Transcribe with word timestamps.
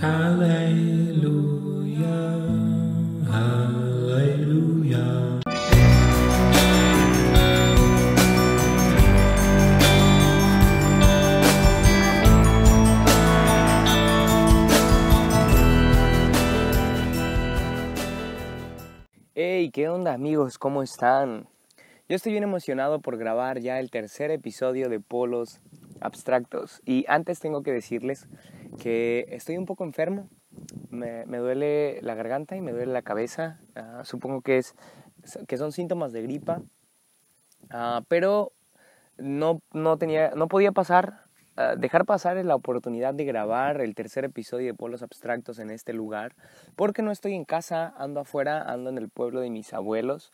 Aleluya, 0.00 1.28
aleluya. 3.30 5.04
Hey, 19.34 19.70
¿qué 19.70 19.90
onda 19.90 20.14
amigos? 20.14 20.56
¿Cómo 20.56 20.82
están? 20.82 21.46
Yo 22.08 22.16
estoy 22.16 22.32
bien 22.32 22.44
emocionado 22.44 23.00
por 23.00 23.18
grabar 23.18 23.60
ya 23.60 23.78
el 23.80 23.90
tercer 23.90 24.30
episodio 24.30 24.88
de 24.88 25.00
Polos 25.00 25.60
Abstractos. 26.00 26.80
Y 26.86 27.04
antes 27.06 27.38
tengo 27.40 27.62
que 27.62 27.72
decirles 27.72 28.26
que 28.78 29.26
estoy 29.30 29.56
un 29.56 29.66
poco 29.66 29.84
enfermo. 29.84 30.28
Me, 30.90 31.26
me 31.26 31.38
duele 31.38 32.00
la 32.02 32.14
garganta 32.14 32.56
y 32.56 32.60
me 32.60 32.72
duele 32.72 32.92
la 32.92 33.02
cabeza. 33.02 33.60
Ah, 33.74 34.02
supongo 34.04 34.40
que, 34.40 34.58
es, 34.58 34.74
que 35.46 35.56
son 35.56 35.72
síntomas 35.72 36.12
de 36.12 36.22
gripa. 36.22 36.62
Ah, 37.70 38.02
pero 38.08 38.52
no, 39.18 39.60
no, 39.72 39.96
tenía, 39.96 40.30
no 40.36 40.48
podía 40.48 40.72
pasar, 40.72 41.24
ah, 41.56 41.74
dejar 41.76 42.04
pasar 42.04 42.42
la 42.44 42.54
oportunidad 42.54 43.14
de 43.14 43.24
grabar 43.24 43.80
el 43.80 43.94
tercer 43.94 44.24
episodio 44.24 44.66
de 44.66 44.74
Polos 44.74 45.02
Abstractos 45.02 45.58
en 45.58 45.70
este 45.70 45.92
lugar. 45.92 46.34
Porque 46.76 47.02
no 47.02 47.10
estoy 47.10 47.34
en 47.34 47.44
casa, 47.44 47.94
ando 47.98 48.20
afuera, 48.20 48.62
ando 48.62 48.90
en 48.90 48.98
el 48.98 49.08
pueblo 49.08 49.40
de 49.40 49.50
mis 49.50 49.72
abuelos. 49.72 50.32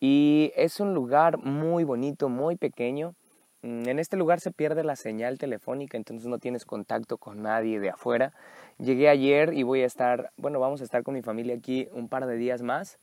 Y 0.00 0.52
es 0.56 0.80
un 0.80 0.94
lugar 0.94 1.38
muy 1.38 1.84
bonito, 1.84 2.28
muy 2.28 2.56
pequeño. 2.56 3.14
Mm, 3.62 3.88
En 3.88 3.98
este 3.98 4.16
lugar 4.16 4.40
se 4.40 4.50
pierde 4.50 4.84
la 4.84 4.96
señal 4.96 5.38
telefónica, 5.38 5.96
entonces 5.96 6.26
no 6.28 6.38
tienes 6.38 6.64
contacto 6.64 7.18
con 7.18 7.42
nadie 7.42 7.80
de 7.80 7.90
afuera. 7.90 8.32
Llegué 8.78 9.08
ayer 9.08 9.52
y 9.54 9.62
voy 9.62 9.82
a 9.82 9.86
estar, 9.86 10.30
bueno, 10.36 10.60
vamos 10.60 10.80
a 10.80 10.84
estar 10.84 11.02
con 11.02 11.14
mi 11.14 11.22
familia 11.22 11.54
aquí 11.56 11.88
un 11.92 12.08
par 12.08 12.26
de 12.26 12.36
días 12.36 12.62
más. 12.62 12.98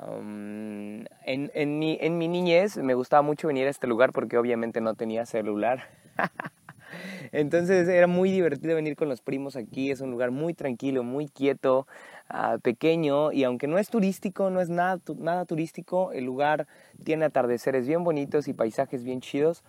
Um, 0.00 1.00
en, 1.26 1.50
en, 1.54 1.78
mi, 1.78 1.98
en 2.00 2.18
mi 2.18 2.28
niñez 2.28 2.76
me 2.76 2.94
gustaba 2.94 3.22
mucho 3.22 3.48
venir 3.48 3.66
a 3.66 3.70
este 3.70 3.86
lugar 3.88 4.12
porque 4.12 4.38
obviamente 4.38 4.80
no 4.80 4.94
tenía 4.94 5.26
celular. 5.26 5.88
Entonces 7.32 7.88
era 7.88 8.06
muy 8.06 8.30
divertido 8.30 8.74
venir 8.76 8.96
con 8.96 9.08
los 9.08 9.20
primos 9.20 9.56
aquí, 9.56 9.90
es 9.90 10.00
un 10.00 10.10
lugar 10.10 10.30
muy 10.30 10.54
tranquilo, 10.54 11.02
muy 11.02 11.28
quieto, 11.28 11.86
ah, 12.28 12.58
pequeño 12.62 13.32
y 13.32 13.44
aunque 13.44 13.66
no 13.66 13.78
es 13.78 13.90
turístico, 13.90 14.48
no 14.50 14.60
es 14.60 14.70
nada, 14.70 14.98
nada 15.18 15.44
turístico, 15.44 16.12
el 16.12 16.24
lugar 16.24 16.66
tiene 17.04 17.26
atardeceres 17.26 17.86
bien 17.86 18.04
bonitos 18.04 18.48
y 18.48 18.54
paisajes 18.54 19.04
bien 19.04 19.20
chidos. 19.20 19.62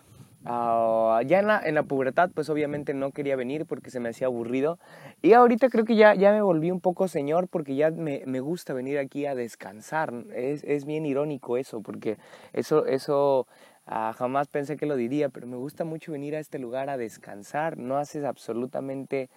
Ah, 0.45 1.21
ya 1.25 1.39
en 1.39 1.47
la, 1.47 1.61
en 1.65 1.75
la 1.75 1.83
pubertad 1.83 2.29
pues 2.33 2.49
obviamente 2.49 2.93
no 2.93 3.11
quería 3.11 3.35
venir 3.35 3.65
porque 3.65 3.89
se 3.91 3.99
me 3.99 4.09
hacía 4.09 4.27
aburrido 4.27 4.79
y 5.21 5.33
ahorita 5.33 5.67
creo 5.69 5.83
que 5.83 5.97
ya, 5.97 6.15
ya 6.15 6.31
me 6.31 6.41
volví 6.41 6.71
un 6.71 6.79
poco 6.79 7.09
señor 7.09 7.49
porque 7.49 7.75
ya 7.75 7.91
me, 7.91 8.23
me 8.25 8.39
gusta 8.39 8.73
venir 8.73 8.99
aquí 8.99 9.25
a 9.25 9.35
descansar. 9.35 10.13
Es, 10.33 10.63
es 10.63 10.85
bien 10.85 11.05
irónico 11.05 11.57
eso 11.57 11.81
porque 11.81 12.17
eso, 12.53 12.85
eso 12.85 13.47
Ah, 13.91 14.13
jamás 14.15 14.47
pensé 14.47 14.77
que 14.77 14.85
lo 14.85 14.95
diría, 14.95 15.29
pero 15.29 15.47
me 15.47 15.57
gusta 15.57 15.83
mucho 15.83 16.11
venir 16.11 16.35
a 16.35 16.39
este 16.39 16.59
lugar 16.59 16.91
a 16.91 16.97
descansar. 16.97 17.75
No 17.77 17.97
haces 17.97 18.23
absolutamente 18.23 19.29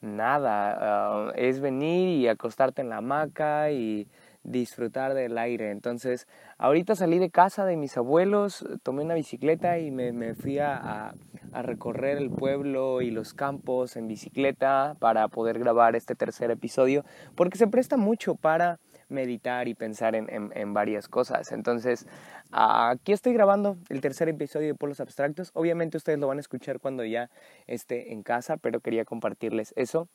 nada. 0.00 1.28
Ah, 1.30 1.32
es 1.36 1.60
venir 1.60 2.08
y 2.20 2.28
acostarte 2.28 2.82
en 2.82 2.88
la 2.88 2.98
hamaca 2.98 3.70
y 3.70 4.08
disfrutar 4.50 5.14
del 5.14 5.38
aire. 5.38 5.70
Entonces, 5.70 6.26
ahorita 6.58 6.94
salí 6.94 7.18
de 7.18 7.30
casa 7.30 7.64
de 7.64 7.76
mis 7.76 7.96
abuelos, 7.96 8.66
tomé 8.82 9.02
una 9.02 9.14
bicicleta 9.14 9.78
y 9.78 9.90
me, 9.90 10.34
fui 10.34 10.58
a, 10.58 11.14
recorrer 11.52 12.18
el 12.18 12.30
pueblo 12.30 13.00
y 13.02 13.10
los 13.10 13.34
campos 13.34 13.96
en 13.96 14.06
bicicleta 14.06 14.96
para 14.98 15.28
poder 15.28 15.58
grabar 15.58 15.96
este 15.96 16.14
tercer 16.14 16.50
episodio, 16.50 17.04
porque 17.34 17.58
se 17.58 17.66
presta 17.66 17.96
mucho 17.96 18.34
para 18.34 18.78
meditar 19.08 19.68
y 19.68 19.74
pensar 19.74 20.14
en, 20.14 20.28
en- 20.30 20.52
en 20.54 20.74
varias 20.74 21.08
cosas. 21.08 21.52
Entonces, 21.52 22.06
aquí 22.52 23.12
estoy 23.12 23.32
grabando 23.32 23.78
el 23.88 24.00
tercer 24.00 24.28
episodio 24.28 24.68
de 24.68 24.74
Polos 24.74 25.00
Abstractos. 25.00 25.50
Obviamente 25.54 25.96
ustedes 25.96 26.18
lo 26.18 26.28
van 26.28 26.38
a 26.38 26.40
escuchar 26.40 26.78
cuando 26.80 27.04
ya 27.04 27.30
esté 27.66 28.12
en 28.12 28.22
casa, 28.22 28.56
pero 28.58 28.80
quería 28.80 29.04
compartirles 29.04 29.72
eso. 29.76 30.08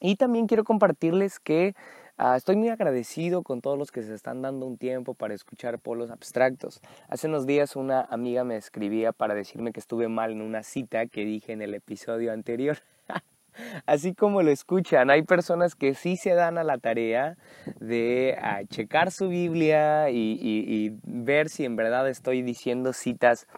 Y 0.00 0.16
también 0.16 0.48
quiero 0.48 0.64
compartirles 0.64 1.38
que 1.38 1.74
ah, 2.22 2.36
estoy 2.36 2.54
muy 2.54 2.68
agradecido 2.68 3.42
con 3.42 3.60
todos 3.60 3.76
los 3.76 3.90
que 3.90 4.02
se 4.02 4.14
están 4.14 4.42
dando 4.42 4.64
un 4.66 4.78
tiempo 4.78 5.14
para 5.14 5.34
escuchar 5.34 5.80
polos 5.80 6.10
abstractos. 6.10 6.80
Hace 7.08 7.26
unos 7.26 7.46
días 7.46 7.74
una 7.74 8.02
amiga 8.02 8.44
me 8.44 8.56
escribía 8.56 9.12
para 9.12 9.34
decirme 9.34 9.72
que 9.72 9.80
estuve 9.80 10.08
mal 10.08 10.30
en 10.30 10.40
una 10.40 10.62
cita 10.62 11.06
que 11.06 11.24
dije 11.24 11.52
en 11.52 11.62
el 11.62 11.74
episodio 11.74 12.32
anterior. 12.32 12.78
Así 13.86 14.14
como 14.14 14.42
lo 14.42 14.52
escuchan, 14.52 15.10
hay 15.10 15.22
personas 15.22 15.74
que 15.74 15.94
sí 15.94 16.16
se 16.16 16.34
dan 16.34 16.58
a 16.58 16.64
la 16.64 16.78
tarea 16.78 17.36
de 17.80 18.38
ah, 18.40 18.60
checar 18.68 19.10
su 19.10 19.28
Biblia 19.28 20.08
y, 20.10 20.96
ver 21.02 21.48
si 21.48 21.64
en 21.64 21.74
verdad 21.74 22.08
estoy 22.08 22.42
diciendo 22.42 22.92
citas 22.92 23.48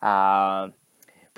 ah, 0.00 0.70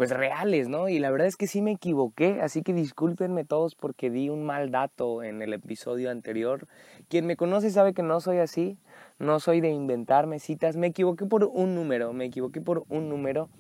pues 0.00 0.12
reales, 0.12 0.70
¿no? 0.70 0.88
Y 0.88 0.98
la 0.98 1.10
verdad 1.10 1.26
es 1.26 1.36
que 1.36 1.46
sí 1.46 1.60
me 1.60 1.72
equivoqué, 1.72 2.40
así 2.40 2.62
que 2.62 2.72
discúlpenme 2.72 3.44
todos 3.44 3.74
porque 3.74 4.08
di 4.08 4.30
un 4.30 4.46
mal 4.46 4.70
dato 4.70 5.22
en 5.22 5.42
el 5.42 5.52
episodio 5.52 6.10
anterior. 6.10 6.66
Quien 7.10 7.26
me 7.26 7.36
conoce 7.36 7.68
sabe 7.68 7.92
que 7.92 8.02
no 8.02 8.18
soy 8.22 8.38
así, 8.38 8.78
no 9.18 9.40
soy 9.40 9.60
de 9.60 9.68
inventarme 9.68 10.38
citas, 10.38 10.74
me 10.74 10.86
equivoqué 10.86 11.26
por 11.26 11.44
un 11.44 11.74
número, 11.74 12.14
me 12.14 12.24
equivoqué 12.24 12.62
por 12.62 12.84
un 12.88 13.10
número. 13.10 13.50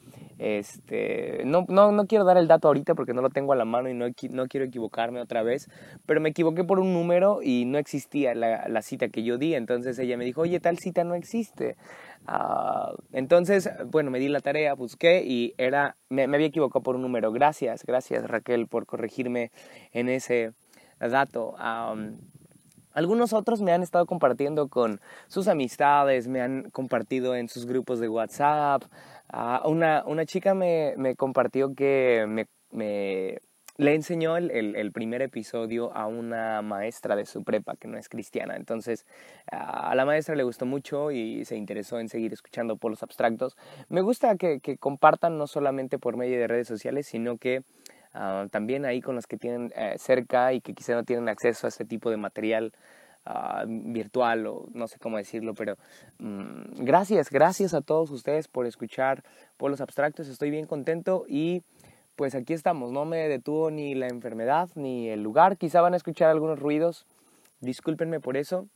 Este, 0.42 1.42
no, 1.44 1.66
no, 1.68 1.92
no 1.92 2.06
quiero 2.06 2.24
dar 2.24 2.38
el 2.38 2.48
dato 2.48 2.68
ahorita 2.68 2.94
porque 2.94 3.12
no 3.12 3.20
lo 3.20 3.28
tengo 3.28 3.52
a 3.52 3.56
la 3.56 3.66
mano 3.66 3.90
y 3.90 3.94
no, 3.94 4.06
no 4.30 4.46
quiero 4.46 4.64
equivocarme 4.64 5.20
otra 5.20 5.42
vez, 5.42 5.68
pero 6.06 6.18
me 6.22 6.30
equivoqué 6.30 6.64
por 6.64 6.80
un 6.80 6.94
número 6.94 7.40
y 7.42 7.66
no 7.66 7.76
existía 7.76 8.34
la, 8.34 8.66
la 8.66 8.80
cita 8.80 9.10
que 9.10 9.22
yo 9.22 9.36
di, 9.36 9.54
entonces 9.54 9.98
ella 9.98 10.16
me 10.16 10.24
dijo, 10.24 10.40
oye, 10.40 10.58
tal 10.58 10.78
cita 10.78 11.04
no 11.04 11.14
existe. 11.14 11.76
Ah, 12.26 12.94
entonces, 13.12 13.68
bueno, 13.90 14.10
me 14.10 14.18
di 14.18 14.30
la 14.30 14.40
tarea, 14.40 14.72
busqué 14.72 15.22
y 15.26 15.52
era, 15.58 15.96
me, 16.08 16.26
me 16.26 16.38
había 16.38 16.46
equivocado 16.46 16.82
por 16.82 16.96
un 16.96 17.02
número. 17.02 17.32
Gracias, 17.32 17.84
gracias 17.84 18.26
Raquel 18.26 18.66
por 18.66 18.86
corregirme 18.86 19.50
en 19.92 20.08
ese 20.08 20.54
dato. 20.98 21.54
Algunos 22.92 23.32
otros 23.32 23.62
me 23.62 23.72
han 23.72 23.82
estado 23.82 24.04
compartiendo 24.06 24.68
con 24.68 25.00
sus 25.28 25.48
amistades, 25.48 26.26
me 26.26 26.40
han 26.40 26.70
compartido 26.70 27.36
en 27.36 27.48
sus 27.48 27.66
grupos 27.66 28.00
de 28.00 28.08
WhatsApp. 28.08 28.82
Ah, 29.32 29.62
una, 29.66 30.02
una 30.06 30.26
chica 30.26 30.54
me, 30.54 30.94
me 30.96 31.14
compartió 31.14 31.74
que 31.74 32.24
me, 32.28 32.46
le 33.76 33.94
enseñó 33.94 34.36
el, 34.36 34.50
el- 34.50 34.92
primer 34.92 35.22
episodio 35.22 35.92
a 35.96 36.06
una 36.06 36.60
maestra 36.62 37.16
de 37.16 37.24
su 37.26 37.44
prepa 37.44 37.76
que 37.76 37.88
no 37.88 37.96
es 37.96 38.08
cristiana. 38.08 38.56
Entonces 38.56 39.06
a 39.50 39.94
la 39.94 40.04
maestra 40.04 40.34
le 40.34 40.42
gustó 40.42 40.66
mucho 40.66 41.10
y 41.12 41.44
se 41.44 41.56
interesó 41.56 41.98
en 42.00 42.08
seguir 42.08 42.32
escuchando 42.32 42.76
polos 42.76 43.02
abstractos. 43.02 43.56
Me 43.88 44.00
gusta 44.02 44.36
que, 44.36 44.60
que 44.60 44.76
compartan 44.76 45.38
no 45.38 45.46
solamente 45.46 45.98
por 45.98 46.16
medio 46.16 46.38
de 46.38 46.46
redes 46.48 46.68
sociales, 46.68 47.06
sino 47.06 47.38
que 47.38 47.62
ah, 48.12 48.46
también 48.50 48.84
ahí 48.84 49.00
con 49.00 49.14
los 49.14 49.26
que 49.26 49.36
tienen 49.38 49.72
eh, 49.76 49.94
cerca 49.98 50.52
y 50.52 50.60
que 50.60 50.74
quizá 50.74 50.94
no 50.94 51.04
tienen 51.04 51.28
acceso 51.28 51.66
a 51.66 51.68
este 51.68 51.84
tipo 51.84 52.10
de 52.10 52.16
material 52.16 52.72
ah, 53.24 53.64
virtual 53.66 54.46
o 54.46 54.68
no 54.72 54.88
sé 54.88 54.98
cómo 54.98 55.16
decirlo, 55.16 55.54
pero 55.54 55.76
mm, 56.18 56.84
gracias, 56.84 57.30
gracias 57.30 57.74
a 57.74 57.80
todos 57.80 58.10
ustedes 58.10 58.48
por 58.48 58.66
escuchar 58.66 59.22
Polos 59.56 59.80
Abstractos, 59.80 60.28
estoy 60.28 60.50
bien 60.50 60.66
contento 60.66 61.24
y 61.28 61.62
pues 62.16 62.34
aquí 62.34 62.52
estamos, 62.52 62.92
no 62.92 63.04
me 63.04 63.28
detuvo 63.28 63.70
ni 63.70 63.94
la 63.94 64.08
enfermedad 64.08 64.68
ni 64.74 65.08
el 65.08 65.22
lugar, 65.22 65.56
quizá 65.56 65.80
van 65.80 65.94
a 65.94 65.96
escuchar 65.96 66.30
algunos 66.30 66.58
ruidos, 66.58 67.06
discúlpenme 67.60 68.20
por 68.20 68.36
eso, 68.36 68.68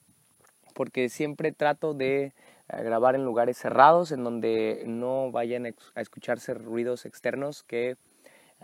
porque 0.75 1.09
siempre 1.09 1.53
trato 1.53 1.95
de 1.95 2.25
eh, 2.25 2.33
grabar 2.69 3.15
en 3.15 3.25
lugares 3.25 3.59
cerrados 3.59 4.13
en 4.13 4.25
donde 4.25 4.85
no 4.87 5.31
vayan 5.31 5.67
a 5.67 6.01
escucharse 6.01 6.55
ruidos 6.55 7.07
externos 7.07 7.63
que 7.63 7.97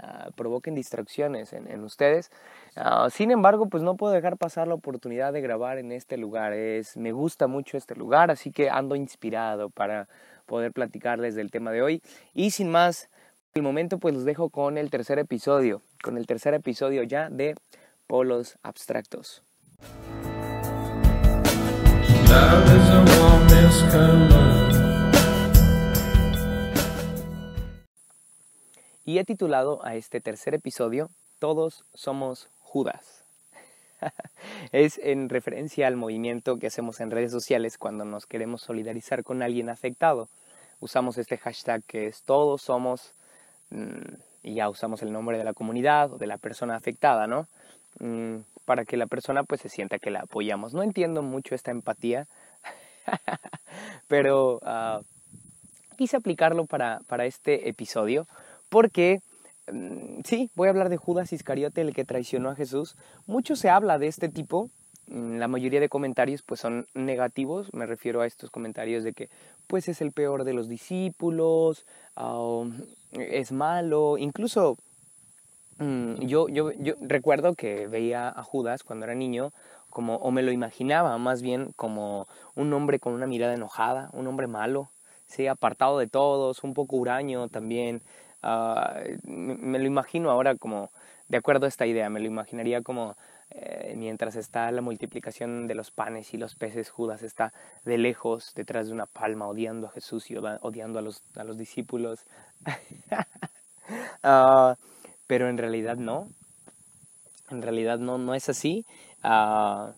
ah, 0.02 0.30
provoquen 0.34 0.74
distracciones 0.74 1.52
en, 1.52 1.84
ustedes. 1.84 2.30
Ah, 2.76 3.08
sin 3.10 3.30
embargo, 3.30 3.68
pues 3.68 3.82
no 3.82 3.96
puedo 3.96 4.12
dejar 4.12 4.36
pasar 4.36 4.68
la 4.68 4.74
oportunidad 4.74 5.32
de 5.32 5.40
grabar 5.40 5.78
en 5.78 5.92
este 5.92 6.16
lugar. 6.16 6.52
Es, 6.52 6.96
me 6.96 7.12
gusta 7.12 7.46
mucho 7.46 7.76
este 7.76 7.94
lugar, 7.94 8.30
así 8.30 8.50
que 8.50 8.70
ando 8.70 8.96
inspirado 8.96 9.70
para 9.70 10.08
poder 10.46 10.72
platicarles 10.72 11.34
del 11.34 11.50
tema 11.50 11.70
de 11.70 11.82
hoy. 11.82 12.02
Y 12.34 12.50
sin 12.50 12.70
más, 12.70 13.08
el 13.54 13.62
momento 13.62 13.98
pues 13.98 14.14
los 14.14 14.24
dejo 14.24 14.50
con 14.50 14.78
el 14.78 14.90
tercer 14.90 15.18
episodio, 15.18 15.82
con 16.02 16.16
el 16.16 16.26
tercer 16.26 16.54
episodio 16.54 17.02
ya 17.02 17.30
de 17.30 17.54
Polos 18.06 18.58
Abstractos. 18.62 19.42
Y 29.10 29.18
he 29.18 29.24
titulado 29.24 29.84
a 29.84 29.96
este 29.96 30.20
tercer 30.20 30.54
episodio 30.54 31.10
Todos 31.40 31.82
somos 31.94 32.48
Judas. 32.60 33.24
es 34.70 34.98
en 34.98 35.28
referencia 35.28 35.88
al 35.88 35.96
movimiento 35.96 36.60
que 36.60 36.68
hacemos 36.68 37.00
en 37.00 37.10
redes 37.10 37.32
sociales 37.32 37.76
cuando 37.76 38.04
nos 38.04 38.26
queremos 38.26 38.62
solidarizar 38.62 39.24
con 39.24 39.42
alguien 39.42 39.68
afectado. 39.68 40.28
Usamos 40.78 41.18
este 41.18 41.38
hashtag 41.38 41.82
que 41.88 42.06
es 42.06 42.22
Todos 42.22 42.62
somos 42.62 43.12
mm, 43.70 44.14
y 44.44 44.54
ya 44.54 44.68
usamos 44.68 45.02
el 45.02 45.10
nombre 45.10 45.38
de 45.38 45.42
la 45.42 45.54
comunidad 45.54 46.12
o 46.12 46.16
de 46.16 46.28
la 46.28 46.38
persona 46.38 46.76
afectada, 46.76 47.26
¿no? 47.26 47.48
Mm, 47.98 48.42
para 48.64 48.84
que 48.84 48.96
la 48.96 49.08
persona 49.08 49.42
pues 49.42 49.60
se 49.60 49.68
sienta 49.68 49.98
que 49.98 50.12
la 50.12 50.20
apoyamos. 50.20 50.72
No 50.72 50.84
entiendo 50.84 51.20
mucho 51.22 51.56
esta 51.56 51.72
empatía, 51.72 52.28
pero 54.06 54.60
ah, 54.62 55.00
quise 55.98 56.16
aplicarlo 56.16 56.66
para, 56.66 57.00
para 57.08 57.26
este 57.26 57.68
episodio 57.68 58.28
porque 58.70 59.20
mm, 59.70 60.20
sí, 60.24 60.50
voy 60.54 60.68
a 60.68 60.70
hablar 60.70 60.88
de 60.88 60.96
Judas 60.96 61.32
Iscariote, 61.32 61.82
el 61.82 61.92
que 61.92 62.06
traicionó 62.06 62.48
a 62.48 62.54
Jesús. 62.56 62.96
Mucho 63.26 63.56
se 63.56 63.68
habla 63.68 63.98
de 63.98 64.06
este 64.06 64.30
tipo, 64.30 64.70
mm, 65.08 65.36
la 65.36 65.48
mayoría 65.48 65.80
de 65.80 65.90
comentarios 65.90 66.42
pues 66.42 66.60
son 66.60 66.86
negativos, 66.94 67.74
me 67.74 67.84
refiero 67.84 68.22
a 68.22 68.26
estos 68.26 68.50
comentarios 68.50 69.04
de 69.04 69.12
que 69.12 69.28
pues 69.66 69.88
es 69.88 70.00
el 70.00 70.12
peor 70.12 70.44
de 70.44 70.54
los 70.54 70.68
discípulos, 70.68 71.84
es 73.12 73.52
malo, 73.52 74.16
incluso 74.18 74.76
mm, 75.78 76.14
yo, 76.26 76.48
yo, 76.48 76.72
yo 76.72 76.94
recuerdo 77.00 77.54
que 77.54 77.86
veía 77.86 78.28
a 78.28 78.42
Judas 78.42 78.82
cuando 78.82 79.04
era 79.04 79.14
niño 79.14 79.52
como, 79.90 80.16
o 80.16 80.30
me 80.30 80.42
lo 80.42 80.52
imaginaba 80.52 81.18
más 81.18 81.42
bien 81.42 81.72
como 81.76 82.26
un 82.54 82.72
hombre 82.72 82.98
con 82.98 83.12
una 83.12 83.26
mirada 83.26 83.54
enojada, 83.54 84.08
un 84.12 84.26
hombre 84.26 84.46
malo, 84.46 84.88
¿sí? 85.26 85.46
apartado 85.46 85.98
de 85.98 86.06
todos, 86.06 86.64
un 86.64 86.74
poco 86.74 86.96
huraño 86.96 87.48
también. 87.48 88.00
Ah, 88.42 89.00
me, 89.24 89.78
lo 89.78 89.86
imagino 89.86 90.30
ahora 90.30 90.54
como, 90.56 90.90
de 91.28 91.36
acuerdo 91.36 91.66
a 91.66 91.68
esta 91.68 91.86
idea, 91.86 92.08
me 92.10 92.20
lo 92.20 92.26
imaginaría 92.26 92.82
como 92.82 93.16
eh, 93.50 93.94
mientras 93.96 94.36
está 94.36 94.70
la 94.70 94.80
multiplicación 94.80 95.66
de 95.66 95.74
los 95.74 95.90
panes 95.90 96.32
y 96.34 96.38
los 96.38 96.54
peces, 96.54 96.90
Judas 96.90 97.22
está 97.22 97.52
de 97.84 97.98
lejos 97.98 98.52
detrás 98.54 98.86
de 98.86 98.92
una 98.92 99.06
palma 99.06 99.48
odiando 99.48 99.88
a 99.88 99.90
Jesús 99.90 100.30
y 100.30 100.36
odiando 100.36 100.98
a 100.98 101.02
los, 101.02 101.22
a 101.36 101.44
los 101.44 101.58
discípulos. 101.58 102.20
Ah, 104.22 104.76
pero 105.26 105.48
en 105.48 105.58
realidad 105.58 105.96
no. 105.96 106.28
En 107.50 107.62
realidad 107.62 107.98
no, 107.98 108.18
no 108.18 108.34
es 108.34 108.48
así. 108.48 108.84
Uh, 109.24 109.90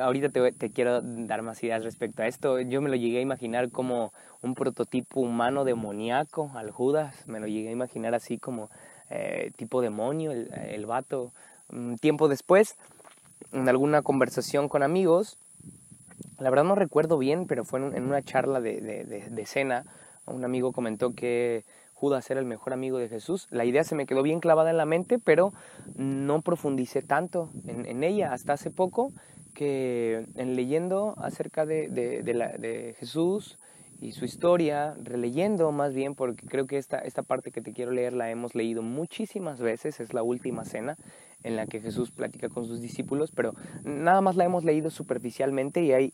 ahorita 0.00 0.28
te, 0.28 0.70
quiero 0.70 1.00
dar 1.02 1.42
más 1.42 1.62
ideas 1.62 1.84
respecto 1.84 2.22
a 2.22 2.26
esto. 2.26 2.60
Yo 2.60 2.80
me 2.80 2.90
lo 2.90 2.96
llegué 2.96 3.18
a 3.18 3.22
imaginar 3.22 3.70
como 3.70 4.12
un 4.42 4.54
prototipo 4.54 5.20
humano 5.20 5.64
demoníaco 5.64 6.50
al 6.54 6.70
Judas. 6.70 7.26
Me 7.26 7.40
lo 7.40 7.46
llegué 7.46 7.68
a 7.68 7.72
imaginar 7.72 8.14
así 8.14 8.38
como 8.38 8.70
eh, 9.10 9.52
tipo 9.56 9.80
demonio, 9.80 10.32
el, 10.32 10.52
el 10.52 10.86
vato. 10.86 11.32
Un 11.70 11.98
tiempo 11.98 12.28
después, 12.28 12.76
en 13.52 13.68
alguna 13.68 14.02
conversación 14.02 14.68
con 14.68 14.82
amigos, 14.82 15.36
la 16.40 16.50
verdad 16.50 16.64
no 16.64 16.74
recuerdo 16.74 17.18
bien, 17.18 17.46
pero 17.46 17.64
fue 17.64 17.80
en, 17.80 18.02
una 18.02 18.22
charla 18.22 18.60
de, 18.60 19.44
cena, 19.46 19.84
un 20.26 20.44
amigo 20.44 20.72
comentó 20.72 21.14
que 21.14 21.64
Judas 21.94 22.30
era 22.30 22.40
el 22.40 22.46
mejor 22.46 22.72
amigo 22.72 22.98
de 22.98 23.08
Jesús. 23.08 23.46
La 23.50 23.66
idea 23.66 23.84
se 23.84 23.94
me 23.94 24.06
quedó 24.06 24.22
bien 24.22 24.40
clavada 24.40 24.70
en 24.70 24.78
la 24.78 24.86
mente, 24.86 25.18
pero 25.18 25.52
no 25.96 26.40
profundicé 26.40 27.02
tanto 27.02 27.50
en 27.66 28.02
ella 28.02 28.32
hasta 28.32 28.54
hace 28.54 28.70
poco 28.70 29.12
que 29.50 30.26
en 30.36 30.56
leyendo 30.56 31.14
acerca 31.18 31.66
de, 31.66 31.88
de, 31.88 32.96
Jesús 32.98 33.58
y 34.00 34.12
su 34.12 34.24
historia, 34.24 34.94
releyendo 35.02 35.70
más 35.72 35.94
bien, 35.94 36.14
porque 36.14 36.46
creo 36.46 36.66
que 36.66 36.78
esta, 36.78 36.98
esta 36.98 37.22
parte 37.22 37.50
que 37.50 37.60
te 37.60 37.72
quiero 37.72 37.92
leer 37.92 38.12
la 38.12 38.30
hemos 38.30 38.54
leído 38.54 38.82
muchísimas 38.82 39.60
veces, 39.60 40.00
es 40.00 40.14
la 40.14 40.22
última 40.22 40.64
cena 40.64 40.96
en 41.42 41.56
la 41.56 41.66
que 41.66 41.80
Jesús 41.80 42.10
platica 42.10 42.48
con 42.48 42.66
sus 42.66 42.80
discípulos, 42.80 43.30
pero 43.34 43.54
nada 43.84 44.20
más 44.20 44.36
la 44.36 44.44
hemos 44.44 44.64
leído 44.64 44.90
superficialmente 44.90 45.82
y 45.82 45.92
hay 45.92 46.12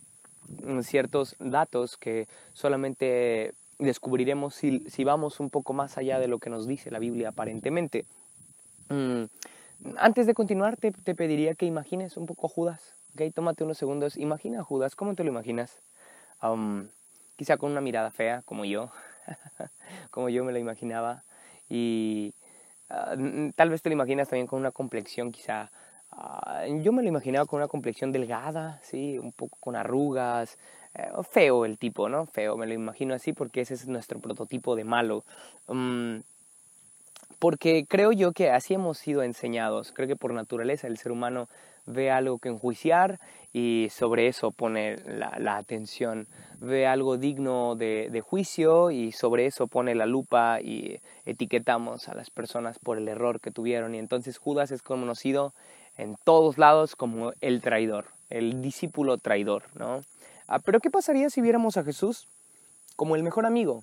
ciertos 0.83 1.37
datos 1.39 1.97
que 1.97 2.29
solamente 2.53 3.53
descubriremos 3.79 4.55
si, 4.55 4.81
si 4.89 5.05
vamos 5.05 5.41
un 5.41 5.51
poco 5.51 5.73
más 5.73 5.99
allá 5.99 6.19
de 6.19 6.29
lo 6.29 6.39
que 6.39 6.51
nos 6.51 6.67
dice 6.67 6.91
la 6.91 6.99
Biblia 6.99 7.31
aparentemente. 7.31 8.05
Mm, 8.89 9.25
antes 9.99 10.27
de 10.27 10.35
continuar, 10.35 10.77
te, 10.77 10.93
te 10.93 11.15
pediría 11.15 11.55
que 11.55 11.67
imagines 11.67 12.17
un 12.17 12.27
poco 12.27 12.49
Judas. 12.49 12.95
Okay, 13.17 13.31
tómate 13.31 13.65
unos 13.65 13.79
segundos. 13.79 14.19
Imagina 14.19 14.61
a 14.61 14.63
Judas. 14.63 14.95
¿Cómo 14.95 15.15
te 15.15 15.25
lo 15.25 15.31
imaginas? 15.31 15.81
Quizá 17.37 17.57
con 17.57 17.73
una 17.73 17.81
mirada 17.81 18.11
fea, 18.11 18.43
como 18.45 18.67
yo, 18.67 18.91
como 20.11 20.29
yo 20.29 20.45
me 20.45 20.53
lo 20.53 20.59
imaginaba. 20.59 21.23
Y 21.71 22.35
uh, 22.91 23.53
tal 23.55 23.71
vez 23.71 23.81
te 23.81 23.89
lo 23.89 23.95
imaginas 23.95 24.29
también 24.29 24.47
con 24.47 24.61
una 24.61 24.71
complexión 24.71 25.33
quizá... 25.33 25.71
Uh, 26.13 26.83
yo 26.83 26.93
me 26.93 27.03
lo 27.03 27.09
imaginaba 27.09 27.47
con 27.47 27.57
una 27.57 27.69
complexión 27.69 28.13
delgada, 28.13 28.81
sí, 28.83 29.19
un 29.19 29.33
poco 29.33 29.57
con 29.61 29.77
arrugas, 29.77 30.59
uh, 31.17 31.23
feo 31.23 31.65
el 31.65 31.79
tipo, 31.79 32.11
¿no? 32.11 32.27
Feo, 32.27 32.59
me 32.59 32.67
lo 32.67 32.75
imagino 32.75 33.15
así 33.15 33.33
porque 33.33 33.63
ese 33.63 33.73
es 33.73 33.89
nuestro 33.89 34.21
prototipo 34.21 34.77
de 34.77 34.85
malo. 34.85 35.25
Um, 35.69 36.21
porque 37.39 37.87
creo 37.89 38.13
yo 38.13 38.33
que 38.33 38.51
así 38.51 38.75
hemos 38.75 38.99
sido 38.99 39.23
enseñados. 39.23 39.93
Creo 39.93 40.07
que 40.07 40.17
por 40.17 40.35
naturaleza 40.35 40.87
el 40.87 40.99
ser 40.99 41.13
humano 41.13 41.49
ve 41.87 42.11
algo 42.11 42.39
que 42.39 42.49
enjuiciar 42.49 43.19
y 43.53 43.89
sobre 43.91 44.29
eso 44.29 44.51
pone 44.51 44.97
la, 45.07 45.57
atención. 45.57 46.27
Ve 46.61 46.87
algo 46.87 47.17
digno 47.17 47.75
de, 47.75 48.23
juicio 48.25 48.91
y 48.91 49.13
sobre 49.13 49.47
eso 49.47 49.67
pone 49.67 49.95
la 49.95 50.05
lupa 50.05 50.61
y 50.61 51.01
etiquetamos 51.25 52.09
a 52.09 52.15
las 52.15 52.29
personas 52.29 52.79
por 52.79 52.99
el 52.99 53.09
error 53.09 53.41
que 53.41 53.51
tuvieron. 53.51 53.95
Y 53.95 53.99
entonces 53.99 54.37
Judas 54.37 54.73
es 54.73 54.83
conocido 54.83 55.55
en 55.97 56.17
todos 56.25 56.59
lados 56.59 56.97
como 56.97 57.33
el 57.41 57.63
traidor, 57.63 58.07
el 58.29 58.61
discípulo 58.61 59.17
traidor, 59.17 59.65
¿no? 59.75 60.03
Ah, 60.49 60.59
pero 60.59 60.81
¿qué 60.81 60.91
pasaría 60.91 61.31
si 61.31 61.41
viéramos 61.41 61.77
a 61.77 61.85
Jesús 61.85 62.29
como 62.95 63.17
el 63.17 63.23
mejor 63.23 63.47
amigo? 63.47 63.83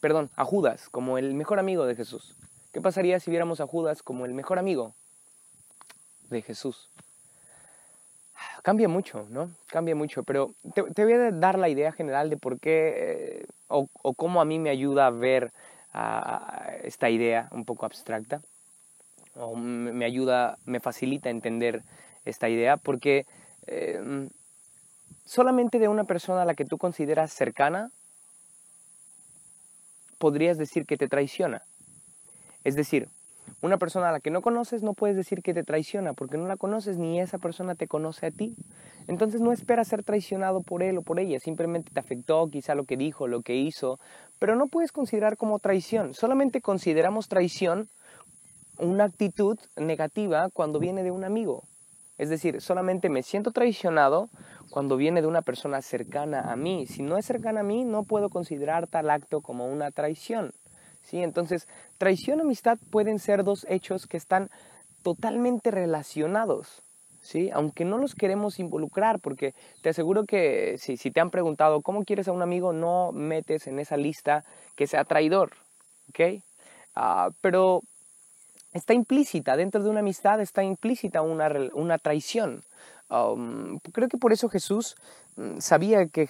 Perdón, 0.00 0.30
a 0.36 0.44
Judas 0.44 0.88
como 0.90 1.16
el 1.16 1.32
mejor 1.32 1.58
amigo 1.58 1.86
de 1.86 1.94
Jesús. 1.94 2.36
¿Qué 2.72 2.80
pasaría 2.80 3.20
si 3.20 3.30
viéramos 3.30 3.60
a 3.60 3.66
Judas 3.66 4.02
como 4.02 4.26
el 4.26 4.34
mejor 4.34 4.58
amigo 4.58 4.94
de 6.28 6.42
Jesús? 6.42 6.90
Cambia 8.62 8.88
mucho, 8.88 9.26
¿no? 9.30 9.50
Cambia 9.66 9.94
mucho, 9.94 10.22
pero 10.22 10.50
te, 10.74 10.82
voy 11.04 11.12
a 11.12 11.30
dar 11.30 11.58
la 11.58 11.68
idea 11.68 11.92
general 11.92 12.30
de 12.30 12.36
por 12.36 12.60
qué 12.60 12.94
eh, 12.96 13.46
o, 13.68 13.86
cómo 14.14 14.40
a 14.40 14.44
mí 14.44 14.58
me 14.58 14.70
ayuda 14.70 15.06
a 15.06 15.10
ver 15.10 15.52
esta 16.84 17.10
idea 17.10 17.48
un 17.50 17.66
poco 17.66 17.84
abstracta, 17.84 18.40
o 19.34 19.54
me 19.56 20.06
ayuda, 20.06 20.56
me 20.64 20.80
facilita 20.80 21.28
entender 21.28 21.82
esta 22.24 22.48
idea, 22.48 22.78
porque 22.78 23.26
eh, 23.66 24.28
solamente 25.26 25.78
de 25.78 25.88
una 25.88 26.04
persona 26.04 26.42
a 26.42 26.44
la 26.44 26.54
que 26.54 26.64
tú 26.64 26.78
consideras 26.78 27.32
cercana, 27.32 27.90
podrías 30.18 30.56
decir 30.56 30.86
que 30.86 30.96
te 30.96 31.08
traiciona. 31.08 31.62
Es 32.64 32.76
decir, 32.76 33.08
una 33.60 33.78
persona 33.78 34.08
a 34.08 34.12
la 34.12 34.20
que 34.20 34.30
no 34.30 34.42
conoces 34.42 34.82
no 34.82 34.94
puedes 34.94 35.16
decir 35.16 35.42
que 35.42 35.54
te 35.54 35.62
traiciona 35.62 36.12
porque 36.14 36.36
no 36.36 36.46
la 36.46 36.56
conoces 36.56 36.98
ni 36.98 37.20
esa 37.20 37.38
persona 37.38 37.74
te 37.74 37.86
conoce 37.86 38.26
a 38.26 38.30
ti. 38.30 38.56
Entonces 39.06 39.40
no 39.40 39.52
esperas 39.52 39.88
ser 39.88 40.04
traicionado 40.04 40.62
por 40.62 40.82
él 40.82 40.98
o 40.98 41.02
por 41.02 41.20
ella, 41.20 41.38
simplemente 41.40 41.90
te 41.92 42.00
afectó 42.00 42.48
quizá 42.48 42.74
lo 42.74 42.84
que 42.84 42.96
dijo, 42.96 43.28
lo 43.28 43.42
que 43.42 43.56
hizo, 43.56 43.98
pero 44.38 44.56
no 44.56 44.66
puedes 44.66 44.92
considerar 44.92 45.36
como 45.36 45.58
traición. 45.58 46.14
Solamente 46.14 46.60
consideramos 46.60 47.28
traición 47.28 47.88
una 48.78 49.04
actitud 49.04 49.58
negativa 49.76 50.48
cuando 50.52 50.78
viene 50.78 51.02
de 51.02 51.10
un 51.10 51.24
amigo. 51.24 51.64
Es 52.18 52.28
decir, 52.28 52.60
solamente 52.60 53.08
me 53.08 53.22
siento 53.22 53.50
traicionado 53.50 54.28
cuando 54.70 54.96
viene 54.96 55.22
de 55.22 55.26
una 55.26 55.42
persona 55.42 55.82
cercana 55.82 56.52
a 56.52 56.56
mí. 56.56 56.86
Si 56.86 57.02
no 57.02 57.16
es 57.16 57.26
cercana 57.26 57.60
a 57.60 57.64
mí, 57.64 57.84
no 57.84 58.04
puedo 58.04 58.28
considerar 58.28 58.86
tal 58.86 59.10
acto 59.10 59.40
como 59.40 59.66
una 59.66 59.90
traición. 59.90 60.52
¿Sí? 61.04 61.22
Entonces, 61.22 61.68
traición 61.98 62.38
y 62.38 62.42
amistad 62.42 62.78
pueden 62.90 63.18
ser 63.18 63.44
dos 63.44 63.66
hechos 63.68 64.06
que 64.06 64.16
están 64.16 64.50
totalmente 65.02 65.70
relacionados, 65.70 66.82
¿sí? 67.20 67.50
Aunque 67.52 67.84
no 67.84 67.98
los 67.98 68.14
queremos 68.14 68.58
involucrar, 68.58 69.20
porque 69.20 69.54
te 69.82 69.90
aseguro 69.90 70.24
que 70.24 70.76
si, 70.78 70.96
te 70.96 71.20
han 71.20 71.30
preguntado 71.30 71.80
cómo 71.82 72.04
quieres 72.04 72.28
a 72.28 72.32
un 72.32 72.42
amigo, 72.42 72.72
no 72.72 73.12
metes 73.12 73.66
en 73.66 73.78
esa 73.78 73.96
lista 73.96 74.44
que 74.76 74.86
sea 74.86 75.04
traidor, 75.04 75.52
¿ok? 76.10 76.42
Ah, 76.94 77.30
pero 77.40 77.82
está 78.72 78.94
implícita, 78.94 79.56
dentro 79.56 79.82
de 79.82 79.90
una 79.90 80.00
amistad 80.00 80.40
está 80.40 80.62
implícita 80.62 81.22
una, 81.22 81.50
una 81.74 81.98
traición. 81.98 82.62
Creo 83.92 84.08
que 84.08 84.16
por 84.16 84.32
eso 84.32 84.48
Jesús 84.48 84.96
mm, 85.36 85.58
sabía 85.58 86.06
que, 86.06 86.28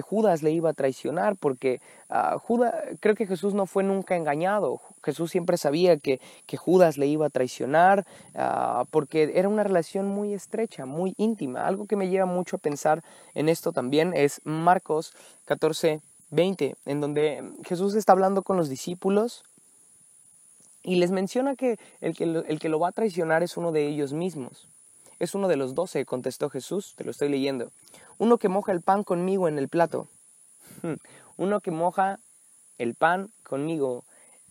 Judas 0.00 0.44
le 0.44 0.52
iba 0.52 0.70
a 0.70 0.74
traicionar, 0.74 1.34
porque 1.34 1.80
uh, 2.08 2.38
Judas, 2.38 2.72
creo 3.00 3.16
que 3.16 3.26
Jesús 3.26 3.52
no 3.52 3.66
fue 3.66 3.82
nunca 3.82 4.14
engañado. 4.14 4.80
Jesús 5.02 5.32
siempre 5.32 5.56
sabía 5.56 5.96
que, 5.96 6.20
Judas 6.56 6.98
le 6.98 7.08
iba 7.08 7.26
a 7.26 7.30
traicionar, 7.30 8.06
uh, 8.34 8.84
porque 8.92 9.32
era 9.34 9.48
una 9.48 9.64
relación 9.64 10.06
muy 10.06 10.32
estrecha, 10.32 10.86
muy 10.86 11.14
íntima. 11.16 11.66
Algo 11.66 11.86
que 11.86 11.96
me 11.96 12.08
lleva 12.08 12.26
mucho 12.26 12.56
a 12.56 12.60
pensar 12.60 13.02
en 13.34 13.48
esto 13.48 13.72
también 13.72 14.12
es 14.14 14.40
Marcos 14.44 15.12
14, 15.46 16.00
20, 16.30 16.76
en 16.86 17.00
donde 17.00 17.42
Jesús 17.64 17.96
está 17.96 18.12
hablando 18.12 18.42
con 18.42 18.56
los 18.56 18.68
discípulos 18.68 19.42
y 20.84 20.94
les 20.96 21.10
menciona 21.10 21.56
que 21.56 21.76
el 22.00 22.14
que, 22.14 22.24
el 22.24 22.60
que 22.60 22.68
lo 22.68 22.78
va 22.78 22.88
a 22.88 22.92
traicionar 22.92 23.42
es 23.42 23.56
uno 23.56 23.72
de 23.72 23.88
ellos 23.88 24.12
mismos. 24.12 24.68
Es 25.20 25.34
uno 25.34 25.46
de 25.48 25.56
los 25.56 25.74
doce, 25.74 26.04
contestó 26.06 26.50
Jesús, 26.50 26.94
te 26.96 27.04
lo 27.04 27.12
estoy 27.12 27.28
leyendo. 27.28 27.70
Uno 28.18 28.38
que 28.38 28.48
moja 28.48 28.72
el 28.72 28.80
pan 28.80 29.04
conmigo 29.04 29.48
en 29.48 29.58
el 29.58 29.68
plato. 29.68 30.08
Uno 31.36 31.60
que 31.60 31.70
moja 31.70 32.18
el 32.78 32.94
pan 32.94 33.28
conmigo 33.42 34.04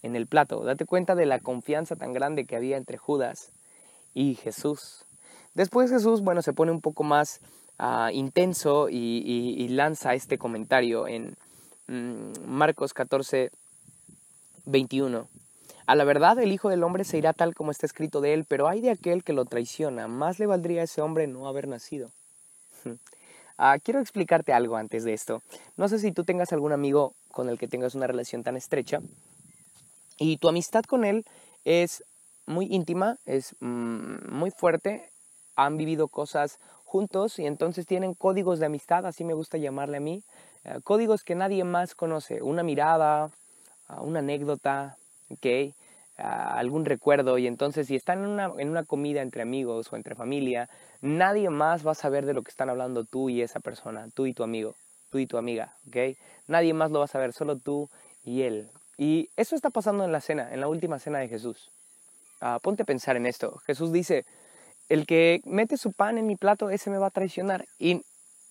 en 0.04 0.16
el 0.16 0.28
plato. 0.28 0.64
Date 0.64 0.86
cuenta 0.86 1.16
de 1.16 1.26
la 1.26 1.40
confianza 1.40 1.96
tan 1.96 2.14
grande 2.14 2.46
que 2.46 2.56
había 2.56 2.78
entre 2.78 2.98
Judas 2.98 3.52
y 4.14 4.36
Jesús. 4.36 5.06
Después 5.56 5.90
Jesús, 5.90 6.22
bueno, 6.22 6.42
se 6.42 6.54
pone 6.54 6.72
un 6.72 6.82
poco 6.82 7.04
más 7.04 7.42
ah, 7.80 8.12
intenso 8.14 8.90
y, 8.90 9.68
lanza 9.70 10.14
este 10.14 10.38
comentario 10.38 11.08
en 11.08 11.36
mm, 11.88 12.46
Marcos 12.46 12.94
14, 12.94 13.52
21. 14.66 15.28
A 15.90 15.96
la 15.96 16.04
verdad, 16.04 16.38
el 16.38 16.52
Hijo 16.52 16.70
del 16.70 16.84
Hombre 16.84 17.04
se 17.04 17.18
irá 17.18 17.34
tal 17.34 17.56
como 17.56 17.72
está 17.72 17.88
escrito 17.88 18.22
de 18.22 18.36
él, 18.36 18.46
pero 18.48 18.68
hay 18.68 18.80
de 18.80 18.92
aquel 18.92 19.24
que 19.24 19.34
lo 19.34 19.46
traiciona. 19.46 20.08
Más 20.08 20.38
le 20.38 20.46
valdría 20.46 20.82
a 20.82 20.84
ese 20.84 21.02
hombre 21.02 21.26
no 21.26 21.48
haber 21.48 21.68
nacido. 21.68 22.12
Ah, 23.62 23.78
quiero 23.84 24.00
explicarte 24.00 24.54
algo 24.54 24.78
antes 24.78 25.04
de 25.04 25.14
esto. 25.14 25.42
No 25.76 25.90
sé 25.90 26.00
si 26.00 26.14
tú 26.14 26.24
tengas 26.24 26.54
algún 26.54 26.72
amigo 26.72 27.14
con 27.32 27.50
el 27.50 27.58
que 27.58 27.68
tengas 27.68 27.94
una 27.94 28.08
relación 28.08 28.42
tan 28.42 28.56
estrecha 28.56 29.02
y 30.18 30.38
tu 30.38 30.48
amistad 30.48 30.84
con 30.84 31.04
él 31.04 31.26
es 31.66 32.06
muy 32.46 32.68
íntima, 32.68 33.18
es 33.26 33.58
mm, 33.60 34.32
muy 34.32 34.52
fuerte, 34.52 35.10
han 35.58 35.76
vivido 35.76 36.08
cosas 36.08 36.60
juntos 36.86 37.38
y 37.38 37.48
entonces 37.48 37.86
tienen 37.86 38.14
códigos 38.14 38.60
de 38.60 38.68
amistad, 38.68 39.06
así 39.06 39.26
me 39.26 39.34
gusta 39.34 39.58
llamarle 39.58 39.98
a 39.98 40.00
mí, 40.00 40.24
eh, 40.64 40.80
códigos 40.86 41.24
que 41.24 41.36
nadie 41.36 41.66
más 41.66 41.96
conoce, 41.96 42.42
una 42.42 42.64
mirada, 42.64 43.30
ah, 43.90 44.02
una 44.02 44.20
anécdota, 44.20 44.96
¿okay? 45.30 45.74
algún 46.20 46.86
recuerdo 46.86 47.38
y 47.38 47.48
entonces 47.48 47.88
si 47.88 47.96
están 47.96 48.20
en 48.20 48.30
una, 48.30 48.52
en 48.58 48.70
una 48.70 48.84
comida 48.84 49.22
entre 49.22 49.42
amigos 49.42 49.92
o 49.92 49.96
entre 49.96 50.16
familia, 50.16 50.70
nadie 51.02 51.50
más 51.50 51.86
va 51.86 51.92
a 51.92 51.96
saber 51.96 52.26
de 52.26 52.34
lo 52.34 52.44
que 52.44 52.52
están 52.52 52.70
hablando 52.70 53.06
tú 53.06 53.30
y 53.30 53.42
esa 53.42 53.60
persona, 53.60 54.08
tú 54.14 54.26
y 54.26 54.34
tu 54.34 54.44
amigo, 54.44 54.76
tú 55.10 55.20
y 55.20 55.28
tu 55.28 55.38
amiga, 55.38 55.74
¿ok? 55.88 56.18
Nadie 56.48 56.74
más 56.74 56.92
lo 56.92 57.00
va 57.00 57.06
a 57.06 57.10
saber, 57.10 57.34
solo 57.34 57.58
tú 57.58 57.90
y 58.24 58.42
él. 58.42 58.70
Y 58.98 59.30
eso 59.38 59.56
está 59.56 59.70
pasando 59.70 60.04
en 60.04 60.12
la 60.12 60.20
cena, 60.20 60.54
en 60.54 60.60
la 60.60 60.68
última 60.68 61.00
cena 61.00 61.20
de 61.20 61.30
Jesús. 61.30 61.72
Ah, 62.42 62.60
ponte 62.62 62.84
a 62.84 62.86
pensar 62.86 63.16
en 63.16 63.26
esto. 63.26 63.58
Jesús 63.66 63.94
dice, 63.94 64.26
el 64.90 65.06
que 65.06 65.42
mete 65.46 65.78
su 65.78 65.94
pan 65.94 66.18
en 66.18 66.28
mi 66.28 66.36
plato, 66.36 66.70
ese 66.70 66.90
me 66.90 66.98
va 66.98 67.08
a 67.08 67.12
traicionar. 67.12 67.66
Y 67.78 68.02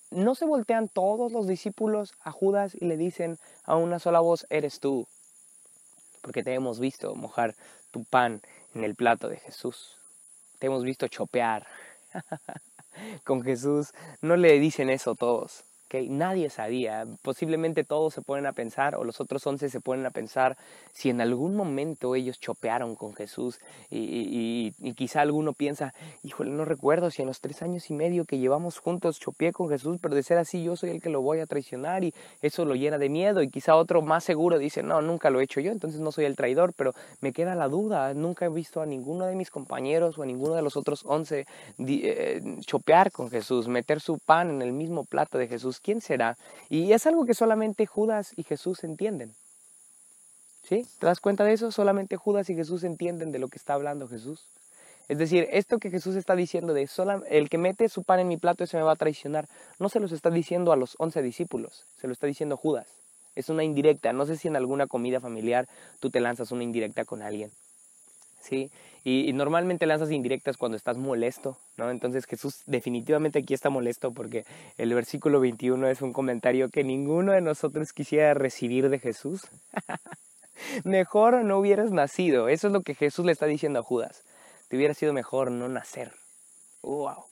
no 0.09 0.33
se 0.33 0.45
voltean 0.45 0.87
todos 0.87 1.31
los 1.31 1.45
discípulos 1.45 2.13
a 2.23 2.31
Judas 2.31 2.73
y 2.73 2.85
le 2.85 2.97
dicen 2.97 3.37
a 3.63 3.75
una 3.75 3.99
sola 3.99 4.21
voz, 4.21 4.47
eres 4.49 4.79
tú 4.79 5.07
porque 6.21 6.43
te 6.43 6.53
hemos 6.53 6.79
visto 6.79 7.15
mojar 7.15 7.55
tu 7.91 8.03
pan 8.03 8.41
en 8.75 8.83
el 8.83 8.95
plato 8.95 9.29
de 9.29 9.37
Jesús. 9.37 9.97
Te 10.59 10.67
hemos 10.67 10.83
visto 10.83 11.07
chopear 11.07 11.67
con 13.23 13.41
Jesús. 13.43 13.93
No 14.21 14.35
le 14.35 14.59
dicen 14.59 14.89
eso 14.89 15.15
todos. 15.15 15.63
Nadie 16.09 16.49
sabía. 16.49 17.05
Posiblemente 17.21 17.83
todos 17.83 18.13
se 18.13 18.21
ponen 18.21 18.45
a 18.45 18.53
pensar, 18.53 18.95
o 18.95 19.03
los 19.03 19.19
otros 19.19 19.45
once 19.47 19.69
se 19.69 19.81
ponen 19.81 20.05
a 20.05 20.11
pensar, 20.11 20.57
si 20.93 21.09
en 21.09 21.21
algún 21.21 21.55
momento 21.55 22.15
ellos 22.15 22.39
chopearon 22.39 22.95
con 22.95 23.13
Jesús. 23.15 23.59
Y, 23.89 24.73
quizá 24.95 25.21
alguno 25.21 25.53
piensa, 25.53 25.93
híjole, 26.23 26.51
no 26.51 26.65
recuerdo 26.65 27.09
si 27.09 27.21
en 27.21 27.27
los 27.27 27.39
tres 27.39 27.61
años 27.61 27.89
y 27.89 27.93
medio 27.93 28.25
que 28.25 28.37
llevamos 28.37 28.79
juntos 28.79 29.19
chopeé 29.19 29.53
con 29.53 29.69
Jesús, 29.69 29.97
pero 30.01 30.13
de 30.13 30.23
ser 30.23 30.37
así 30.37 30.61
yo 30.63 30.75
soy 30.75 30.89
el 30.89 31.01
que 31.01 31.09
lo 31.09 31.21
voy 31.21 31.39
a 31.39 31.45
traicionar 31.45 32.03
y 32.03 32.13
eso 32.41 32.65
lo 32.65 32.75
llena 32.75 32.97
de 32.97 33.09
miedo. 33.09 33.41
Y 33.41 33.49
quizá 33.49 33.75
otro 33.75 34.01
más 34.01 34.23
seguro 34.23 34.57
dice, 34.57 34.83
no, 34.83 35.01
nunca 35.01 35.29
lo 35.29 35.39
he 35.39 35.43
hecho 35.43 35.61
yo, 35.61 35.71
entonces 35.71 35.99
no 36.01 36.11
soy 36.11 36.25
el 36.25 36.35
traidor, 36.35 36.73
pero 36.75 36.93
me 37.21 37.33
queda 37.33 37.55
la 37.55 37.67
duda. 37.67 38.13
Nunca 38.13 38.45
he 38.45 38.49
visto 38.49 38.81
a 38.81 38.85
ninguno 38.85 39.25
de 39.25 39.35
mis 39.35 39.49
compañeros 39.49 40.17
o 40.17 40.23
a 40.23 40.25
ninguno 40.25 40.55
de 40.55 40.61
los 40.61 40.75
otros 40.77 41.03
once 41.05 41.45
eh, 41.79 42.41
chopear 42.65 43.11
con 43.11 43.29
Jesús, 43.29 43.67
meter 43.67 44.01
su 44.01 44.19
pan 44.19 44.49
en 44.49 44.61
el 44.61 44.73
mismo 44.73 45.05
plato 45.05 45.37
de 45.37 45.47
Jesús. 45.47 45.78
¿Quién 45.81 46.01
será? 46.01 46.37
Y 46.69 46.91
es 46.93 47.05
algo 47.07 47.25
que 47.25 47.33
solamente 47.33 47.85
Judas 47.85 48.33
y 48.35 48.43
Jesús 48.43 48.83
entienden. 48.83 49.33
¿Sí? 50.63 50.85
¿Te 50.99 51.05
das 51.07 51.19
cuenta 51.19 51.43
de 51.43 51.53
eso? 51.53 51.71
Solamente 51.71 52.15
Judas 52.15 52.49
y 52.49 52.55
Jesús 52.55 52.83
entienden 52.83 53.31
de 53.31 53.39
lo 53.39 53.47
que 53.47 53.57
está 53.57 53.73
hablando 53.73 54.07
Jesús. 54.07 54.45
Es 55.07 55.17
decir, 55.17 55.47
esto 55.51 55.79
que 55.79 55.89
Jesús 55.89 56.15
está 56.15 56.35
diciendo 56.35 56.73
de 56.73 56.87
el 57.29 57.49
que 57.49 57.57
mete 57.57 57.89
su 57.89 58.03
pan 58.03 58.19
en 58.19 58.27
mi 58.27 58.37
plato 58.37 58.63
ese 58.63 58.77
me 58.77 58.83
va 58.83 58.91
a 58.91 58.95
traicionar, 58.95 59.47
no 59.79 59.89
se 59.89 59.99
los 59.99 60.11
está 60.11 60.29
diciendo 60.29 60.71
a 60.71 60.75
los 60.75 60.95
once 60.99 61.23
discípulos, 61.23 61.85
se 61.99 62.05
lo 62.05 62.13
está 62.13 62.27
diciendo 62.27 62.57
Judas. 62.57 62.85
Es 63.35 63.49
una 63.49 63.63
indirecta. 63.63 64.13
No 64.13 64.25
sé 64.25 64.37
si 64.37 64.47
en 64.47 64.55
alguna 64.55 64.85
comida 64.85 65.19
familiar 65.19 65.67
tú 65.99 66.11
te 66.11 66.19
lanzas 66.19 66.51
una 66.51 66.63
indirecta 66.63 67.05
con 67.05 67.23
alguien. 67.23 67.51
¿Sí? 68.39 68.71
Y, 69.03 69.31
normalmente 69.33 69.85
lanzas 69.85 70.11
indirectas 70.11 70.57
cuando 70.57 70.75
estás 70.77 70.97
molesto, 70.97 71.57
¿no? 71.77 71.89
Entonces 71.89 72.25
Jesús 72.25 72.63
definitivamente 72.65 73.39
aquí 73.39 73.53
está 73.53 73.69
molesto 73.69 74.11
porque 74.11 74.45
el 74.77 74.93
versículo 74.93 75.39
21 75.39 75.87
es 75.87 76.01
un 76.01 76.13
comentario 76.13 76.69
que 76.69 76.83
ninguno 76.83 77.31
de 77.31 77.41
nosotros 77.41 77.93
quisiera 77.93 78.33
recibir 78.33 78.89
de 78.89 78.99
Jesús. 78.99 79.47
mejor 80.83 81.43
no 81.45 81.57
hubieras 81.59 81.91
nacido, 81.91 82.49
eso 82.49 82.67
es 82.67 82.73
lo 82.73 82.81
que 82.81 82.93
Jesús 82.93 83.25
le 83.25 83.31
está 83.31 83.45
diciendo 83.45 83.79
a 83.79 83.83
Judas. 83.83 84.23
Te 84.67 84.75
hubiera 84.75 84.93
sido 84.93 85.13
mejor 85.13 85.49
no 85.49 85.69
nacer. 85.69 86.11
¡Wow! 86.83 87.25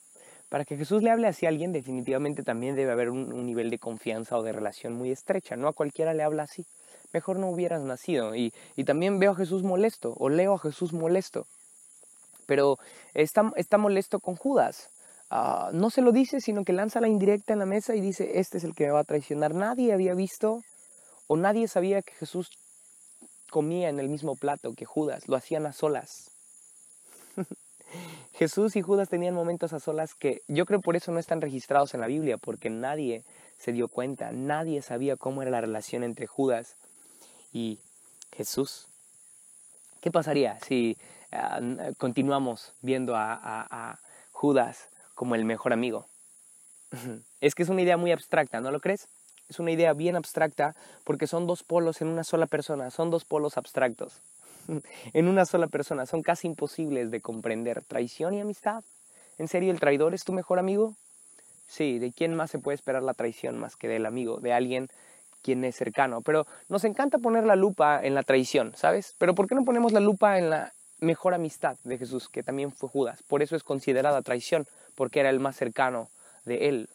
Para 0.48 0.64
que 0.64 0.76
Jesús 0.76 1.02
le 1.02 1.10
hable 1.10 1.28
así 1.28 1.44
a 1.44 1.50
alguien, 1.50 1.72
definitivamente 1.72 2.42
también 2.42 2.74
debe 2.74 2.90
haber 2.90 3.10
un, 3.10 3.32
un 3.32 3.44
nivel 3.44 3.68
de 3.68 3.78
confianza 3.78 4.38
o 4.38 4.42
de 4.42 4.52
relación 4.52 4.94
muy 4.94 5.12
estrecha. 5.12 5.56
No 5.56 5.68
a 5.68 5.74
cualquiera 5.74 6.14
le 6.14 6.22
habla 6.22 6.44
así 6.44 6.64
mejor 7.12 7.38
no 7.38 7.48
hubieras 7.48 7.82
nacido. 7.82 8.34
Y, 8.34 8.52
también 8.84 9.18
veo 9.18 9.32
a 9.32 9.36
Jesús 9.36 9.62
molesto, 9.62 10.14
o 10.18 10.28
leo 10.28 10.54
a 10.54 10.58
Jesús 10.58 10.92
molesto. 10.92 11.46
Pero 12.46 12.78
está, 13.14 13.52
está 13.56 13.78
molesto 13.78 14.20
con 14.20 14.36
Judas. 14.36 14.90
Ah, 15.30 15.70
no 15.72 15.90
se 15.90 16.00
lo 16.00 16.12
dice, 16.12 16.40
sino 16.40 16.64
que 16.64 16.72
lanza 16.72 17.00
la 17.00 17.08
indirecta 17.08 17.52
en 17.52 17.58
la 17.58 17.66
mesa 17.66 17.94
y 17.94 18.00
dice, 18.00 18.38
este 18.38 18.58
es 18.58 18.64
el 18.64 18.74
que 18.74 18.86
me 18.86 18.92
va 18.92 19.00
a 19.00 19.04
traicionar. 19.04 19.54
Nadie 19.54 19.92
había 19.92 20.14
visto 20.14 20.62
o 21.26 21.36
nadie 21.36 21.68
sabía 21.68 22.00
que 22.00 22.14
Jesús 22.14 22.50
comía 23.50 23.88
en 23.88 23.98
el 23.98 24.08
mismo 24.08 24.36
plato 24.36 24.74
que 24.74 24.84
Judas, 24.84 25.28
lo 25.28 25.36
hacían 25.36 25.66
a 25.66 25.72
solas. 25.72 26.30
Jesús 28.32 28.76
y 28.76 28.82
Judas 28.82 29.08
tenían 29.08 29.34
momentos 29.34 29.72
a 29.72 29.80
solas 29.80 30.14
que 30.14 30.42
yo 30.48 30.66
creo 30.66 30.80
por 30.80 30.96
eso 30.96 31.12
no 31.12 31.18
están 31.18 31.40
registrados 31.40 31.94
en 31.94 32.00
la 32.00 32.06
Biblia, 32.06 32.38
porque 32.38 32.70
nadie 32.70 33.24
se 33.58 33.72
dio 33.72 33.88
cuenta, 33.88 34.32
nadie 34.32 34.82
sabía 34.82 35.16
cómo 35.16 35.42
era 35.42 35.50
la 35.50 35.60
relación 35.60 36.04
entre 36.04 36.26
Judas 36.26 36.76
y 37.52 37.78
Jesús. 38.32 38.86
¿Qué 40.00 40.10
pasaría 40.10 40.58
si 40.60 40.96
ah, 41.32 41.60
continuamos 41.98 42.72
viendo 42.82 43.14
a, 43.16 43.98
Judas 44.32 44.88
como 45.14 45.34
el 45.34 45.44
mejor 45.44 45.72
amigo? 45.72 46.06
Es 47.40 47.54
que 47.54 47.62
es 47.62 47.68
una 47.68 47.82
idea 47.82 47.96
muy 47.96 48.10
abstracta, 48.10 48.60
¿no 48.60 48.72
lo 48.72 48.80
crees? 48.80 49.06
Es 49.48 49.60
una 49.60 49.70
idea 49.70 49.92
bien 49.92 50.16
abstracta 50.16 50.74
porque 51.04 51.28
son 51.28 51.46
dos 51.46 51.62
polos 51.62 52.00
en 52.00 52.08
una 52.08 52.24
sola 52.24 52.46
persona, 52.46 52.90
son 52.90 53.10
dos 53.10 53.24
polos 53.24 53.56
abstractos. 53.56 54.20
en 55.12 55.28
una 55.28 55.44
sola 55.44 55.66
persona, 55.66 56.06
son 56.06 56.22
casi 56.22 56.46
imposibles 56.48 57.10
de 57.10 57.20
comprender. 57.20 57.84
Traición 57.84 58.34
y 58.34 58.40
amistad. 58.40 58.82
¿En 59.38 59.48
serio 59.48 59.70
el 59.70 59.80
traidor 59.80 60.14
es 60.14 60.24
tu 60.24 60.32
mejor 60.32 60.58
amigo? 60.58 60.96
Sí, 61.68 61.98
¿de 61.98 62.12
quién 62.12 62.34
más 62.34 62.50
se 62.50 62.58
puede 62.58 62.74
esperar 62.74 63.02
la 63.02 63.14
traición 63.14 63.58
más 63.58 63.76
que 63.76 63.88
del 63.88 64.06
amigo? 64.06 64.38
De 64.38 64.52
alguien 64.52 64.88
quien 65.42 65.64
es 65.64 65.76
cercano. 65.76 66.20
Pero 66.22 66.46
nos 66.68 66.84
encanta 66.84 67.18
poner 67.18 67.44
la 67.44 67.56
lupa 67.56 68.00
en 68.02 68.14
la 68.14 68.22
traición, 68.22 68.72
¿sabes? 68.76 69.14
Pero 69.18 69.34
¿por 69.34 69.48
qué 69.48 69.54
no 69.54 69.64
ponemos 69.64 69.92
la 69.92 70.00
lupa 70.00 70.38
en 70.38 70.50
la 70.50 70.72
mejor 71.00 71.34
amistad 71.34 71.76
de 71.84 71.98
Jesús, 71.98 72.28
que 72.28 72.42
también 72.42 72.72
fue 72.72 72.88
Judas? 72.88 73.22
Por 73.28 73.42
eso 73.42 73.56
es 73.56 73.62
considerada 73.62 74.22
traición, 74.22 74.66
porque 74.94 75.20
era 75.20 75.30
el 75.30 75.40
más 75.40 75.56
cercano 75.56 76.08
de 76.44 76.68
él. 76.68 76.88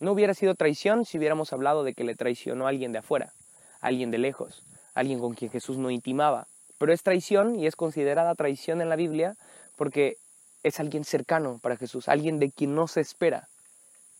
No 0.00 0.12
hubiera 0.12 0.34
sido 0.34 0.54
traición 0.54 1.04
si 1.04 1.18
hubiéramos 1.18 1.52
hablado 1.52 1.84
de 1.84 1.94
que 1.94 2.04
le 2.04 2.14
traicionó 2.14 2.66
a 2.66 2.70
alguien 2.70 2.92
de 2.92 2.98
afuera, 2.98 3.32
alguien 3.80 4.10
de 4.10 4.18
lejos, 4.18 4.64
alguien 4.94 5.18
con 5.18 5.34
quien 5.34 5.50
Jesús 5.50 5.76
no 5.76 5.90
intimaba. 5.90 6.46
Pero 6.78 6.92
es 6.94 7.02
traición 7.02 7.56
y 7.56 7.66
es 7.66 7.76
considerada 7.76 8.34
traición 8.34 8.80
en 8.80 8.88
la 8.88 8.96
Biblia 8.96 9.36
porque 9.76 10.16
es 10.62 10.80
alguien 10.80 11.04
cercano 11.04 11.58
para 11.62 11.76
Jesús, 11.76 12.08
alguien 12.08 12.38
de 12.38 12.50
quien 12.50 12.74
no 12.74 12.88
se 12.88 13.00
espera 13.00 13.48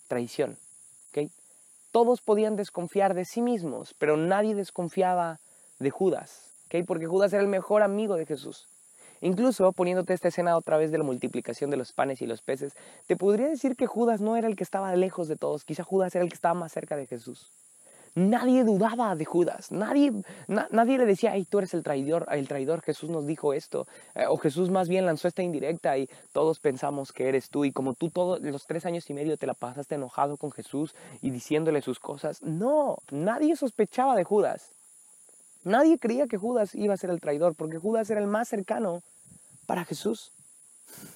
traición. 0.08 0.58
¿Okay? 1.90 1.92
Todos 1.92 2.20
podían 2.20 2.56
desconfiar 2.56 3.14
de 3.14 3.24
sí 3.24 3.42
mismos, 3.42 3.94
pero 3.98 4.16
nadie 4.16 4.54
desconfiaba 4.54 5.38
de 5.78 5.90
Judas, 5.90 6.50
porque 6.86 7.06
Judas 7.06 7.32
era 7.32 7.42
el 7.42 7.48
mejor 7.48 7.82
amigo 7.82 8.16
de 8.16 8.26
Jesús. 8.26 8.66
Incluso 9.20 9.72
poniéndote 9.72 10.14
esta 10.14 10.28
escena 10.28 10.56
otra 10.56 10.78
vez 10.78 10.90
de 10.90 10.98
la 10.98 11.04
multiplicación 11.04 11.70
de 11.70 11.76
los 11.76 11.92
panes 11.92 12.22
y 12.22 12.26
los 12.26 12.40
peces, 12.40 12.72
te 13.06 13.16
podría 13.16 13.48
decir 13.48 13.76
que 13.76 13.86
Judas 13.86 14.20
no 14.20 14.36
era 14.36 14.48
el 14.48 14.56
que 14.56 14.64
estaba 14.64 14.94
lejos 14.96 15.28
de 15.28 15.36
todos, 15.36 15.64
quizá 15.64 15.84
Judas 15.84 16.14
era 16.14 16.24
el 16.24 16.30
que 16.30 16.36
estaba 16.36 16.54
más 16.54 16.72
cerca 16.72 16.96
de 16.96 17.06
Jesús. 17.06 17.50
Nadie 18.16 18.64
dudaba 18.64 19.14
de 19.14 19.24
Judas, 19.24 19.70
nadie, 19.70 20.12
nadie 20.48 20.98
le 20.98 21.06
decía, 21.06 21.30
ay, 21.30 21.44
tú 21.44 21.58
eres 21.58 21.74
el 21.74 21.84
traidor, 21.84 22.26
el 22.32 22.48
traidor, 22.48 22.82
Jesús 22.82 23.08
nos 23.08 23.24
dijo 23.24 23.52
esto, 23.52 23.86
eh, 24.16 24.24
o 24.28 24.36
Jesús 24.36 24.68
más 24.68 24.88
bien 24.88 25.06
lanzó 25.06 25.28
esta 25.28 25.44
indirecta 25.44 25.96
y 25.96 26.08
todos 26.32 26.58
pensamos 26.58 27.12
que 27.12 27.28
eres 27.28 27.50
tú, 27.50 27.64
y 27.64 27.70
como 27.70 27.94
tú 27.94 28.10
todos 28.10 28.40
los 28.40 28.66
tres 28.66 28.84
años 28.84 29.08
y 29.10 29.14
medio 29.14 29.36
te 29.36 29.46
la 29.46 29.54
pasaste 29.54 29.94
enojado 29.94 30.36
con 30.38 30.50
Jesús 30.50 30.92
y 31.22 31.30
diciéndole 31.30 31.82
sus 31.82 32.00
cosas, 32.00 32.42
no, 32.42 32.98
nadie 33.12 33.54
sospechaba 33.54 34.16
de 34.16 34.24
Judas, 34.24 34.72
nadie 35.62 35.96
creía 35.96 36.26
que 36.26 36.36
Judas 36.36 36.74
iba 36.74 36.94
a 36.94 36.96
ser 36.96 37.10
el 37.10 37.20
traidor, 37.20 37.54
porque 37.54 37.78
Judas 37.78 38.10
era 38.10 38.20
el 38.20 38.26
más 38.26 38.48
cercano 38.48 39.02
para 39.66 39.84
Jesús. 39.84 40.32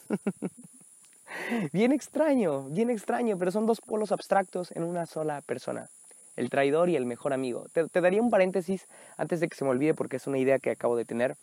bien 1.73 1.91
extraño, 1.91 2.69
bien 2.69 2.89
extraño, 2.89 3.37
pero 3.37 3.51
son 3.51 3.67
dos 3.67 3.81
polos 3.81 4.13
abstractos 4.13 4.71
en 4.71 4.85
una 4.85 5.07
sola 5.07 5.41
persona 5.41 5.91
el 6.37 6.51
traidor 6.51 6.89
y 6.89 6.97
el 6.97 7.07
mejor 7.07 7.33
amigo. 7.33 7.67
Te, 7.73 8.01
daría 8.01 8.23
un 8.23 8.31
paréntesis 8.31 8.87
antes 9.17 9.41
de 9.41 9.49
que 9.49 9.57
se 9.57 9.65
me 9.65 9.71
olvide 9.71 9.95
porque 9.95 10.17
es 10.17 10.27
una 10.27 10.39
idea 10.39 10.59
que 10.59 10.71
acabo 10.71 10.97
de 10.97 11.05
tener. 11.05 11.37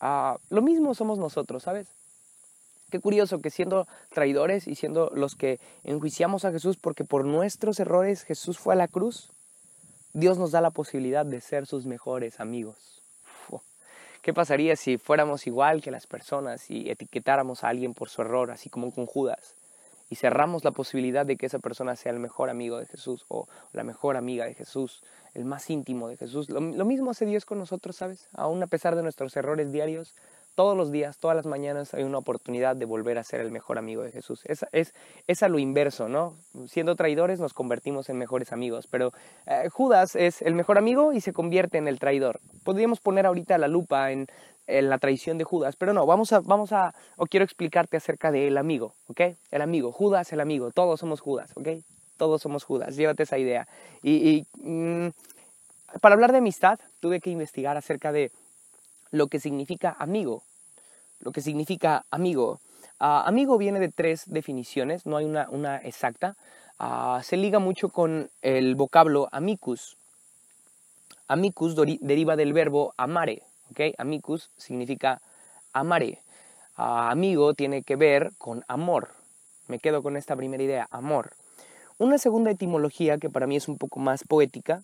Ah, 0.00 0.38
lo 0.50 0.62
mismo 0.62 0.94
somos 0.94 1.18
nosotros, 1.18 1.62
¿sabes? 1.62 1.88
Qué 2.90 3.00
curioso 3.00 3.40
que 3.40 3.50
siendo 3.50 3.86
traidores 4.12 4.68
y 4.68 4.74
siendo 4.74 5.10
los 5.14 5.34
que 5.34 5.58
enjuiciamos 5.84 6.44
a 6.44 6.52
Jesús 6.52 6.76
porque 6.76 7.04
por 7.04 7.24
nuestros 7.24 7.80
errores 7.80 8.22
Jesús 8.22 8.58
fue 8.58 8.74
a 8.74 8.76
la 8.76 8.88
cruz, 8.88 9.32
Dios 10.12 10.38
nos 10.38 10.52
da 10.52 10.60
la 10.60 10.70
posibilidad 10.70 11.26
de 11.26 11.40
ser 11.40 11.66
sus 11.66 11.86
mejores 11.86 12.40
amigos. 12.40 13.02
¿Qué 14.26 14.34
pasaría 14.34 14.74
si 14.74 14.98
fuéramos 14.98 15.46
igual 15.46 15.82
que 15.82 15.92
las 15.92 16.08
personas 16.08 16.68
y 16.68 16.90
etiquetáramos 16.90 17.62
a 17.62 17.68
alguien 17.68 17.94
por 17.94 18.08
su 18.08 18.22
error, 18.22 18.50
así 18.50 18.68
como 18.68 18.92
con 18.92 19.06
Judas? 19.06 19.54
Y 20.08 20.16
cerramos 20.16 20.64
la 20.64 20.70
posibilidad 20.70 21.26
de 21.26 21.36
que 21.36 21.46
esa 21.46 21.58
persona 21.58 21.96
sea 21.96 22.12
el 22.12 22.20
mejor 22.20 22.48
amigo 22.48 22.78
de 22.78 22.86
Jesús 22.86 23.24
o 23.28 23.48
la 23.72 23.82
mejor 23.82 24.16
amiga 24.16 24.44
de 24.44 24.54
Jesús, 24.54 25.02
el 25.34 25.44
más 25.44 25.68
íntimo 25.68 26.08
de 26.08 26.16
Jesús. 26.16 26.48
Lo, 26.48 26.60
mismo 26.60 27.10
hace 27.10 27.26
Dios 27.26 27.44
con 27.44 27.58
nosotros, 27.58 27.96
¿sabes? 27.96 28.28
Aún 28.32 28.62
a 28.62 28.68
pesar 28.68 28.94
de 28.94 29.02
nuestros 29.02 29.36
errores 29.36 29.72
diarios, 29.72 30.14
todos 30.56 30.76
los 30.76 30.90
días, 30.90 31.18
todas 31.18 31.36
las 31.36 31.46
mañanas 31.46 31.92
hay 31.94 32.02
una 32.02 32.18
oportunidad 32.18 32.74
de 32.74 32.86
volver 32.86 33.18
a 33.18 33.22
ser 33.22 33.40
el 33.40 33.52
mejor 33.52 33.76
amigo 33.78 34.02
de 34.02 34.10
Jesús. 34.10 34.40
Es, 34.46 34.64
es, 34.72 35.42
a 35.42 35.48
lo 35.48 35.58
inverso, 35.58 36.08
¿no? 36.08 36.34
Siendo 36.66 36.96
traidores 36.96 37.38
nos 37.38 37.52
convertimos 37.52 38.08
en 38.08 38.16
mejores 38.16 38.52
amigos, 38.52 38.88
pero 38.90 39.12
eh, 39.46 39.68
Judas 39.68 40.16
es 40.16 40.40
el 40.40 40.54
mejor 40.54 40.78
amigo 40.78 41.12
y 41.12 41.20
se 41.20 41.34
convierte 41.34 41.76
en 41.76 41.88
el 41.88 42.00
traidor. 42.00 42.40
Podríamos 42.64 43.00
poner 43.00 43.26
ahorita 43.26 43.58
la 43.58 43.68
lupa 43.68 44.10
en, 44.10 44.26
la 44.66 44.98
traición 44.98 45.38
de 45.38 45.44
Judas, 45.44 45.76
pero 45.76 45.92
no, 45.92 46.06
vamos 46.06 46.32
a, 46.32 46.40
vamos 46.40 46.72
a, 46.72 46.92
o 47.16 47.26
quiero 47.26 47.44
explicarte 47.44 47.98
acerca 47.98 48.32
del 48.32 48.58
amigo, 48.58 48.94
¿ok? 49.06 49.20
El 49.52 49.62
amigo, 49.62 49.92
Judas 49.92 50.32
el 50.32 50.40
amigo, 50.40 50.72
todos 50.72 50.98
somos 50.98 51.20
Judas, 51.20 51.52
¿ok? 51.54 51.68
Todos 52.16 52.42
somos 52.42 52.64
Judas, 52.64 52.96
llévate 52.96 53.22
esa 53.22 53.38
idea. 53.38 53.68
Y, 54.02 54.28
y 54.28 54.46
mm, 54.60 55.10
para 56.00 56.14
hablar 56.14 56.32
de 56.32 56.38
amistad, 56.38 56.80
tuve 56.98 57.20
que 57.20 57.30
investigar 57.30 57.76
acerca 57.76 58.10
de 58.10 58.32
lo 59.10 59.28
que 59.28 59.40
significa 59.40 59.94
amigo. 59.98 60.42
Lo 61.20 61.32
que 61.32 61.40
significa 61.40 62.04
amigo. 62.10 62.60
Uh, 63.00 63.24
amigo 63.26 63.58
viene 63.58 63.80
de 63.80 63.90
tres 63.90 64.24
definiciones, 64.26 65.06
no 65.06 65.16
hay 65.16 65.24
una, 65.24 65.76
exacta. 65.78 66.36
Uh, 66.78 67.22
se 67.22 67.36
liga 67.36 67.58
mucho 67.58 67.88
con 67.88 68.30
el 68.42 68.74
vocablo 68.74 69.28
amicus. 69.32 69.96
Amicus 71.28 71.74
deriva 72.00 72.36
del 72.36 72.52
verbo 72.52 72.94
amare. 72.96 73.42
Amicus 73.98 74.50
significa 74.56 75.20
amare. 75.72 76.22
Uh, 76.78 77.10
amigo 77.10 77.54
tiene 77.54 77.82
que 77.82 77.96
ver 77.96 78.32
con 78.38 78.64
amor. 78.68 79.10
Me 79.68 79.78
quedo 79.78 80.02
con 80.02 80.16
esta 80.16 80.36
primera 80.36 80.62
idea, 80.62 80.86
amor. 80.90 81.32
Una 81.98 82.18
segunda 82.18 82.50
etimología 82.50 83.18
que 83.18 83.30
para 83.30 83.46
mí 83.46 83.56
es 83.56 83.68
un 83.68 83.78
poco 83.78 83.98
más 83.98 84.22
poética, 84.24 84.82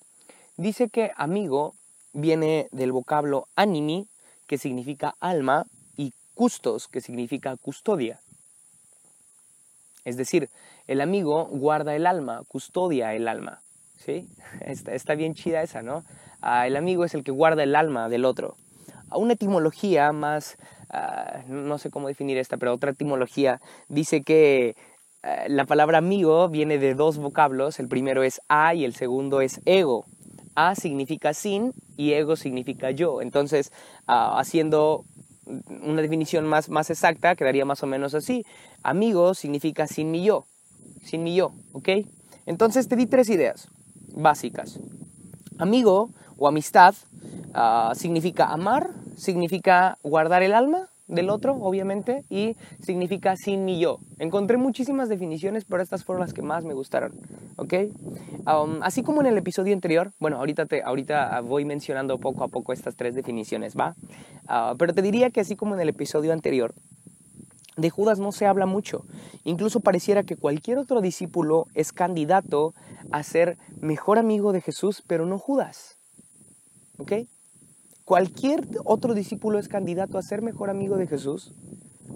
dice 0.56 0.88
que 0.88 1.12
amigo 1.16 1.74
viene 2.12 2.68
del 2.72 2.90
vocablo 2.90 3.48
animi, 3.54 4.08
que 4.46 4.58
significa 4.58 5.14
alma, 5.20 5.64
y 5.96 6.12
custos, 6.34 6.88
que 6.88 7.00
significa 7.00 7.56
custodia. 7.56 8.20
Es 10.04 10.16
decir, 10.16 10.48
el 10.86 11.00
amigo 11.00 11.46
guarda 11.46 11.94
el 11.94 12.06
alma, 12.06 12.42
custodia 12.48 13.14
el 13.14 13.28
alma. 13.28 13.60
¿Sí? 13.98 14.26
Está, 14.60 14.94
está 14.94 15.14
bien 15.14 15.34
chida 15.34 15.62
esa, 15.62 15.82
¿no? 15.82 16.02
Ah, 16.40 16.66
el 16.66 16.76
amigo 16.76 17.04
es 17.04 17.14
el 17.14 17.22
que 17.22 17.30
guarda 17.30 17.62
el 17.62 17.76
alma 17.76 18.08
del 18.08 18.24
otro. 18.24 18.56
A 19.10 19.16
una 19.16 19.34
etimología 19.34 20.10
más, 20.10 20.56
ah, 20.90 21.42
no 21.46 21.78
sé 21.78 21.90
cómo 21.90 22.08
definir 22.08 22.36
esta, 22.36 22.56
pero 22.56 22.74
otra 22.74 22.90
etimología 22.90 23.60
dice 23.88 24.22
que 24.24 24.74
ah, 25.22 25.44
la 25.46 25.66
palabra 25.66 25.98
amigo 25.98 26.48
viene 26.48 26.78
de 26.78 26.94
dos 26.94 27.18
vocablos. 27.18 27.78
El 27.78 27.86
primero 27.86 28.24
es 28.24 28.40
a 28.48 28.74
y 28.74 28.84
el 28.84 28.94
segundo 28.96 29.40
es 29.40 29.60
ego. 29.66 30.04
A 30.54 30.74
significa 30.74 31.34
sin 31.34 31.72
y 31.96 32.12
ego 32.12 32.36
significa 32.36 32.90
yo. 32.90 33.22
Entonces, 33.22 33.72
uh, 34.08 34.36
haciendo 34.38 35.04
una 35.82 36.02
definición 36.02 36.46
más, 36.46 36.68
más 36.68 36.90
exacta, 36.90 37.34
quedaría 37.34 37.64
más 37.64 37.82
o 37.82 37.86
menos 37.86 38.14
así. 38.14 38.44
Amigo 38.82 39.34
significa 39.34 39.86
sin 39.86 40.10
mi 40.10 40.24
yo. 40.24 40.44
Sin 41.02 41.24
mi 41.24 41.34
yo, 41.34 41.52
¿ok? 41.72 41.88
Entonces 42.46 42.88
te 42.88 42.96
di 42.96 43.06
tres 43.06 43.28
ideas 43.28 43.68
básicas. 44.14 44.78
Amigo 45.58 46.10
o 46.36 46.48
amistad 46.48 46.94
uh, 47.54 47.94
significa 47.94 48.46
amar, 48.46 48.90
significa 49.16 49.98
guardar 50.02 50.42
el 50.42 50.54
alma 50.54 50.88
del 51.12 51.30
otro, 51.30 51.54
obviamente, 51.54 52.24
y 52.28 52.56
significa 52.80 53.36
sin 53.36 53.64
mi 53.64 53.78
yo. 53.78 53.98
Encontré 54.18 54.56
muchísimas 54.56 55.08
definiciones, 55.08 55.64
pero 55.64 55.82
estas 55.82 56.04
fueron 56.04 56.20
las 56.20 56.32
que 56.32 56.42
más 56.42 56.64
me 56.64 56.74
gustaron, 56.74 57.12
¿ok? 57.56 57.74
Um, 58.46 58.82
así 58.82 59.02
como 59.02 59.20
en 59.20 59.26
el 59.26 59.38
episodio 59.38 59.74
anterior, 59.74 60.12
bueno, 60.18 60.38
ahorita, 60.38 60.66
te, 60.66 60.82
ahorita 60.82 61.40
voy 61.42 61.64
mencionando 61.64 62.18
poco 62.18 62.44
a 62.44 62.48
poco 62.48 62.72
estas 62.72 62.96
tres 62.96 63.14
definiciones, 63.14 63.76
¿va? 63.76 63.94
Uh, 64.48 64.76
pero 64.76 64.94
te 64.94 65.02
diría 65.02 65.30
que 65.30 65.40
así 65.40 65.54
como 65.54 65.74
en 65.74 65.80
el 65.80 65.90
episodio 65.90 66.32
anterior, 66.32 66.74
de 67.76 67.90
Judas 67.90 68.18
no 68.18 68.32
se 68.32 68.46
habla 68.46 68.66
mucho. 68.66 69.04
Incluso 69.44 69.80
pareciera 69.80 70.22
que 70.22 70.36
cualquier 70.36 70.78
otro 70.78 71.00
discípulo 71.00 71.66
es 71.74 71.92
candidato 71.92 72.74
a 73.10 73.22
ser 73.22 73.56
mejor 73.80 74.18
amigo 74.18 74.52
de 74.52 74.60
Jesús, 74.60 75.02
pero 75.06 75.26
no 75.26 75.38
Judas. 75.38 75.96
¿Ok? 76.98 77.12
Cualquier 78.04 78.66
otro 78.84 79.14
discípulo 79.14 79.58
es 79.58 79.68
candidato 79.68 80.18
a 80.18 80.22
ser 80.22 80.42
mejor 80.42 80.70
amigo 80.70 80.96
de 80.96 81.06
Jesús, 81.06 81.52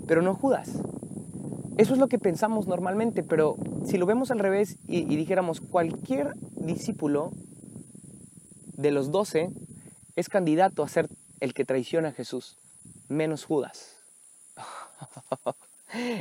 pero 0.06 0.22
no 0.22 0.34
Judas. 0.34 0.70
Eso 1.76 1.92
es 1.92 1.98
lo 1.98 2.08
que 2.08 2.18
pensamos 2.18 2.66
normalmente, 2.66 3.22
pero 3.22 3.56
si 3.86 3.98
lo 3.98 4.06
vemos 4.06 4.30
al 4.30 4.38
revés 4.38 4.78
y, 4.88 5.00
y 5.00 5.16
dijéramos 5.16 5.60
cualquier 5.60 6.32
discípulo 6.56 7.32
de 8.76 8.90
los 8.90 9.10
doce 9.10 9.50
es 10.16 10.28
candidato 10.28 10.82
a 10.82 10.88
ser 10.88 11.08
el 11.40 11.54
que 11.54 11.64
traiciona 11.64 12.08
a 12.08 12.12
Jesús, 12.12 12.58
menos 13.08 13.44
Judas. 13.44 13.96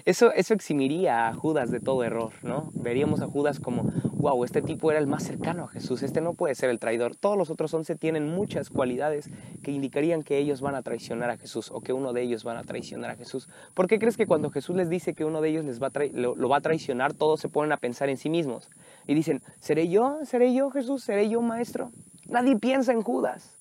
Eso, 0.06 0.32
eso 0.34 0.54
eximiría 0.54 1.28
a 1.28 1.34
Judas 1.34 1.72
de 1.72 1.80
todo 1.80 2.04
error, 2.04 2.32
¿no? 2.44 2.70
Veríamos 2.76 3.22
a 3.22 3.28
Judas 3.28 3.60
como, 3.60 3.92
wow, 4.14 4.44
este 4.44 4.62
tipo 4.62 4.92
era 4.92 5.00
el 5.00 5.08
más 5.08 5.24
cercano 5.24 5.64
a 5.64 5.68
Jesús, 5.68 6.04
este 6.04 6.22
no 6.22 6.34
puede 6.34 6.54
ser 6.54 6.70
el 6.70 6.78
traidor. 6.78 7.16
Todos 7.16 7.36
los 7.36 7.50
otros 7.50 7.74
once 7.74 7.96
tienen 7.96 8.28
muchas 8.28 8.70
cualidades 8.70 9.30
que 9.64 9.72
indicarían 9.72 10.22
que 10.22 10.38
ellos 10.38 10.62
van 10.62 10.76
a 10.76 10.84
traicionar 10.84 11.32
a 11.32 11.38
Jesús 11.38 11.72
o 11.72 11.82
que 11.82 11.94
uno 11.94 12.14
de 12.14 12.22
ellos 12.22 12.44
van 12.44 12.58
a 12.58 12.64
traicionar 12.64 13.10
a 13.10 13.16
Jesús. 13.16 13.50
¿Por 13.74 13.88
qué 13.88 13.98
crees 13.98 14.18
que 14.18 14.28
cuando 14.28 14.52
Jesús 14.52 14.76
les 14.76 14.90
dice 14.90 15.16
que 15.16 15.26
uno 15.26 15.42
de 15.42 15.50
ellos 15.50 15.66
les 15.66 15.82
va 15.82 15.92
lo, 16.14 16.36
lo 16.36 16.50
va 16.50 16.58
a 16.58 16.62
traicionar, 16.62 17.14
todos 17.14 17.40
se 17.40 17.50
ponen 17.50 17.72
a 17.72 17.78
pensar 17.78 18.10
en 18.10 18.18
sí 18.18 18.30
mismos? 18.30 18.70
Y 19.08 19.16
dicen, 19.16 19.42
¿seré 19.60 19.90
yo? 19.90 20.20
¿Seré 20.26 20.54
yo 20.54 20.70
Jesús? 20.70 21.04
¿Seré 21.04 21.28
yo 21.28 21.42
maestro? 21.42 21.92
Nadie 22.28 22.56
piensa 22.56 22.92
en 22.92 23.02
Judas. 23.02 23.52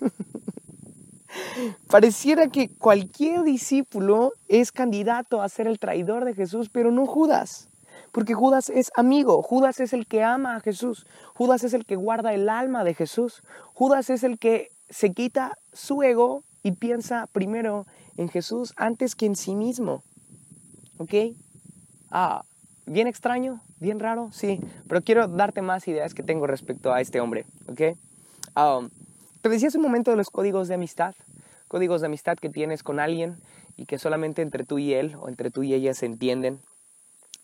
Pareciera 1.88 2.48
que 2.48 2.68
cualquier 2.68 3.42
discípulo 3.42 4.32
es 4.48 4.72
candidato 4.72 5.42
a 5.42 5.48
ser 5.48 5.66
el 5.66 5.78
traidor 5.78 6.24
de 6.24 6.34
Jesús, 6.34 6.68
pero 6.70 6.90
no 6.90 7.06
Judas. 7.06 7.68
Porque 8.12 8.34
Judas 8.34 8.70
es 8.70 8.90
amigo, 8.96 9.42
Judas 9.42 9.80
es 9.80 9.92
el 9.92 10.06
que 10.06 10.22
ama 10.22 10.56
a 10.56 10.60
Jesús, 10.60 11.06
Judas 11.34 11.64
es 11.64 11.74
el 11.74 11.84
que 11.84 11.96
guarda 11.96 12.32
el 12.32 12.48
alma 12.48 12.82
de 12.82 12.94
Jesús, 12.94 13.42
Judas 13.74 14.08
es 14.10 14.22
el 14.24 14.38
que 14.38 14.68
se 14.88 15.12
quita 15.12 15.58
su 15.72 16.02
ego 16.02 16.42
y 16.62 16.72
piensa 16.72 17.26
primero 17.32 17.86
en 18.16 18.28
Jesús 18.28 18.72
antes 18.76 19.14
que 19.14 19.26
en 19.26 19.36
sí 19.36 19.54
mismo. 19.54 20.02
¿Ok? 20.98 21.12
Ah, 22.10 22.42
bien 22.86 23.06
extraño, 23.06 23.60
bien 23.80 24.00
raro, 24.00 24.30
sí, 24.32 24.60
pero 24.88 25.02
quiero 25.02 25.28
darte 25.28 25.60
más 25.60 25.86
ideas 25.86 26.14
que 26.14 26.22
tengo 26.22 26.46
respecto 26.46 26.92
a 26.92 27.00
este 27.00 27.20
hombre. 27.20 27.44
¿Ok? 27.68 27.98
Um, 28.56 28.88
te 29.48 29.50
decía 29.52 29.68
hace 29.68 29.78
un 29.78 29.84
momento 29.84 30.10
de 30.10 30.16
los 30.16 30.28
códigos 30.28 30.66
de 30.66 30.74
amistad, 30.74 31.14
códigos 31.68 32.00
de 32.00 32.08
amistad 32.08 32.36
que 32.36 32.50
tienes 32.50 32.82
con 32.82 32.98
alguien 32.98 33.36
y 33.76 33.86
que 33.86 33.96
solamente 33.96 34.42
entre 34.42 34.64
tú 34.64 34.78
y 34.78 34.92
él 34.92 35.14
o 35.20 35.28
entre 35.28 35.52
tú 35.52 35.62
y 35.62 35.72
ella 35.72 35.94
se 35.94 36.06
entienden. 36.06 36.58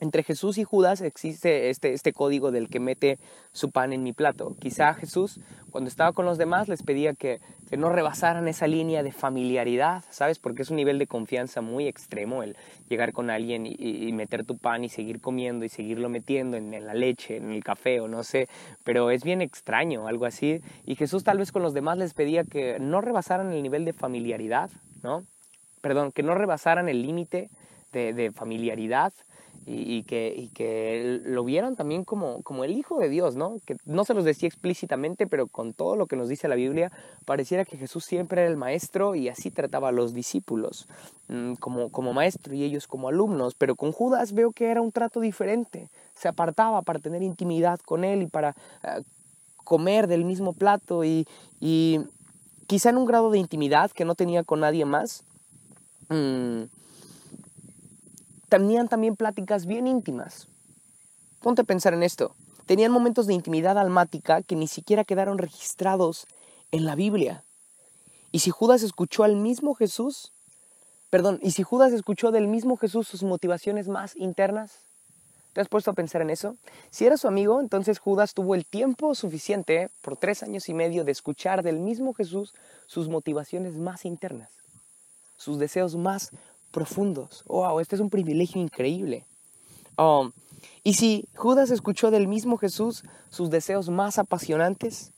Entre 0.02 0.24
Jesús 0.24 0.58
y 0.58 0.64
Judas 0.64 1.00
existe 1.00 1.70
este, 1.70 1.92
este 1.92 2.12
código 2.12 2.50
del 2.50 2.68
que 2.68 2.80
mete 2.80 3.20
su 3.52 3.70
pan 3.70 3.92
en 3.92 4.02
mi 4.02 4.12
plato. 4.12 4.56
Quizá 4.58 4.94
Jesús, 4.94 5.38
cuando 5.70 5.86
estaba 5.86 6.10
con 6.10 6.26
los 6.26 6.38
demás, 6.38 6.66
les 6.66 6.82
pedía 6.82 7.14
que, 7.14 7.38
no 7.78 7.88
rebasaran 7.88 8.48
esa 8.48 8.66
línea 8.66 9.02
de 9.04 9.12
familiaridad, 9.12 10.02
¿sabes? 10.10 10.38
Porque 10.40 10.62
es 10.62 10.70
un 10.70 10.76
nivel 10.76 10.98
de 10.98 11.06
confianza 11.06 11.62
muy 11.62 11.86
extremo 11.86 12.42
el 12.42 12.56
llegar 12.88 13.12
con 13.12 13.30
alguien 13.30 13.64
y, 13.64 14.12
meter 14.12 14.44
tu 14.44 14.58
pan 14.58 14.84
y 14.84 14.88
seguir 14.88 15.20
comiendo 15.20 15.64
y 15.64 15.68
seguirlo 15.68 16.08
metiendo 16.08 16.56
en, 16.56 16.84
la 16.84 16.94
leche, 16.94 17.36
en 17.36 17.52
el 17.52 17.62
café 17.62 18.00
o 18.00 18.08
no 18.08 18.24
sé. 18.24 18.48
Pero 18.84 19.10
es 19.10 19.22
bien 19.22 19.40
extraño, 19.40 20.08
algo 20.08 20.26
así. 20.26 20.60
Y 20.84 20.96
Jesús 20.96 21.22
tal 21.22 21.38
vez 21.38 21.52
con 21.52 21.62
los 21.62 21.74
demás 21.74 21.96
les 21.96 22.12
pedía 22.12 22.42
que 22.42 22.78
no 22.80 23.00
rebasaran 23.00 23.52
el 23.52 23.62
nivel 23.62 23.84
de 23.84 23.92
familiaridad, 23.92 24.68
¿no? 25.04 25.22
Perdón, 25.80 26.10
que 26.10 26.24
no 26.24 26.34
rebasaran 26.34 26.88
el 26.88 27.02
límite 27.02 27.50
de 27.92 28.32
familiaridad 28.34 29.12
y, 29.64 30.02
que, 30.04 31.20
lo 31.24 31.44
vieran 31.44 31.76
también 31.76 32.04
como, 32.04 32.64
el 32.64 32.72
Hijo 32.72 32.98
de 32.98 33.08
Dios, 33.08 33.36
¿no? 33.36 33.56
Que 33.64 33.76
no 33.84 34.04
se 34.04 34.14
los 34.14 34.24
decía 34.24 34.48
explícitamente, 34.48 35.26
pero 35.26 35.46
con 35.46 35.72
todo 35.72 35.96
lo 35.96 36.06
que 36.06 36.16
nos 36.16 36.28
dice 36.28 36.48
la 36.48 36.54
Biblia, 36.54 36.90
pareciera 37.24 37.64
que 37.64 37.76
Jesús 37.76 38.04
siempre 38.04 38.42
era 38.42 38.50
el 38.50 38.56
maestro 38.56 39.14
y 39.14 39.28
así 39.28 39.50
trataba 39.50 39.88
a 39.88 39.92
los 39.92 40.14
discípulos, 40.14 40.88
mmm, 41.28 41.54
como, 41.54 42.12
maestro 42.12 42.54
y 42.54 42.64
ellos 42.64 42.86
como 42.86 43.08
alumnos, 43.08 43.54
pero 43.54 43.76
con 43.76 43.92
Judas 43.92 44.32
veo 44.32 44.52
que 44.52 44.70
era 44.70 44.80
un 44.80 44.92
trato 44.92 45.20
diferente, 45.20 45.88
se 46.14 46.28
apartaba 46.28 46.82
para 46.82 46.98
tener 46.98 47.22
intimidad 47.22 47.78
con 47.80 48.04
él 48.04 48.22
y 48.22 48.26
para 48.26 48.56
uh, 48.84 49.02
comer 49.64 50.08
del 50.08 50.24
mismo 50.24 50.52
plato 50.52 51.04
y, 51.04 51.26
quizá 52.66 52.90
en 52.90 52.96
un 52.96 53.04
grado 53.04 53.30
de 53.30 53.38
intimidad 53.38 53.90
que 53.90 54.04
no 54.04 54.14
tenía 54.14 54.44
con 54.44 54.60
nadie 54.60 54.84
más. 54.84 55.24
Mmm, 56.08 56.62
tenían 58.52 58.86
también 58.86 59.16
pláticas 59.16 59.64
bien 59.64 59.86
íntimas. 59.86 60.46
Ponte 61.40 61.62
a 61.62 61.64
pensar 61.64 61.94
en 61.94 62.02
esto. 62.02 62.36
Tenían 62.66 62.92
momentos 62.92 63.26
de 63.26 63.32
intimidad 63.32 63.78
almática 63.78 64.42
que 64.42 64.56
ni 64.56 64.68
siquiera 64.68 65.04
quedaron 65.04 65.38
registrados 65.38 66.26
en 66.70 66.84
la 66.84 66.94
Biblia. 66.94 67.44
Y 68.30 68.40
si 68.40 68.50
Judas 68.50 68.82
escuchó 68.82 69.24
al 69.24 69.36
mismo 69.36 69.74
Jesús, 69.74 70.32
perdón, 71.08 71.38
y 71.42 71.52
si 71.52 71.62
Judas 71.62 71.94
escuchó 71.94 72.30
del 72.30 72.46
mismo 72.46 72.76
Jesús 72.76 73.08
sus 73.08 73.22
motivaciones 73.22 73.88
más 73.88 74.16
internas, 74.16 74.80
¿te 75.54 75.62
has 75.62 75.68
puesto 75.68 75.90
a 75.90 75.94
pensar 75.94 76.20
en 76.20 76.28
eso? 76.28 76.56
Si 76.90 77.06
era 77.06 77.16
su 77.16 77.28
amigo, 77.28 77.58
entonces 77.58 77.98
Judas 77.98 78.34
tuvo 78.34 78.54
el 78.54 78.66
tiempo 78.66 79.14
suficiente 79.14 79.88
por 80.02 80.18
tres 80.18 80.42
años 80.42 80.68
y 80.68 80.74
medio 80.74 81.04
de 81.04 81.12
escuchar 81.12 81.62
del 81.62 81.80
mismo 81.80 82.12
Jesús 82.12 82.52
sus 82.86 83.08
motivaciones 83.08 83.78
más 83.78 84.04
internas, 84.04 84.50
sus 85.38 85.58
deseos 85.58 85.96
más 85.96 86.32
profundos. 86.72 87.44
¡Wow! 87.46 87.78
Este 87.78 87.94
es 87.94 88.00
un 88.00 88.10
privilegio 88.10 88.60
increíble. 88.60 89.24
Um, 89.96 90.32
y 90.82 90.94
si 90.94 91.28
Judas 91.36 91.70
escuchó 91.70 92.10
del 92.10 92.26
mismo 92.26 92.56
Jesús 92.56 93.04
sus 93.30 93.50
deseos 93.50 93.88
más 93.88 94.18
apasionantes, 94.18 95.12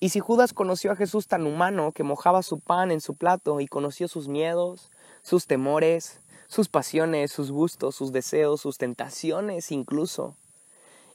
y 0.00 0.08
si 0.08 0.20
Judas 0.20 0.52
conoció 0.52 0.90
a 0.92 0.96
Jesús 0.96 1.28
tan 1.28 1.46
humano 1.46 1.92
que 1.92 2.02
mojaba 2.02 2.42
su 2.42 2.58
pan 2.58 2.90
en 2.90 3.00
su 3.00 3.14
plato 3.14 3.60
y 3.60 3.68
conoció 3.68 4.08
sus 4.08 4.28
miedos, 4.28 4.90
sus 5.22 5.46
temores, 5.46 6.20
sus 6.48 6.68
pasiones, 6.68 7.30
sus 7.32 7.50
gustos, 7.50 7.94
sus 7.94 8.12
deseos, 8.12 8.60
sus 8.60 8.76
tentaciones 8.76 9.70
incluso, 9.70 10.36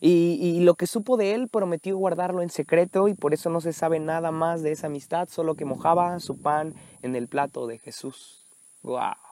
y, 0.02 0.40
y, 0.42 0.62
lo 0.62 0.76
que 0.76 0.88
supo 0.88 1.18
de 1.18 1.36
él 1.36 1.50
prometió 1.50 1.98
guardarlo 1.98 2.42
en 2.42 2.50
secreto 2.50 3.10
y 3.10 3.16
por 3.16 3.34
eso 3.34 3.50
no 3.50 3.60
se 3.60 3.74
sabe 3.74 4.00
nada 4.00 4.32
más 4.32 4.64
de 4.64 4.72
esa 4.72 4.88
amistad, 4.88 5.28
solo 5.28 5.56
que 5.56 5.66
mojaba 5.66 6.18
su 6.22 6.42
pan 6.42 6.74
en 7.02 7.18
el 7.18 7.28
plato 7.28 7.68
de 7.68 7.80
Jesús. 7.80 8.46
¡Wow! 8.82 9.29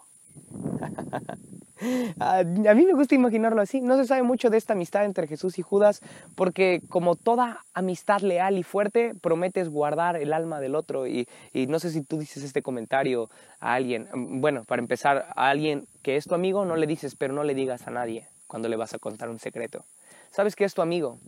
a 2.20 2.44
mí 2.44 2.86
me 2.86 2.94
gusta 2.94 3.16
imaginarlo 3.16 3.62
así. 3.62 3.82
No 3.82 3.98
se 3.98 4.06
sabe 4.06 4.24
mucho 4.24 4.50
de 4.50 4.58
esta 4.58 4.74
amistad 4.74 5.06
entre 5.06 5.28
Jesús 5.28 5.60
y 5.60 5.62
Judas 5.62 6.02
porque 6.36 6.82
como 6.90 7.16
toda 7.16 7.64
amistad 7.74 8.22
leal 8.22 8.58
y 8.58 8.64
fuerte, 8.64 9.14
prometes 9.22 9.70
guardar 9.70 10.16
el 10.16 10.34
alma 10.34 10.60
del 10.60 10.76
otro. 10.76 11.08
Y, 11.08 11.28
y, 11.54 11.68
no 11.68 11.80
sé 11.80 11.92
si 11.92 12.02
tú 12.02 12.18
dices 12.20 12.44
este 12.44 12.62
comentario 12.62 13.30
a 13.60 13.74
alguien. 13.74 14.08
Bueno, 14.42 14.64
para 14.66 14.82
empezar, 14.82 15.28
a 15.36 15.50
alguien 15.50 15.88
que 16.02 16.16
es 16.16 16.26
tu 16.26 16.36
amigo 16.36 16.66
no 16.66 16.76
le 16.76 16.88
dices, 16.88 17.16
pero 17.16 17.34
no 17.34 17.44
le 17.44 17.54
digas 17.54 17.88
a 17.88 17.92
nadie 17.92 18.28
cuando 18.48 18.70
le 18.70 18.76
vas 18.76 18.94
a 18.94 19.00
contar 19.00 19.30
un 19.30 19.40
secreto. 19.40 19.86
Sabes 20.32 20.56
que 20.56 20.66
es 20.66 20.74
tu 20.74 20.82
amigo. 20.82 21.20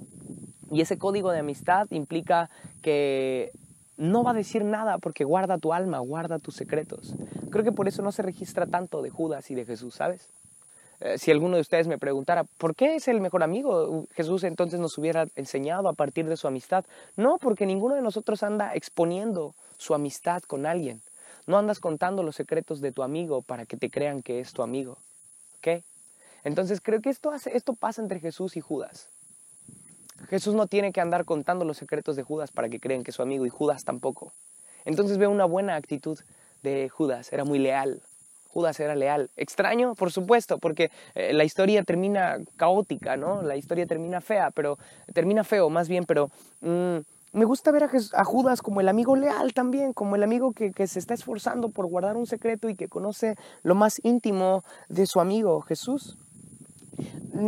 Y 0.71 0.81
ese 0.81 0.97
código 0.97 1.31
de 1.31 1.39
amistad 1.39 1.87
implica 1.89 2.49
que 2.81 3.51
no 3.99 4.23
va 4.23 4.31
a 4.31 4.33
decir 4.33 4.63
nada 4.63 4.97
porque 4.97 5.25
guarda 5.25 5.57
tu 5.57 5.73
alma, 5.73 5.99
guarda 5.99 6.39
tus 6.39 6.55
secretos. 6.55 7.13
Creo 7.51 7.65
que 7.65 7.73
por 7.73 7.87
eso 7.87 8.01
no 8.01 8.11
se 8.11 8.23
registra 8.23 8.65
tanto 8.65 9.01
de 9.01 9.09
Judas 9.09 9.51
y 9.51 9.55
de 9.55 9.65
Jesús, 9.65 9.95
¿sabes? 9.95 10.29
Eh, 11.01 11.17
si 11.17 11.31
alguno 11.31 11.55
de 11.55 11.61
ustedes 11.61 11.87
me 11.87 11.97
preguntara, 11.97 12.45
¿por 12.57 12.75
qué 12.75 12.95
es 12.95 13.09
el 13.09 13.19
mejor 13.19 13.43
amigo? 13.43 14.05
Jesús 14.13 14.45
entonces 14.45 14.79
nos 14.79 14.97
hubiera 14.97 15.27
enseñado 15.35 15.89
a 15.89 15.93
partir 15.93 16.27
de 16.27 16.37
su 16.37 16.47
amistad. 16.47 16.85
No, 17.17 17.37
porque 17.39 17.65
ninguno 17.65 17.95
de 17.95 18.01
nosotros 18.01 18.41
anda 18.41 18.73
exponiendo 18.73 19.53
su 19.77 19.93
amistad 19.93 20.41
con 20.43 20.65
alguien. 20.65 21.01
No 21.45 21.57
andas 21.57 21.79
contando 21.79 22.23
los 22.23 22.37
secretos 22.37 22.79
de 22.79 22.93
tu 22.93 23.03
amigo 23.03 23.41
para 23.41 23.65
que 23.65 23.75
te 23.75 23.89
crean 23.89 24.21
que 24.21 24.39
es 24.39 24.53
tu 24.53 24.61
amigo. 24.61 24.97
¿Ok? 25.57 25.83
Entonces 26.45 26.79
creo 26.79 27.01
que 27.01 27.09
esto, 27.09 27.31
hace, 27.31 27.55
esto 27.55 27.73
pasa 27.73 28.01
entre 28.01 28.21
Jesús 28.21 28.55
y 28.55 28.61
Judas. 28.61 29.09
Jesús 30.29 30.55
no 30.55 30.67
tiene 30.67 30.91
que 30.91 31.01
andar 31.01 31.25
contando 31.25 31.65
los 31.65 31.77
secretos 31.77 32.15
de 32.15 32.23
Judas 32.23 32.51
para 32.51 32.69
que 32.69 32.79
crean 32.79 33.03
que 33.03 33.11
es 33.11 33.15
su 33.15 33.21
amigo 33.21 33.45
y 33.45 33.49
Judas 33.49 33.83
tampoco. 33.83 34.33
Entonces 34.85 35.17
veo 35.17 35.29
una 35.29 35.45
buena 35.45 35.75
actitud 35.75 36.19
de 36.63 36.89
Judas, 36.89 37.31
era 37.33 37.43
muy 37.45 37.59
leal. 37.59 38.01
Judas 38.49 38.79
era 38.79 38.95
leal. 38.95 39.29
Extraño, 39.37 39.93
por 39.95 40.11
supuesto, 40.11 40.57
porque 40.57 40.89
eh, 41.13 41.33
la 41.33 41.43
historia 41.43 41.83
termina 41.83 42.37
caótica, 42.57 43.15
¿no? 43.15 43.43
La 43.43 43.55
historia 43.55 43.85
termina 43.85 44.21
fea, 44.21 44.49
pero 44.51 44.79
termina 45.13 45.43
feo 45.43 45.69
más 45.69 45.87
bien, 45.87 46.05
pero 46.05 46.31
mm, 46.61 46.97
me 47.31 47.45
gusta 47.45 47.71
ver 47.71 47.83
a, 47.83 48.23
Judas 48.23 48.61
como 48.63 48.81
el 48.81 48.89
amigo 48.89 49.15
leal 49.15 49.53
también, 49.53 49.93
como 49.93 50.15
el 50.15 50.23
amigo 50.23 50.51
que, 50.53 50.71
que 50.71 50.87
se 50.87 50.97
está 50.97 51.13
esforzando 51.13 51.69
por 51.69 51.85
guardar 51.85 52.17
un 52.17 52.25
secreto 52.25 52.69
y 52.69 52.75
que 52.75 52.87
conoce 52.87 53.35
lo 53.61 53.75
más 53.75 54.03
íntimo 54.03 54.63
de 54.87 55.05
su 55.05 55.19
amigo 55.19 55.61
Jesús. 55.61 56.17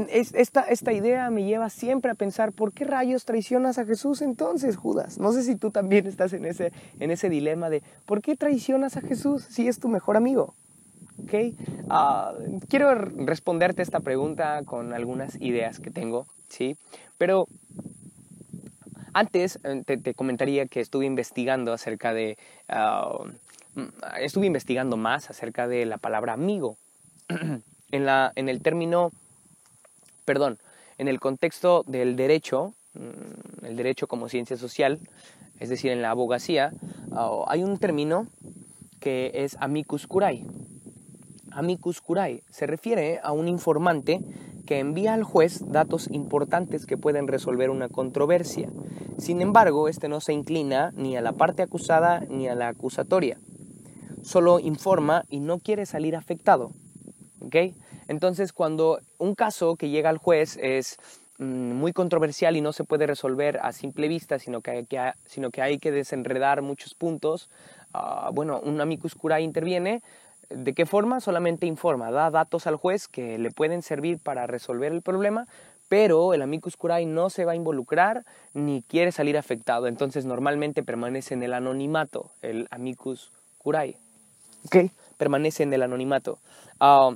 Esta, 0.10 0.62
esta 0.62 0.94
idea 0.94 1.30
me 1.30 1.44
lleva 1.44 1.70
siempre 1.70 2.12
a 2.12 2.16
pensar, 2.16 2.52
¿por 2.54 2.72
qué 2.72 2.86
rayos 2.86 3.26
traicionas 3.26 3.78
a 3.78 3.86
Jesús 3.86 4.22
entonces, 4.22 4.78
Judas? 4.78 5.18
No 5.18 5.34
sé 5.34 5.44
si 5.44 5.56
tú 5.56 5.72
también 5.72 6.08
estás 6.08 6.34
en 6.34 6.46
ese, 6.46 6.72
en 7.00 7.12
ese 7.12 7.30
dilema 7.30 7.70
de, 7.70 7.84
¿por 8.06 8.22
qué 8.22 8.36
traicionas 8.36 8.98
a 8.98 9.02
Jesús 9.02 9.44
si 9.50 9.68
es 9.68 9.80
tu 9.80 9.90
mejor 9.90 10.18
amigo? 10.18 10.54
Ah, 11.90 12.34
quiero 12.68 12.94
responderte 12.96 13.82
esta 13.82 14.00
pregunta 14.00 14.62
con 14.66 14.94
algunas 14.94 15.40
ideas 15.42 15.80
que 15.80 15.92
tengo, 15.92 16.26
¿sí? 16.50 16.76
Pero 17.18 17.48
antes 19.14 19.60
eh, 19.64 19.84
te, 19.86 20.14
comentaría 20.14 20.66
que 20.68 20.80
estuve 20.80 21.06
investigando 21.06 21.74
acerca 21.74 22.14
de... 22.14 22.38
Ah, 22.68 23.18
mm, 23.76 23.88
estuve 24.22 24.48
investigando 24.48 24.98
más 24.98 25.30
acerca 25.30 25.68
de 25.68 25.86
la 25.86 25.98
palabra 25.98 26.34
amigo. 26.34 26.78
en, 27.92 28.06
la, 28.06 28.32
en 28.36 28.50
el 28.50 28.62
término 28.62 29.12
perdón, 30.26 30.58
en 30.98 31.08
el 31.08 31.20
contexto 31.20 31.84
del 31.88 32.16
derecho, 32.16 32.74
mm, 32.94 33.66
el 33.66 33.76
derecho 33.76 34.08
como 34.08 34.30
ciencia 34.30 34.58
social, 34.58 35.00
es 35.60 35.70
decir, 35.70 35.92
en 35.92 36.02
la 36.02 36.12
abogacía, 36.12 36.74
ah, 37.12 37.44
hay 37.48 37.64
un 37.64 37.78
término 37.78 38.28
que 39.00 39.32
es 39.34 39.58
amicus 39.60 40.08
curiae. 40.08 40.46
Amicus 41.52 42.02
curiae 42.02 42.44
se 42.50 42.66
refiere 42.68 43.20
a 43.24 43.32
un 43.32 43.48
informante 43.48 44.22
que 44.66 44.80
envía 44.80 45.14
al 45.14 45.24
juez 45.24 45.64
datos 45.68 46.08
importantes 46.12 46.86
que 46.86 46.98
pueden 46.98 47.28
resolver 47.28 47.70
una 47.70 47.90
controversia. 47.90 48.70
Sin 49.18 49.42
embargo, 49.42 49.88
este 49.88 50.08
no 50.08 50.22
se 50.22 50.34
inclina 50.34 50.92
ni 50.96 51.18
a 51.18 51.22
la 51.22 51.34
parte 51.34 51.62
acusada 51.62 52.22
ni 52.30 52.48
a 52.48 52.56
la 52.56 52.70
acusatoria. 52.70 53.38
Solo 54.24 54.60
informa 54.60 55.26
y 55.30 55.40
no 55.40 55.60
quiere 55.60 55.86
salir 55.86 56.16
afectado. 56.16 56.72
¿okay? 57.42 57.76
Entonces, 58.12 58.52
cuando 58.52 59.00
un 59.20 59.36
caso 59.36 59.78
que 59.78 59.88
llega 59.88 60.10
al 60.10 60.18
juez 60.18 60.60
es 60.62 60.98
mm, 61.40 61.72
muy 61.72 61.94
controversial 61.94 62.58
y 62.58 62.62
no 62.62 62.74
se 62.74 62.84
puede 62.84 63.08
resolver 63.08 63.58
a 63.64 63.72
simple 63.72 64.10
vista, 64.10 64.38
sino 64.38 64.60
que 64.60 64.86
hay 65.62 65.80
que, 65.80 65.92
desenredar 65.92 66.62
muchos 66.62 66.94
puntos, 66.94 67.50
ah, 67.94 68.30
bueno, 68.34 68.60
un 68.60 68.82
amicus 68.82 69.16
curiae 69.16 69.44
interviene. 69.44 70.02
¿De 70.50 70.74
qué 70.74 70.86
forma? 70.86 71.22
Solamente 71.22 71.68
informa, 71.68 72.12
da 72.12 72.30
datos 72.30 72.68
al 72.68 72.76
juez 72.76 73.08
que 73.08 73.38
le 73.38 73.50
pueden 73.50 73.82
servir 73.82 74.20
para 74.22 74.46
resolver 74.46 74.92
el 74.92 75.02
problema, 75.02 75.46
pero 75.88 76.34
el 76.34 76.42
amicus 76.42 76.76
curiae 76.76 77.06
no 77.06 77.30
se 77.30 77.46
va 77.46 77.54
a 77.54 77.56
involucrar 77.56 78.26
ni 78.54 78.82
quiere 78.82 79.14
salir 79.14 79.38
afectado. 79.38 79.88
Entonces, 79.88 80.26
normalmente 80.26 80.84
permanece 80.84 81.34
en 81.34 81.44
el 81.44 81.54
anonimato, 81.54 82.30
el 82.42 82.68
amicus 82.72 83.32
curiae. 83.58 83.96
¿Ok? 84.66 84.92
Permanece 85.18 85.64
en 85.64 85.72
el 85.72 85.82
anonimato. 85.82 86.40
Ah, 86.82 87.12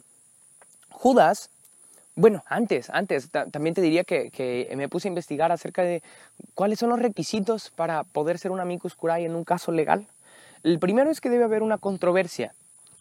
Judas, 0.97 1.49
bueno, 2.15 2.43
antes, 2.47 2.89
antes, 2.89 3.29
también 3.29 3.75
te 3.75 3.81
diría 3.81 4.05
que, 4.05 4.71
me 4.77 4.87
puse 4.87 5.07
a 5.07 5.09
investigar 5.09 5.51
acerca 5.51 5.83
de 5.83 6.01
cuáles 6.53 6.79
son 6.79 6.89
los 6.89 6.99
requisitos 6.99 7.69
para 7.69 8.03
poder 8.05 8.39
ser 8.39 8.51
un 8.51 8.61
amicus 8.61 8.95
curiae 8.95 9.25
en 9.25 9.35
un 9.35 9.43
caso 9.43 9.71
legal. 9.71 10.07
El 10.63 10.79
primero 10.79 11.11
es 11.11 11.19
que 11.19 11.29
debe 11.29 11.43
haber 11.43 11.61
una 11.61 11.77
controversia. 11.77 12.53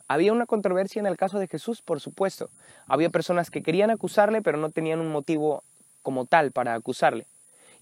Había 0.09 0.33
una 0.33 0.45
controversia 0.45 1.01
en 1.01 1.07
el 1.07 1.17
caso 1.17 1.39
de 1.39 1.47
Jesús, 1.47 1.81
por 1.81 2.01
supuesto. 2.01 2.51
Había 2.89 3.09
personas 3.09 3.51
que 3.51 3.63
querían 3.63 3.91
acusarle, 3.91 4.43
pero 4.43 4.59
no 4.59 4.71
tenían 4.71 5.01
un 5.01 5.11
motivo 5.11 5.63
como 6.03 6.27
tal 6.27 6.51
para 6.51 6.75
acusarle 6.75 7.27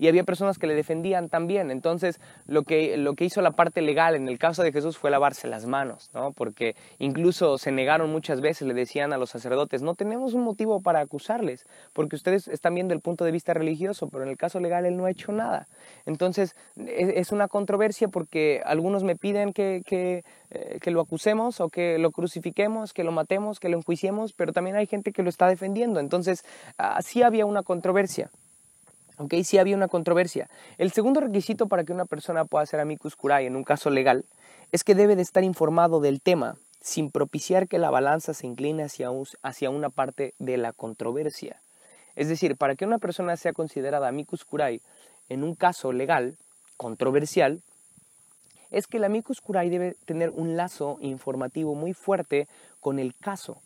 y 0.03 0.09
había 0.09 0.25
personas 0.25 0.59
que 0.59 0.67
le 0.67 0.75
defendían 0.75 1.29
también. 1.29 1.71
Entonces, 1.71 2.19
lo 2.49 2.65
que, 2.65 2.97
lo 2.97 3.15
que 3.15 3.25
hizo 3.25 3.41
la 3.41 3.53
parte 3.53 3.83
legal 3.83 4.17
en 4.17 4.27
el 4.27 4.37
caso 4.37 4.65
de 4.65 4.73
Jesús 4.73 4.99
fue 4.99 5.13
lavarse 5.13 5.47
las 5.47 5.65
manos, 5.65 6.11
¿no? 6.13 6.33
Porque 6.33 6.75
incluso 6.99 7.57
se 7.57 7.71
negaron 7.71 8.11
muchas 8.11 8.41
veces, 8.41 8.67
le 8.67 8.75
decían 8.75 9.13
a 9.13 9.17
los 9.17 9.31
sacerdotes, 9.31 9.81
no 9.81 9.95
tenemos 9.95 10.35
un 10.35 10.43
motivo 10.43 10.81
para 10.81 10.99
acusarles, 10.99 11.67
porque 11.93 12.17
ustedes 12.17 12.49
están 12.49 12.75
viendo 12.75 12.95
el 12.95 13.01
punto 13.01 13.25
de 13.25 13.31
vista 13.31 13.55
religioso, 13.55 14.09
pero 14.09 14.25
en 14.25 14.31
el 14.31 14.37
caso 14.37 14.59
legal 14.59 14.87
él 14.87 14.97
no 14.97 15.05
ha 15.05 15.11
hecho 15.13 15.31
nada. 15.31 15.69
Entonces, 16.05 16.57
es, 16.77 17.31
una 17.31 17.47
controversia 17.47 18.09
porque 18.09 18.61
algunos 18.65 19.05
me 19.05 19.15
piden 19.15 19.53
que, 19.53 19.83
que, 19.87 20.25
eh, 20.51 20.79
que 20.83 20.91
lo 20.91 21.01
acusemos 21.01 21.61
o 21.61 21.69
que 21.69 21.99
lo 21.99 22.11
crucifiquemos, 22.11 22.93
que 22.93 23.05
lo 23.05 23.13
matemos, 23.13 23.61
que 23.61 23.69
lo 23.69 23.77
enjuiciemos, 23.77 24.33
pero 24.33 24.53
también 24.53 24.75
hay 24.75 24.89
gente 24.89 25.13
que 25.13 25.23
lo 25.23 25.29
está 25.29 25.47
defendiendo. 25.47 26.01
Entonces, 26.01 26.45
así 26.77 27.23
había 27.23 27.47
una 27.47 27.63
controversia. 27.63 28.31
¿Ok? 29.23 29.35
Sí 29.45 29.59
había 29.59 29.77
una 29.77 29.87
controversia. 29.87 30.51
El 30.79 30.91
segundo 30.91 31.21
requisito 31.21 31.69
para 31.69 31.85
que 31.85 31.93
una 31.93 32.07
persona 32.07 32.45
pueda 32.45 32.67
ser 32.67 32.81
amicus 32.81 33.15
curiae 33.15 33.47
en 33.47 33.55
un 33.55 33.63
caso 33.63 33.89
legal 33.89 34.25
es 34.73 34.83
que 34.83 34.97
debe 34.97 35.15
de 35.15 35.23
estar 35.23 35.45
informado 35.45 36.01
del 36.01 36.21
tema 36.21 36.57
sin 36.81 37.13
propiciar 37.13 37.69
que 37.69 37.79
la 37.79 37.91
balanza 37.91 38.35
se 38.35 38.49
incline 38.49 38.83
hacia, 38.83 39.11
hacia 39.43 39.71
una 39.71 39.91
parte 39.91 40.35
de 40.41 40.57
la 40.57 40.73
controversia. 40.73 41.61
Es 42.17 42.29
decir, 42.29 42.57
para 42.57 42.75
que 42.75 42.85
una 42.85 42.99
persona 42.99 43.37
sea 43.37 43.53
considerada 43.53 44.09
amicus 44.09 44.45
curiae 44.45 44.81
en 45.29 45.45
un 45.45 45.55
caso 45.55 45.93
legal 45.93 46.37
controversial, 46.77 47.63
es 48.73 48.89
que 48.89 48.97
el 48.97 49.05
amicus 49.05 49.41
curiae 49.41 49.71
debe 49.71 49.95
tener 50.05 50.31
un 50.31 50.57
lazo 50.57 50.99
informativo 51.01 51.77
muy 51.77 51.93
fuerte 51.93 52.49
con 52.81 52.99
el 52.99 53.15
caso. 53.15 53.63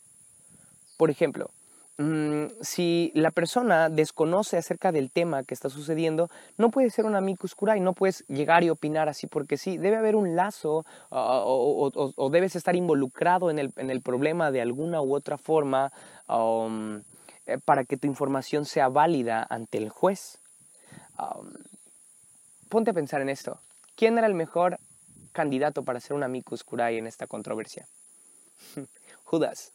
Por 0.98 1.08
ejemplo, 1.08 1.50
mm, 1.98 2.46
si 2.60 3.12
la 3.14 3.30
persona 3.30 3.88
desconoce 3.88 4.56
acerca 4.56 4.92
del 4.92 5.10
tema 5.10 5.42
que 5.42 5.54
está 5.54 5.68
sucediendo, 5.70 6.28
no 6.56 6.70
puede 6.70 6.90
ser 6.90 7.04
un 7.04 7.14
amicus 7.14 7.54
curiae, 7.54 7.80
no 7.80 7.92
puedes 7.92 8.24
llegar 8.28 8.64
y 8.64 8.70
opinar 8.70 9.08
así 9.08 9.26
porque 9.26 9.56
sí, 9.56 9.78
debe 9.78 9.96
haber 9.96 10.16
un 10.16 10.36
lazo 10.36 10.84
ah, 11.10 11.42
o, 11.44 12.30
debes 12.30 12.56
estar 12.56 12.76
involucrado 12.76 13.50
en 13.50 13.58
el, 13.58 13.72
en 13.76 13.90
el, 13.90 14.02
problema 14.02 14.50
de 14.50 14.60
alguna 14.60 15.00
u 15.00 15.14
otra 15.14 15.38
forma 15.38 15.92
um, 16.28 17.02
eh, 17.46 17.58
para 17.64 17.84
que 17.84 17.96
tu 17.96 18.06
información 18.06 18.64
sea 18.64 18.88
válida 18.88 19.46
ante 19.48 19.78
el 19.78 19.88
juez. 19.88 20.38
Um, 21.18 21.52
ponte 22.68 22.90
a 22.90 22.94
pensar 22.94 23.20
en 23.20 23.28
esto. 23.28 23.60
¿Quién 23.94 24.18
era 24.18 24.26
el 24.26 24.34
mejor 24.34 24.78
candidato 25.32 25.82
para 25.82 26.00
ser 26.00 26.14
un 26.14 26.22
amicus 26.22 26.64
curiae 26.64 26.98
en 26.98 27.06
esta 27.06 27.26
controversia? 27.26 27.86
Judas. 29.24 29.72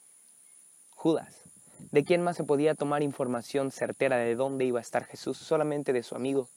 Judas. 0.95 1.50
¿De 1.89 2.03
quién 2.03 2.21
más 2.21 2.37
se 2.37 2.43
podía 2.43 2.75
tomar 2.75 3.03
información 3.03 3.71
certera 3.71 4.17
de 4.17 4.35
dónde 4.35 4.65
iba 4.65 4.79
a 4.79 4.81
estar 4.81 5.05
Jesús? 5.05 5.37
Solamente 5.37 5.93
de 5.93 6.03
su 6.03 6.15
amigo, 6.15 6.47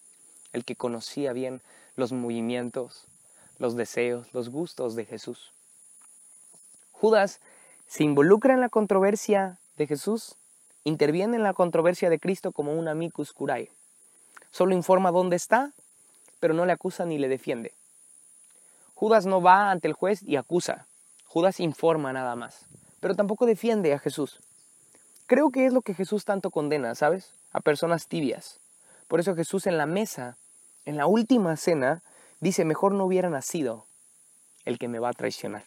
el 0.52 0.64
que 0.64 0.76
conocía 0.76 1.32
bien 1.32 1.62
los 1.96 2.12
movimientos, 2.12 3.06
los 3.58 3.76
deseos, 3.76 4.32
los 4.34 4.50
gustos 4.50 4.94
de 4.94 5.04
Jesús. 5.06 5.52
Judas 6.92 7.40
se 7.86 8.04
involucra 8.04 8.54
en 8.54 8.60
la 8.60 8.68
controversia 8.68 9.58
de 9.76 9.86
Jesús, 9.86 10.36
interviene 10.84 11.36
en 11.36 11.42
la 11.42 11.54
controversia 11.54 12.10
de 12.10 12.18
Cristo 12.18 12.52
como 12.52 12.72
un 12.72 12.88
amicus 12.88 13.32
curiae. 13.32 13.70
Solo 14.50 14.74
informa 14.74 15.10
dónde 15.10 15.36
está, 15.36 15.72
pero 16.40 16.54
no 16.54 16.66
le 16.66 16.72
acusa 16.72 17.04
ni 17.04 17.18
le 17.18 17.28
defiende. 17.28 17.72
Judas 18.94 19.26
no 19.26 19.42
va 19.42 19.70
ante 19.70 19.88
el 19.88 19.94
juez 19.94 20.22
y 20.22 20.36
acusa. 20.36 20.86
Judas 21.26 21.58
informa 21.58 22.12
nada 22.12 22.36
más, 22.36 22.66
pero 23.00 23.14
tampoco 23.14 23.46
defiende 23.46 23.92
a 23.92 23.98
Jesús. 23.98 24.40
Creo 25.26 25.50
que 25.50 25.66
es 25.66 25.72
lo 25.72 25.82
que 25.82 25.94
Jesús 25.94 26.24
tanto 26.24 26.50
condena, 26.50 26.94
¿sabes? 26.94 27.32
A 27.52 27.60
personas 27.60 28.08
tibias. 28.08 28.60
Por 29.08 29.20
eso 29.20 29.34
Jesús 29.34 29.66
en 29.66 29.78
la 29.78 29.86
mesa, 29.86 30.36
en 30.84 30.96
la 30.96 31.06
última 31.06 31.56
cena, 31.56 32.02
dice, 32.40 32.64
mejor 32.64 32.92
no 32.92 33.04
hubiera 33.04 33.30
nacido 33.30 33.86
el 34.64 34.78
que 34.78 34.88
me 34.88 34.98
va 34.98 35.10
a 35.10 35.14
traicionar. 35.14 35.64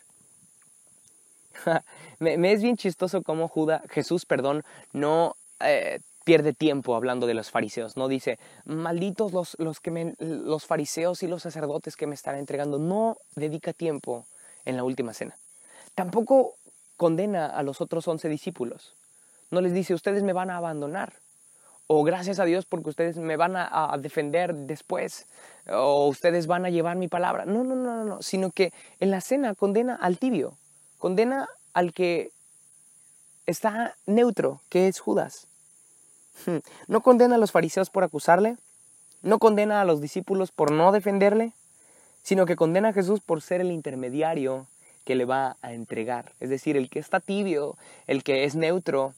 me, 2.20 2.52
es 2.52 2.62
bien 2.62 2.78
chistoso 2.78 3.22
cómo 3.24 3.48
Judas, 3.48 3.82
Jesús, 3.90 4.26
perdón, 4.26 4.64
no 4.94 5.36
eh, 5.60 6.00
pierde 6.24 6.54
tiempo 6.54 6.96
hablando 6.96 7.26
de 7.26 7.34
los 7.34 7.52
fariseos. 7.52 7.98
No 7.98 8.08
dice, 8.08 8.38
malditos 8.66 9.32
los, 9.34 9.56
los, 9.60 9.80
que 9.80 10.14
los 10.20 10.66
fariseos 10.66 11.24
y 11.24 11.28
los 11.28 11.44
sacerdotes 11.44 11.96
que 11.96 12.06
me 12.06 12.16
están 12.16 12.36
entregando. 12.36 12.80
No 12.80 13.18
dedica 13.36 13.74
tiempo 13.74 14.26
en 14.66 14.76
la 14.76 14.84
última 14.84 15.14
cena. 15.14 15.36
Tampoco 15.96 16.56
condena 16.98 17.48
a 17.48 17.64
los 17.64 17.82
otros 17.82 18.08
once 18.08 18.28
discípulos. 18.30 18.94
No 19.50 19.62
les 19.62 19.74
dice, 19.74 19.94
ustedes 19.94 20.24
me 20.24 20.34
van 20.34 20.50
a 20.50 20.58
abandonar. 20.58 21.14
O 21.88 22.04
gracias 22.04 22.40
a 22.40 22.46
Dios 22.46 22.66
porque 22.66 22.90
ustedes 22.90 23.18
me 23.18 23.38
van 23.38 23.56
a, 23.56 23.96
defender 23.98 24.54
después. 24.54 25.26
O 25.70 26.08
ustedes 26.08 26.46
van 26.46 26.66
a 26.66 26.70
llevar 26.70 26.98
mi 26.98 27.08
palabra. 27.08 27.46
No, 27.46 27.64
no, 27.64 27.76
no, 27.76 28.04
no. 28.04 28.22
Sino 28.22 28.52
que 28.52 28.74
en 29.00 29.10
la 29.10 29.22
cena 29.22 29.56
condena 29.56 29.96
al 29.96 30.20
tibio. 30.20 30.58
Condena 30.98 31.48
al 31.74 31.94
que 31.94 32.32
está 33.46 33.96
neutro, 34.06 34.62
que 34.68 34.90
es 34.90 35.00
Judas. 35.00 35.48
Hmm. 36.46 36.58
No 36.88 37.02
condena 37.02 37.36
a 37.36 37.38
los 37.38 37.54
fariseos 37.54 37.90
por 37.90 38.04
acusarle. 38.04 38.58
No 39.22 39.40
condena 39.40 39.80
a 39.80 39.86
los 39.86 40.02
discípulos 40.02 40.52
por 40.52 40.72
no 40.72 40.92
defenderle. 40.92 41.54
Sino 42.22 42.46
que 42.46 42.58
condena 42.58 42.90
a 42.90 42.94
Jesús 42.94 43.22
por 43.22 43.42
ser 43.42 43.62
el 43.62 43.72
intermediario 43.72 44.68
que 45.06 45.16
le 45.16 45.24
va 45.24 45.56
a 45.62 45.72
entregar. 45.72 46.34
Es 46.42 46.50
decir, 46.50 46.76
el 46.76 46.90
que 46.90 47.00
está 47.00 47.22
tibio, 47.22 47.78
el 48.08 48.26
que 48.26 48.44
es 48.44 48.56
neutro, 48.56 49.14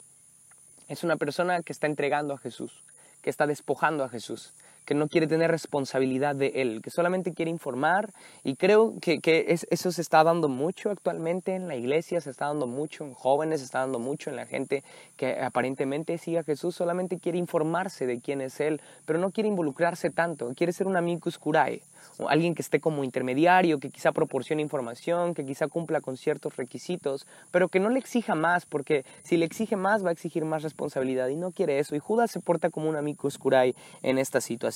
es 0.89 1.03
una 1.03 1.15
persona 1.15 1.61
que 1.61 1.71
está 1.71 1.87
entregando 1.87 2.33
a 2.33 2.37
Jesús, 2.37 2.83
que 3.21 3.29
está 3.29 3.47
despojando 3.47 4.03
a 4.03 4.09
Jesús, 4.09 4.51
que 4.85 4.95
no 4.95 5.07
quiere 5.07 5.27
tener 5.27 5.51
responsabilidad 5.51 6.35
de 6.35 6.47
él, 6.55 6.81
que 6.81 6.89
solamente 6.89 7.33
quiere 7.33 7.51
informar. 7.51 8.11
Y 8.43 8.55
creo 8.55 8.95
que, 8.99 9.19
eso 9.47 9.91
se 9.91 10.01
está 10.01 10.23
dando 10.23 10.49
mucho 10.49 10.89
actualmente 10.89 11.55
en 11.55 11.67
la 11.67 11.75
iglesia, 11.75 12.21
se 12.21 12.31
está 12.31 12.47
dando 12.47 12.67
mucho 12.67 13.03
en 13.05 13.13
jóvenes, 13.13 13.59
se 13.59 13.65
está 13.65 13.79
dando 13.79 13.99
mucho 13.99 14.29
en 14.29 14.35
la 14.35 14.45
gente 14.45 14.83
que 15.17 15.39
aparentemente 15.39 16.17
sigue 16.17 16.39
a 16.39 16.43
Jesús, 16.43 16.75
solamente 16.75 17.19
quiere 17.19 17.37
informarse 17.37 18.07
de 18.07 18.19
quién 18.19 18.41
es 18.41 18.59
Él, 18.59 18.81
pero 19.05 19.19
no 19.19 19.31
quiere 19.31 19.49
involucrarse 19.49 20.09
tanto, 20.09 20.51
quiere 20.55 20.73
ser 20.73 20.87
un 20.87 20.95
amicus 20.95 21.37
curae, 21.37 21.81
alguien 22.27 22.55
que 22.55 22.61
esté 22.61 22.79
como 22.79 23.03
intermediario, 23.03 23.79
que 23.79 23.89
quizá 23.89 24.11
proporcione 24.11 24.61
información, 24.61 25.33
que 25.33 25.45
quizá 25.45 25.67
cumpla 25.67 26.01
con 26.01 26.17
ciertos 26.17 26.57
requisitos, 26.57 27.27
pero 27.51 27.69
que 27.69 27.79
no 27.79 27.89
le 27.89 27.99
exija 27.99 28.35
más, 28.35 28.65
porque 28.65 29.05
si 29.23 29.37
le 29.37 29.45
exige 29.45 29.75
más 29.75 30.03
va 30.03 30.09
a 30.09 30.13
exigir 30.13 30.45
más 30.45 30.63
responsabilidad 30.63 31.27
y 31.27 31.35
no 31.35 31.51
quiere 31.51 31.79
eso. 31.79 31.95
Y 31.95 31.99
Judas 31.99 32.31
se 32.31 32.39
porta 32.39 32.69
como 32.69 32.89
un 32.89 32.95
amicus 32.95 33.37
curae 33.37 33.75
en 34.01 34.17
esta 34.17 34.41
situación. 34.41 34.68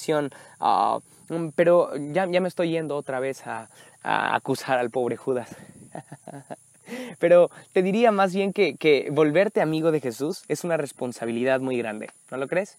Ah, 0.60 1.00
mm, 1.30 1.50
pero 1.56 1.96
ya, 1.96 2.28
ya, 2.30 2.42
me 2.42 2.48
estoy 2.48 2.72
yendo 2.72 2.96
otra 2.96 3.20
vez 3.20 3.46
a, 3.46 3.70
acusar 4.04 4.80
al 4.80 4.90
pobre 4.90 5.16
Judas. 5.16 5.56
Pero 7.20 7.50
te 7.72 7.82
diría 7.82 8.12
más 8.12 8.34
bien 8.36 8.52
que, 8.52 9.08
volverte 9.12 9.62
amigo 9.62 9.92
de 9.92 10.02
Jesús 10.02 10.44
es 10.50 10.66
una 10.66 10.76
responsabilidad 10.76 11.62
muy 11.62 11.78
grande, 11.78 12.10
¿no 12.30 12.38
lo 12.38 12.48
crees? 12.48 12.78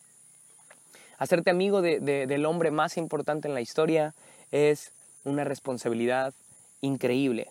Hacerte 1.19 1.51
amigo 1.51 1.81
del 1.81 2.45
hombre 2.45 2.71
más 2.71 2.99
importante 2.99 3.49
en 3.49 3.55
la 3.55 3.63
historia 3.63 4.15
es 4.53 4.93
una 5.25 5.45
responsabilidad 5.45 6.35
increíble. 6.83 7.49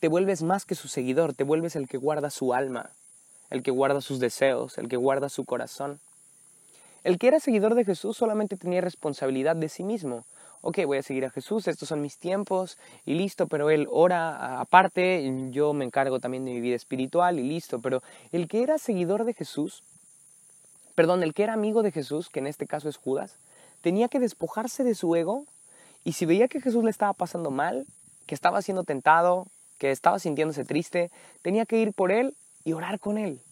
Te 0.00 0.08
vuelves 0.08 0.42
más 0.42 0.64
que 0.64 0.74
su 0.74 0.88
seguidor, 0.88 1.34
te 1.34 1.44
vuelves 1.44 1.76
el 1.76 1.88
que 1.88 1.96
guarda 1.96 2.30
su 2.30 2.52
alma, 2.52 2.90
el 3.50 3.62
que 3.62 3.70
guarda 3.70 4.00
sus 4.00 4.18
deseos, 4.18 4.76
el 4.78 4.88
que 4.88 4.96
guarda 4.96 5.28
su 5.28 5.44
corazón. 5.44 6.00
El 7.04 7.18
que 7.18 7.28
era 7.28 7.38
seguidor 7.38 7.74
de 7.74 7.84
Jesús 7.84 8.16
solamente 8.16 8.56
tenía 8.56 8.80
responsabilidad 8.80 9.56
de 9.56 9.68
sí 9.68 9.84
mismo. 9.84 10.24
Ok, 10.62 10.78
voy 10.86 10.96
a 10.96 11.02
seguir 11.02 11.26
a 11.26 11.30
Jesús, 11.30 11.68
estos 11.68 11.90
son 11.90 12.00
mis 12.00 12.16
tiempos 12.16 12.78
y 13.04 13.12
listo, 13.12 13.46
pero 13.46 13.68
él 13.68 13.86
ora 13.90 14.58
aparte, 14.58 15.30
yo 15.50 15.74
me 15.74 15.84
encargo 15.84 16.18
también 16.18 16.46
de 16.46 16.52
mi 16.52 16.62
vida 16.62 16.76
espiritual 16.76 17.38
y 17.38 17.42
listo, 17.42 17.80
pero 17.80 18.02
el 18.32 18.48
que 18.48 18.62
era 18.62 18.78
seguidor 18.78 19.26
de 19.26 19.34
Jesús, 19.34 19.82
perdón, 20.94 21.22
el 21.22 21.34
que 21.34 21.42
era 21.42 21.52
amigo 21.52 21.82
de 21.82 21.92
Jesús, 21.92 22.30
que 22.30 22.38
en 22.38 22.46
este 22.46 22.66
caso 22.66 22.88
es 22.88 22.96
Judas, 22.96 23.36
tenía 23.82 24.08
que 24.08 24.18
despojarse 24.18 24.82
de 24.82 24.94
su 24.94 25.14
ego 25.14 25.44
y 26.04 26.14
si 26.14 26.24
veía 26.24 26.48
que 26.48 26.62
Jesús 26.62 26.82
le 26.82 26.90
estaba 26.90 27.12
pasando 27.12 27.50
mal, 27.50 27.84
que 28.26 28.34
estaba 28.34 28.62
siendo 28.62 28.84
tentado, 28.84 29.46
que 29.76 29.90
estaba 29.90 30.18
sintiéndose 30.18 30.64
triste, 30.64 31.10
tenía 31.42 31.66
que 31.66 31.76
ir 31.76 31.92
por 31.92 32.10
él 32.10 32.34
y 32.64 32.72
orar 32.72 32.98
con 32.98 33.18
él. 33.18 33.42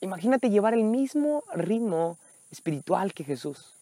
Imagínate 0.00 0.50
llevar 0.50 0.74
el 0.74 0.84
mismo 0.84 1.42
ritmo 1.52 2.18
espiritual 2.52 3.12
que 3.12 3.24
Jesús. 3.24 3.74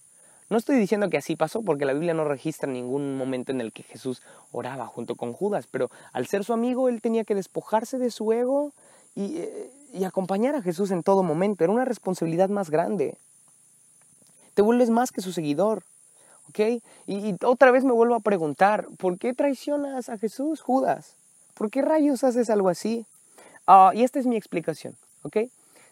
No 0.49 0.57
estoy 0.57 0.77
diciendo 0.79 1.11
que 1.11 1.19
así 1.19 1.37
pasó, 1.37 1.63
porque 1.63 1.85
la 1.85 1.93
Biblia 1.93 2.15
no 2.15 2.25
registra 2.25 2.71
ningún 2.71 3.17
momento 3.17 3.53
en 3.53 3.61
el 3.61 3.73
que 3.73 3.83
Jesús 3.83 4.23
oraba 4.51 4.87
junto 4.87 5.15
con 5.15 5.33
Judas, 5.33 5.69
pero 5.71 5.91
al 6.13 6.27
ser 6.27 6.45
su 6.45 6.53
amigo, 6.53 6.89
él 6.89 7.03
tenía 7.03 7.25
que 7.25 7.35
despojarse 7.35 7.99
de 7.99 8.11
su 8.11 8.33
ego 8.33 8.73
y, 9.15 9.37
eh, 9.37 9.71
acompañar 10.05 10.55
a 10.55 10.63
Jesús 10.63 10.91
en 10.91 11.03
todo 11.03 11.23
momento. 11.23 11.63
Era 11.63 11.73
una 11.73 11.85
responsabilidad 11.85 12.49
más 12.49 12.71
grande. 12.71 13.17
Te 14.55 14.63
vuelves 14.63 14.91
más 14.91 15.13
que 15.13 15.21
su 15.21 15.33
seguidor. 15.33 15.85
Y, 17.07 17.35
otra 17.45 17.71
vez 17.71 17.85
me 17.85 17.93
vuelvo 17.93 18.15
a 18.15 18.21
preguntar, 18.21 18.89
¿por 18.99 19.19
qué 19.19 19.35
traicionas 19.35 20.09
a 20.09 20.19
Jesús, 20.19 20.61
Judas? 20.61 21.15
¿Por 21.55 21.71
qué 21.71 21.83
rayos 21.83 22.25
haces 22.25 22.51
algo 22.51 22.69
así? 22.69 23.07
Ah, 23.67 23.93
y 23.95 24.03
esta 24.03 24.19
es 24.19 24.27
mi 24.27 24.37
explicación, 24.37 24.97
¿ok? 25.23 25.37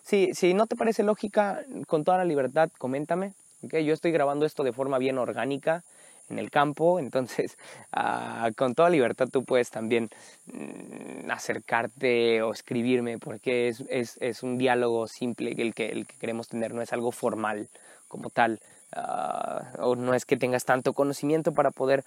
Si, 0.08 0.30
si 0.32 0.54
no 0.54 0.66
te 0.66 0.74
parece 0.74 1.02
lógica, 1.02 1.60
con 1.86 2.02
toda 2.02 2.16
la 2.16 2.24
libertad, 2.24 2.70
coméntame, 2.78 3.34
¿ok? 3.62 3.74
Yo 3.80 3.92
estoy 3.92 4.10
grabando 4.10 4.46
esto 4.46 4.64
de 4.64 4.72
forma 4.72 4.96
bien 4.96 5.18
orgánica 5.18 5.84
en 6.30 6.38
el 6.38 6.50
campo, 6.50 6.98
entonces 6.98 7.58
ah, 7.92 8.48
con 8.56 8.74
toda 8.74 8.88
libertad 8.88 9.28
tú 9.30 9.44
puedes 9.44 9.68
también 9.68 10.08
mm, 10.46 11.30
acercarte 11.30 12.40
o 12.40 12.52
escribirme 12.52 13.18
porque 13.18 13.68
es, 13.68 13.84
es, 13.90 14.16
es 14.22 14.42
un 14.42 14.56
diálogo 14.56 15.08
simple 15.08 15.52
el 15.58 15.74
que, 15.74 15.90
el 15.90 16.06
que 16.06 16.16
queremos 16.16 16.48
tener, 16.48 16.72
no 16.72 16.80
es 16.80 16.94
algo 16.94 17.12
formal 17.12 17.68
como 18.08 18.30
tal. 18.30 18.60
Ah, 18.92 19.72
o 19.78 19.94
no 19.94 20.14
es 20.14 20.24
que 20.24 20.38
tengas 20.38 20.64
tanto 20.64 20.94
conocimiento 20.94 21.52
para 21.52 21.70
poder 21.70 22.02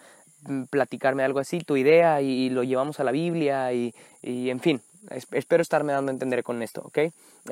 platicarme 0.69 1.23
algo 1.23 1.39
así, 1.39 1.59
tu 1.59 1.77
idea 1.77 2.21
y, 2.21 2.49
lo 2.49 2.63
llevamos 2.63 2.99
a 2.99 3.03
la 3.03 3.11
Biblia 3.11 3.73
y, 3.73 3.93
en 4.21 4.59
fin, 4.59 4.81
espero 5.31 5.61
estarme 5.61 5.93
dando 5.93 6.11
a 6.11 6.13
entender 6.13 6.43
con 6.43 6.61
esto, 6.61 6.81
¿ok? 6.85 6.97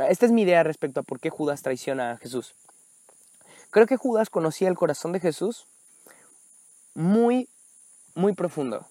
Esta 0.10 0.26
es 0.26 0.32
mi 0.32 0.44
idea 0.44 0.64
respecto 0.64 1.00
a 1.00 1.04
por 1.04 1.20
qué 1.20 1.30
Judas 1.30 1.62
traiciona 1.62 2.12
a 2.12 2.18
Jesús. 2.18 2.56
Creo 3.72 3.86
que 3.86 3.98
Judas 3.98 4.30
conocía 4.30 4.68
el 4.68 4.76
corazón 4.76 5.12
de 5.12 5.20
Jesús 5.20 5.68
muy, 6.96 7.48
muy 8.16 8.34
profundo. 8.34 8.86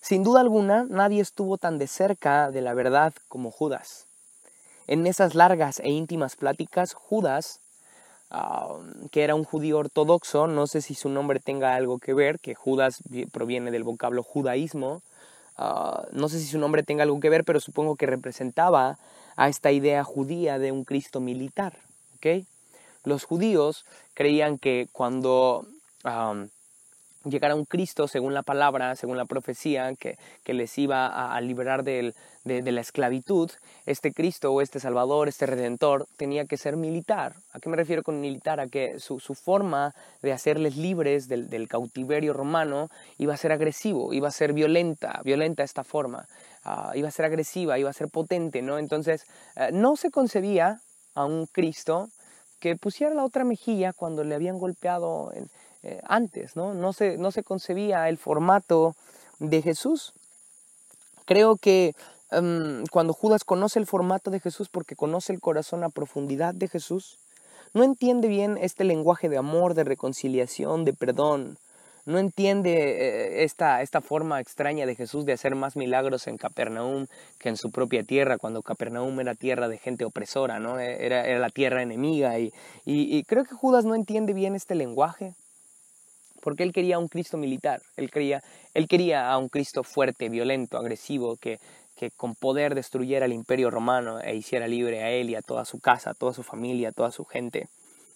Sin 0.00 0.24
duda 0.24 0.40
alguna, 0.40 0.84
nadie 0.88 1.20
estuvo 1.20 1.58
tan 1.58 1.78
de 1.78 1.86
cerca 1.86 2.50
de 2.50 2.60
la 2.60 2.74
verdad 2.74 3.14
como 3.28 3.50
Judas. 3.50 4.06
En 4.88 5.06
esas 5.06 5.34
largas 5.34 5.78
e 5.78 5.90
íntimas 5.90 6.34
pláticas, 6.34 6.94
Judas 6.94 7.61
que 9.10 9.24
era 9.24 9.34
un 9.34 9.44
judío 9.44 9.78
ortodoxo, 9.78 10.46
no 10.46 10.66
sé 10.66 10.80
si 10.80 10.94
su 10.94 11.08
nombre 11.08 11.38
tenga 11.38 11.74
algo 11.74 11.98
que 11.98 12.14
ver, 12.14 12.38
que 12.38 12.54
Judas 12.54 13.02
proviene 13.30 13.70
del 13.70 13.84
vocablo 13.84 14.22
judaísmo, 14.22 15.02
ah, 15.56 16.06
no 16.12 16.28
sé 16.28 16.38
si 16.40 16.46
su 16.46 16.58
nombre 16.58 16.82
tenga 16.82 17.02
algo 17.02 17.20
que 17.20 17.28
ver, 17.28 17.44
pero 17.44 17.60
supongo 17.60 17.96
que 17.96 18.06
representaba 18.06 18.98
a 19.36 19.48
esta 19.48 19.70
idea 19.70 20.02
judía 20.04 20.58
de 20.58 20.72
un 20.72 20.84
Cristo 20.84 21.20
militar. 21.20 21.76
¿ok? 22.16 22.44
Los 23.04 23.24
judíos 23.24 23.84
creían 24.14 24.58
que 24.58 24.88
cuando 24.92 25.66
llegara 27.24 27.54
un 27.54 27.64
Cristo, 27.64 28.08
según 28.08 28.34
la 28.34 28.42
palabra, 28.42 28.96
según 28.96 29.16
la 29.16 29.24
profecía, 29.24 29.94
que, 29.94 30.16
les 30.46 30.78
iba 30.78 31.06
a, 31.06 31.40
liberar 31.40 31.82
de, 31.84 32.14
la 32.44 32.80
esclavitud, 32.80 33.50
este 33.86 34.12
Cristo 34.12 34.52
o 34.52 34.60
este 34.60 34.80
Salvador, 34.80 35.28
este 35.28 35.46
Redentor, 35.46 36.06
tenía 36.16 36.44
que 36.44 36.56
ser 36.56 36.76
militar. 36.76 37.34
¿A 37.52 37.60
qué 37.60 37.68
me 37.68 37.76
refiero 37.76 38.02
con 38.02 38.20
militar? 38.20 38.60
A 38.60 38.66
que 38.66 38.98
su, 38.98 39.18
forma 39.34 39.94
de 40.22 40.32
hacerles 40.32 40.76
libres 40.76 41.28
del, 41.28 41.68
cautiverio 41.68 42.32
romano 42.32 42.88
iba 43.18 43.34
a 43.34 43.36
ser 43.36 43.52
agresivo, 43.52 44.12
iba 44.12 44.28
a 44.28 44.32
ser 44.32 44.52
violenta, 44.52 45.20
violenta 45.24 45.62
esta 45.62 45.84
forma, 45.84 46.26
ah, 46.64 46.92
iba 46.94 47.08
a 47.08 47.12
ser 47.12 47.24
agresiva, 47.24 47.78
iba 47.78 47.90
a 47.90 47.94
ser 47.94 48.08
potente, 48.08 48.62
¿no? 48.62 48.78
Entonces, 48.78 49.24
eh, 49.56 49.70
no 49.72 49.96
se 49.96 50.10
concebía 50.10 50.80
a 51.14 51.24
un 51.24 51.46
Cristo 51.46 52.08
que 52.60 52.76
pusiera 52.76 53.14
la 53.14 53.24
otra 53.24 53.44
mejilla 53.44 53.92
cuando 53.92 54.22
le 54.22 54.34
habían 54.34 54.58
golpeado 54.58 55.32
en, 55.34 55.50
eh, 55.84 56.00
antes, 56.06 56.54
¿no? 56.54 56.74
No 56.74 56.92
se, 56.92 57.18
no 57.18 57.32
se 57.32 57.42
concebía 57.42 58.08
el 58.08 58.16
formato 58.16 58.94
de 59.40 59.62
Jesús. 59.62 60.12
Creo 61.24 61.56
que 61.56 61.94
em, 62.30 62.84
cuando 62.92 63.12
Judas 63.12 63.42
conoce 63.42 63.80
el 63.80 63.86
formato 63.86 64.30
de 64.30 64.38
Jesús 64.38 64.68
porque 64.68 64.94
conoce 64.94 65.32
el 65.32 65.40
corazón 65.40 65.82
a 65.82 65.88
profundidad 65.88 66.54
de 66.54 66.68
Jesús, 66.68 67.18
no 67.74 67.82
entiende 67.82 68.28
bien 68.28 68.58
este 68.60 68.84
lenguaje 68.84 69.28
de 69.28 69.38
amor, 69.38 69.74
de 69.74 69.82
reconciliación, 69.82 70.84
de 70.84 70.92
perdón. 70.92 71.58
No 72.04 72.18
entiende 72.18 72.72
eh, 72.74 73.44
esta, 73.44 73.82
esta 73.82 74.00
forma 74.00 74.40
extraña 74.40 74.86
de 74.86 74.94
Jesús 74.94 75.24
de 75.24 75.32
hacer 75.32 75.56
más 75.56 75.74
milagros 75.74 76.28
en 76.28 76.36
Capernaum 76.36 77.06
que 77.40 77.48
en 77.48 77.56
su 77.56 77.72
propia 77.72 78.04
tierra, 78.04 78.38
cuando 78.38 78.62
Capernaum 78.62 79.18
era 79.18 79.34
tierra 79.34 79.66
de 79.66 79.78
gente 79.78 80.04
opresora, 80.04 80.60
¿no? 80.60 80.78
era, 80.78 81.26
era 81.26 81.40
la 81.40 81.50
tierra 81.50 81.82
enemiga. 81.82 82.38
y, 82.38 82.52
y 82.84 83.24
creo 83.24 83.44
que 83.44 83.56
Judas 83.56 83.84
no 83.84 83.96
entiende 83.96 84.32
bien 84.32 84.54
este 84.54 84.76
lenguaje 84.76 85.34
porque 86.42 86.64
él 86.64 86.72
quería 86.72 86.98
un 86.98 87.08
Cristo 87.08 87.38
militar, 87.38 87.80
él, 87.96 88.10
quería, 88.10 88.42
él 88.74 88.88
quería 88.88 89.30
a 89.30 89.38
un 89.38 89.48
Cristo 89.48 89.84
fuerte, 89.84 90.28
violento, 90.28 90.76
agresivo, 90.76 91.36
que, 91.36 91.58
que 91.96 92.10
con 92.10 92.34
poder 92.34 92.74
destruyera 92.74 93.26
el 93.26 93.32
imperio 93.32 93.70
romano 93.70 94.20
e 94.20 94.34
hiciera 94.34 94.66
libre 94.66 95.02
a 95.02 95.10
él 95.10 95.30
y 95.30 95.36
a 95.36 95.42
toda 95.42 95.64
su 95.64 95.78
casa, 95.78 96.10
a 96.10 96.14
toda 96.14 96.34
su 96.34 96.42
familia, 96.42 96.88
a 96.88 96.92
toda 96.92 97.12
su 97.12 97.24
gente. 97.24 97.68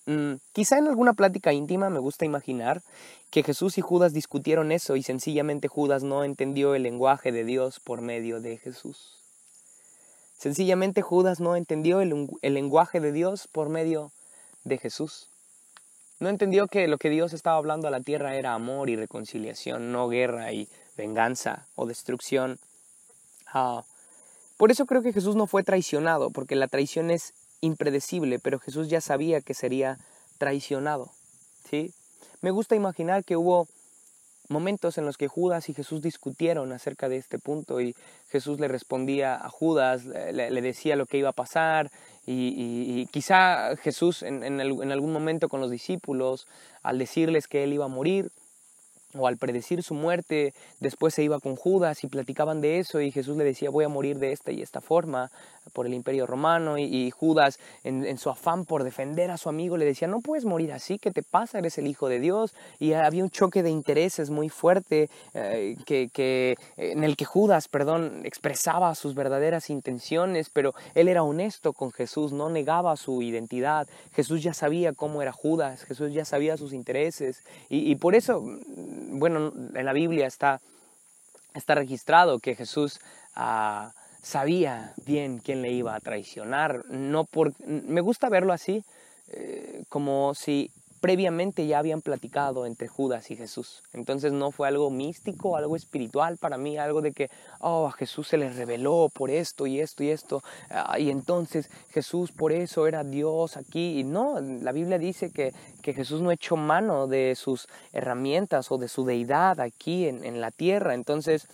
Mm, 0.06 0.34
quizá 0.52 0.78
en 0.78 0.88
alguna 0.88 1.14
plática 1.14 1.52
íntima 1.52 1.88
me 1.88 2.00
gusta 2.00 2.24
imaginar 2.24 2.82
que 3.30 3.42
Jesús 3.42 3.78
y 3.78 3.80
Judas 3.80 4.12
discutieron 4.12 4.70
eso 4.72 4.96
y 4.96 5.02
sencillamente 5.02 5.68
Judas 5.68 6.02
no 6.02 6.24
entendió 6.24 6.74
el 6.74 6.82
lenguaje 6.82 7.32
de 7.32 7.44
Dios 7.44 7.80
por 7.80 8.00
medio 8.00 8.40
de 8.40 8.56
Jesús. 8.58 9.20
Sencillamente 10.38 11.00
Judas 11.00 11.40
no 11.40 11.56
entendió 11.56 12.00
el, 12.00 12.28
el 12.42 12.54
lenguaje 12.54 13.00
de 13.00 13.10
Dios 13.12 13.48
por 13.48 13.68
medio 13.68 14.12
de 14.64 14.78
Jesús. 14.78 15.28
No 16.18 16.28
entendió 16.28 16.66
que 16.66 16.88
lo 16.88 16.98
que 16.98 17.10
Dios 17.10 17.32
estaba 17.32 17.56
hablando 17.56 17.88
a 17.88 17.90
la 17.90 18.00
tierra 18.00 18.36
era 18.36 18.54
amor 18.54 18.88
y 18.88 18.96
reconciliación, 18.96 19.92
no 19.92 20.08
guerra 20.08 20.52
y 20.52 20.68
venganza 20.96 21.66
o 21.74 21.86
destrucción. 21.86 22.58
Ah, 23.52 23.84
por 24.56 24.70
eso 24.70 24.86
creo 24.86 25.02
que 25.02 25.12
Jesús 25.12 25.36
no 25.36 25.46
fue 25.46 25.62
traicionado, 25.62 26.30
porque 26.30 26.56
la 26.56 26.68
traición 26.68 27.10
es 27.10 27.34
impredecible, 27.60 28.38
pero 28.38 28.58
Jesús 28.58 28.88
ya 28.88 29.00
sabía 29.00 29.42
que 29.42 29.52
sería 29.52 29.98
traicionado. 30.38 31.10
¿sí? 31.68 31.92
Me 32.40 32.50
gusta 32.50 32.74
imaginar 32.74 33.24
que 33.24 33.36
hubo 33.36 33.68
momentos 34.48 34.96
en 34.98 35.04
los 35.04 35.16
que 35.16 35.28
Judas 35.28 35.68
y 35.68 35.74
Jesús 35.74 36.00
discutieron 36.02 36.72
acerca 36.72 37.08
de 37.08 37.16
este 37.16 37.38
punto 37.38 37.80
y 37.80 37.94
Jesús 38.30 38.60
le 38.60 38.68
respondía 38.68 39.34
a 39.34 39.48
Judas, 39.50 40.04
le, 40.04 40.62
decía 40.62 40.96
lo 40.96 41.06
que 41.06 41.18
iba 41.18 41.30
a 41.30 41.32
pasar 41.32 41.90
y, 42.26 43.06
quizá 43.12 43.76
Jesús 43.76 44.22
en, 44.22 44.42
en 44.42 44.60
algún 44.92 45.12
momento 45.12 45.48
con 45.48 45.60
los 45.60 45.70
discípulos, 45.70 46.46
al 46.82 46.98
decirles 46.98 47.46
que 47.46 47.64
él 47.64 47.72
iba 47.72 47.84
a 47.84 47.88
morir, 47.88 48.30
o 49.14 49.26
al 49.26 49.36
predecir 49.36 49.82
su 49.82 49.94
muerte, 49.94 50.54
después 50.80 51.14
se 51.14 51.22
iba 51.22 51.40
con 51.40 51.56
Judas 51.56 52.04
y 52.04 52.08
platicaban 52.08 52.60
de 52.60 52.78
eso 52.78 53.00
y 53.00 53.10
Jesús 53.10 53.36
le 53.36 53.44
decía 53.44 53.70
voy 53.70 53.84
a 53.84 53.88
morir 53.88 54.18
de 54.18 54.32
esta 54.32 54.52
y 54.52 54.62
esta 54.62 54.80
forma 54.80 55.30
por 55.72 55.86
el 55.86 55.94
imperio 55.94 56.26
romano 56.26 56.78
y, 56.78 57.10
Judas 57.10 57.58
en, 57.84 58.18
su 58.18 58.30
afán 58.30 58.64
por 58.64 58.84
defender 58.84 59.30
a 59.30 59.36
su 59.36 59.48
amigo 59.48 59.76
le 59.76 59.84
decía 59.84 60.08
no 60.08 60.20
puedes 60.20 60.44
morir 60.44 60.72
así, 60.72 60.98
¿qué 60.98 61.10
te 61.10 61.22
pasa? 61.22 61.58
Eres 61.58 61.78
el 61.78 61.86
hijo 61.86 62.08
de 62.08 62.20
Dios 62.20 62.54
y 62.78 62.92
había 62.92 63.24
un 63.24 63.30
choque 63.30 63.62
de 63.62 63.70
intereses 63.70 64.30
muy 64.30 64.48
fuerte 64.48 65.08
eh, 65.34 65.76
que, 65.84 66.56
en 66.76 67.04
el 67.04 67.16
que 67.16 67.24
Judas, 67.24 67.68
perdón, 67.68 68.22
expresaba 68.24 68.94
sus 68.94 69.14
verdaderas 69.14 69.70
intenciones, 69.70 70.50
pero 70.50 70.74
él 70.94 71.08
era 71.08 71.22
honesto 71.22 71.72
con 71.72 71.92
Jesús, 71.92 72.32
no 72.32 72.48
negaba 72.48 72.96
su 72.96 73.22
identidad, 73.22 73.88
Jesús 74.14 74.42
ya 74.42 74.54
sabía 74.54 74.92
cómo 74.92 75.22
era 75.22 75.32
Judas, 75.32 75.84
Jesús 75.84 76.12
ya 76.12 76.24
sabía 76.24 76.56
sus 76.56 76.72
intereses 76.72 77.42
y 77.68 77.94
por 77.96 78.14
eso 78.14 78.42
bueno, 79.10 79.52
en 79.74 79.84
la 79.84 79.92
Biblia 79.92 80.26
está, 80.26 80.60
está 81.54 81.74
registrado 81.74 82.38
que 82.38 82.54
Jesús 82.54 83.00
ah, 83.34 83.92
sabía 84.22 84.94
bien 85.04 85.38
quién 85.38 85.62
le 85.62 85.70
iba 85.70 85.94
a 85.94 86.00
traicionar. 86.00 86.84
No 86.88 87.24
por, 87.24 87.52
me 87.66 88.00
gusta 88.00 88.28
verlo 88.28 88.52
así, 88.52 88.84
eh, 89.28 89.84
como 89.88 90.34
si 90.34 90.70
previamente 91.00 91.66
ya 91.66 91.78
habían 91.78 92.00
platicado 92.00 92.66
entre 92.66 92.88
Judas 92.88 93.30
y 93.30 93.36
Jesús. 93.36 93.82
Entonces 93.92 94.32
no 94.32 94.50
fue 94.50 94.68
algo 94.68 94.90
místico, 94.90 95.56
algo 95.56 95.76
espiritual 95.76 96.36
para 96.36 96.56
mí, 96.56 96.78
algo 96.78 97.02
de 97.02 97.12
que, 97.12 97.30
oh, 97.60 97.86
a 97.86 97.92
Jesús 97.92 98.28
se 98.28 98.36
le 98.36 98.50
reveló 98.50 99.10
por 99.12 99.30
esto 99.30 99.66
y 99.66 99.80
esto 99.80 100.02
y 100.02 100.10
esto, 100.10 100.42
ah, 100.70 100.98
y 100.98 101.10
entonces 101.10 101.70
Jesús 101.90 102.32
por 102.32 102.52
eso 102.52 102.86
era 102.86 103.04
Dios 103.04 103.56
aquí. 103.56 104.00
Y 104.00 104.04
no, 104.04 104.40
la 104.40 104.72
Biblia 104.72 104.98
dice 104.98 105.30
que, 105.30 105.52
que 105.82 105.94
Jesús 105.94 106.20
no 106.20 106.32
echó 106.32 106.56
mano 106.56 107.06
de 107.06 107.34
sus 107.36 107.68
herramientas 107.92 108.70
o 108.72 108.78
de 108.78 108.88
su 108.88 109.04
deidad 109.04 109.60
aquí 109.60 110.08
en, 110.08 110.24
en 110.24 110.40
la 110.40 110.50
tierra. 110.50 110.94
Entonces, 110.94 111.46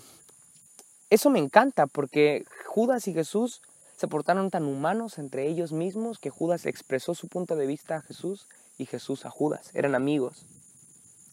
eso 1.10 1.30
me 1.30 1.38
encanta 1.38 1.86
porque 1.86 2.44
Judas 2.66 3.06
y 3.08 3.12
Jesús 3.12 3.60
se 3.96 4.08
portaron 4.08 4.50
tan 4.50 4.64
humanos 4.64 5.18
entre 5.18 5.46
ellos 5.46 5.72
mismos 5.72 6.18
que 6.18 6.30
Judas 6.30 6.66
expresó 6.66 7.14
su 7.14 7.28
punto 7.28 7.54
de 7.54 7.66
vista 7.66 7.96
a 7.96 8.00
Jesús 8.02 8.46
y 8.78 8.86
Jesús 8.86 9.26
a 9.26 9.30
Judas. 9.30 9.70
Eran 9.74 9.94
amigos. 9.94 10.46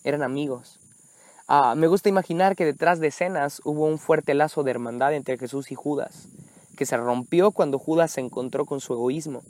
Eran 0.04 0.24
amigos. 0.24 0.80
Ah, 1.48 1.74
me 1.76 1.88
gusta 1.88 2.10
imaginar 2.10 2.56
que 2.56 2.66
detrás 2.66 3.00
de 3.00 3.08
escenas 3.08 3.62
hubo 3.66 3.86
un 3.86 3.98
fuerte 3.98 4.34
lazo 4.34 4.64
de 4.64 4.72
hermandad 4.72 5.14
entre 5.14 5.38
Jesús 5.38 5.72
y 5.72 5.76
Judas, 5.76 6.28
que 6.78 6.86
se 6.86 6.96
rompió 6.96 7.52
cuando 7.52 7.80
Judas 7.80 8.12
se 8.12 8.22
encontró 8.22 8.66
con 8.66 8.80
su 8.82 8.94
egoísmo. 8.94 9.42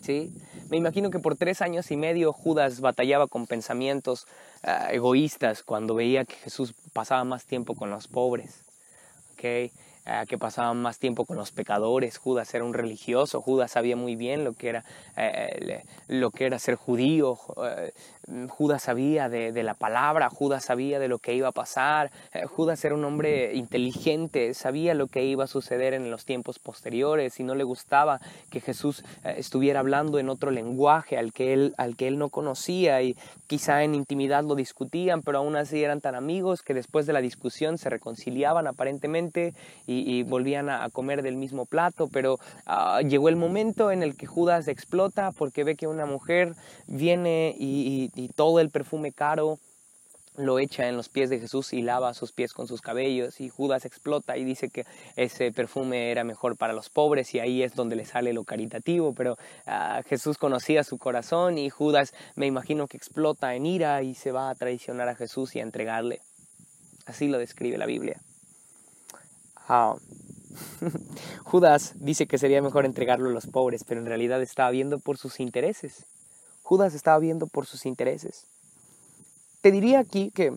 ¿Sí? 0.00 0.32
Me 0.70 0.78
imagino 0.78 1.10
que 1.10 1.18
por 1.18 1.36
tres 1.36 1.60
años 1.60 1.90
y 1.90 1.98
medio 1.98 2.32
Judas 2.32 2.80
batallaba 2.80 3.26
con 3.26 3.46
pensamientos 3.46 4.26
ah, 4.62 4.88
egoístas 4.90 5.62
cuando 5.62 5.94
veía 5.94 6.24
que 6.24 6.34
Jesús 6.36 6.74
pasaba 6.94 7.24
más 7.24 7.44
tiempo 7.44 7.74
con 7.74 7.90
los 7.90 8.08
pobres. 8.08 8.64
¿okay? 9.34 9.70
Eh, 10.04 10.24
que 10.26 10.36
pasaban 10.36 10.82
más 10.82 10.98
tiempo 10.98 11.24
con 11.24 11.36
los 11.36 11.52
pecadores. 11.52 12.18
Judas 12.18 12.52
era 12.54 12.64
un 12.64 12.74
religioso, 12.74 13.40
Judas 13.40 13.70
sabía 13.70 13.94
muy 13.94 14.16
bien 14.16 14.42
lo 14.42 14.52
que 14.52 14.70
era, 14.70 14.84
eh, 15.16 15.84
lo 16.08 16.32
que 16.32 16.46
era 16.46 16.58
ser 16.58 16.74
judío, 16.74 17.38
eh, 17.64 17.92
Judas 18.48 18.82
sabía 18.82 19.28
de, 19.28 19.62
la 19.62 19.74
palabra, 19.74 20.28
Judas 20.28 20.64
sabía 20.64 20.98
de 20.98 21.06
lo 21.06 21.18
que 21.18 21.34
iba 21.34 21.48
a 21.48 21.52
pasar, 21.52 22.12
Judas 22.46 22.84
era 22.84 22.94
un 22.94 23.04
hombre 23.04 23.52
inteligente, 23.54 24.54
sabía 24.54 24.94
lo 24.94 25.08
que 25.08 25.24
iba 25.24 25.44
a 25.44 25.48
suceder 25.48 25.92
en 25.92 26.08
los 26.08 26.24
tiempos 26.24 26.60
posteriores 26.60 27.40
y 27.40 27.42
no 27.42 27.56
le 27.56 27.64
gustaba 27.64 28.20
que 28.48 28.60
Jesús 28.60 29.04
estuviera 29.24 29.80
hablando 29.80 30.20
en 30.20 30.28
otro 30.28 30.52
lenguaje 30.52 31.18
al 31.18 31.32
que, 31.32 31.52
él, 31.52 31.74
al 31.78 31.96
que 31.96 32.06
él 32.06 32.16
no 32.16 32.28
conocía 32.28 33.02
y 33.02 33.16
quizá 33.48 33.82
en 33.82 33.96
intimidad 33.96 34.44
lo 34.44 34.54
discutían, 34.54 35.22
pero 35.22 35.38
aún 35.38 35.56
así 35.56 35.82
eran 35.82 36.00
tan 36.00 36.14
amigos 36.14 36.62
que 36.62 36.74
después 36.74 37.06
de 37.06 37.12
la 37.12 37.20
discusión 37.20 37.76
se 37.76 37.90
reconciliaban 37.90 38.68
aparentemente 38.68 39.52
volvían 40.24 40.68
a, 40.68 40.88
comer 40.90 41.22
del 41.22 41.36
mismo 41.36 41.66
plato, 41.66 42.08
pero 42.12 42.38
ah, 42.66 43.00
llegó 43.02 43.28
el 43.28 43.36
momento 43.36 43.90
en 43.90 44.02
el 44.02 44.16
que 44.16 44.26
Judas 44.26 44.68
explota 44.68 45.32
porque 45.32 45.64
ve 45.64 45.76
que 45.76 45.86
una 45.86 46.06
mujer 46.06 46.54
viene 46.86 47.54
y, 47.58 48.10
todo 48.36 48.60
el 48.60 48.70
perfume 48.70 49.12
caro 49.12 49.58
lo 50.36 50.58
echa 50.58 50.88
en 50.88 50.96
los 50.96 51.10
pies 51.10 51.28
de 51.28 51.38
Jesús 51.38 51.74
y 51.74 51.82
lava 51.82 52.14
sus 52.14 52.32
pies 52.32 52.54
con 52.54 52.66
sus 52.66 52.80
cabellos 52.80 53.40
y 53.40 53.50
Judas 53.50 53.84
explota 53.84 54.38
y 54.38 54.44
dice 54.44 54.70
que 54.70 54.86
ese 55.16 55.52
perfume 55.52 56.10
era 56.10 56.24
mejor 56.24 56.56
para 56.56 56.72
los 56.72 56.88
pobres 56.88 57.34
y 57.34 57.40
ahí 57.40 57.62
es 57.62 57.74
donde 57.74 57.96
le 57.96 58.06
sale 58.06 58.32
lo 58.32 58.44
caritativo, 58.44 59.12
pero 59.12 59.36
ah, 59.66 60.02
Jesús 60.06 60.38
conocía 60.38 60.84
su 60.84 60.96
corazón 60.98 61.58
y 61.58 61.68
Judas 61.68 62.14
me 62.34 62.46
imagino 62.46 62.86
que 62.86 62.96
explota 62.96 63.54
en 63.54 63.66
ira 63.66 64.02
y 64.02 64.14
se 64.14 64.32
va 64.32 64.48
a 64.48 64.54
traicionar 64.54 65.08
a 65.08 65.14
Jesús 65.14 65.54
y 65.54 65.60
a 65.60 65.62
entregarle. 65.62 66.20
Así 67.06 67.28
lo 67.28 67.38
describe 67.38 67.76
la 67.76 67.86
Biblia. 67.86 68.20
Ah. 69.68 69.96
Judas 71.44 71.94
dice 71.96 72.26
que 72.26 72.38
sería 72.38 72.60
mejor 72.62 72.84
entregarlo 72.84 73.30
a 73.30 73.32
los 73.32 73.46
pobres, 73.46 73.84
pero 73.84 74.00
en 74.00 74.06
realidad 74.06 74.42
estaba 74.42 74.70
viendo 74.70 74.98
por 74.98 75.16
sus 75.16 75.40
intereses. 75.40 76.06
Judas 76.62 76.94
estaba 76.94 77.18
viendo 77.18 77.46
por 77.46 77.66
sus 77.66 77.86
intereses. 77.86 78.46
Te 79.60 79.70
diría 79.70 80.00
aquí 80.00 80.30
que 80.30 80.56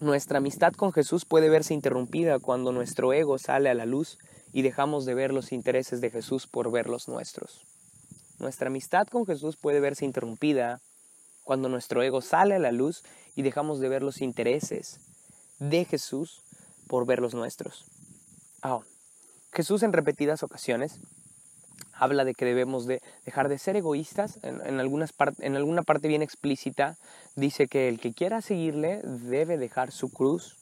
nuestra 0.00 0.38
amistad 0.38 0.72
con 0.72 0.92
Jesús 0.92 1.24
puede 1.24 1.48
verse 1.48 1.74
interrumpida 1.74 2.38
cuando 2.38 2.72
nuestro 2.72 3.12
ego 3.12 3.38
sale 3.38 3.70
a 3.70 3.74
la 3.74 3.86
luz 3.86 4.18
y 4.52 4.62
dejamos 4.62 5.04
de 5.04 5.14
ver 5.14 5.32
los 5.32 5.52
intereses 5.52 6.00
de 6.00 6.10
Jesús 6.10 6.46
por 6.46 6.70
ver 6.70 6.88
los 6.88 7.08
nuestros. 7.08 7.66
Nuestra 8.38 8.68
amistad 8.68 9.08
con 9.08 9.26
Jesús 9.26 9.56
puede 9.56 9.80
verse 9.80 10.04
interrumpida 10.04 10.80
cuando 11.42 11.68
nuestro 11.68 12.02
ego 12.02 12.20
sale 12.20 12.54
a 12.54 12.58
la 12.58 12.72
luz 12.72 13.02
y 13.34 13.42
dejamos 13.42 13.80
de 13.80 13.88
ver 13.88 14.02
los 14.02 14.20
intereses 14.20 15.00
de 15.58 15.84
Jesús 15.84 16.42
por 16.86 17.06
ver 17.06 17.20
los 17.20 17.34
nuestros. 17.34 17.86
Ah, 18.62 18.80
Jesús 19.52 19.82
en 19.82 19.92
repetidas 19.92 20.42
ocasiones 20.42 21.00
habla 21.98 22.24
de 22.24 22.34
que 22.34 22.44
debemos 22.44 22.86
de 22.86 23.02
dejar 23.24 23.48
de 23.48 23.58
ser 23.58 23.76
egoístas. 23.76 24.38
En, 24.42 24.80
algunas 24.80 25.12
en 25.40 25.56
alguna 25.56 25.82
parte 25.82 26.08
bien 26.08 26.22
explícita 26.22 26.96
dice 27.34 27.66
que 27.66 27.88
el 27.88 28.00
que 28.00 28.12
quiera 28.12 28.40
seguirle 28.40 29.00
debe 29.02 29.58
dejar 29.58 29.90
su 29.92 30.10
cruz. 30.10 30.56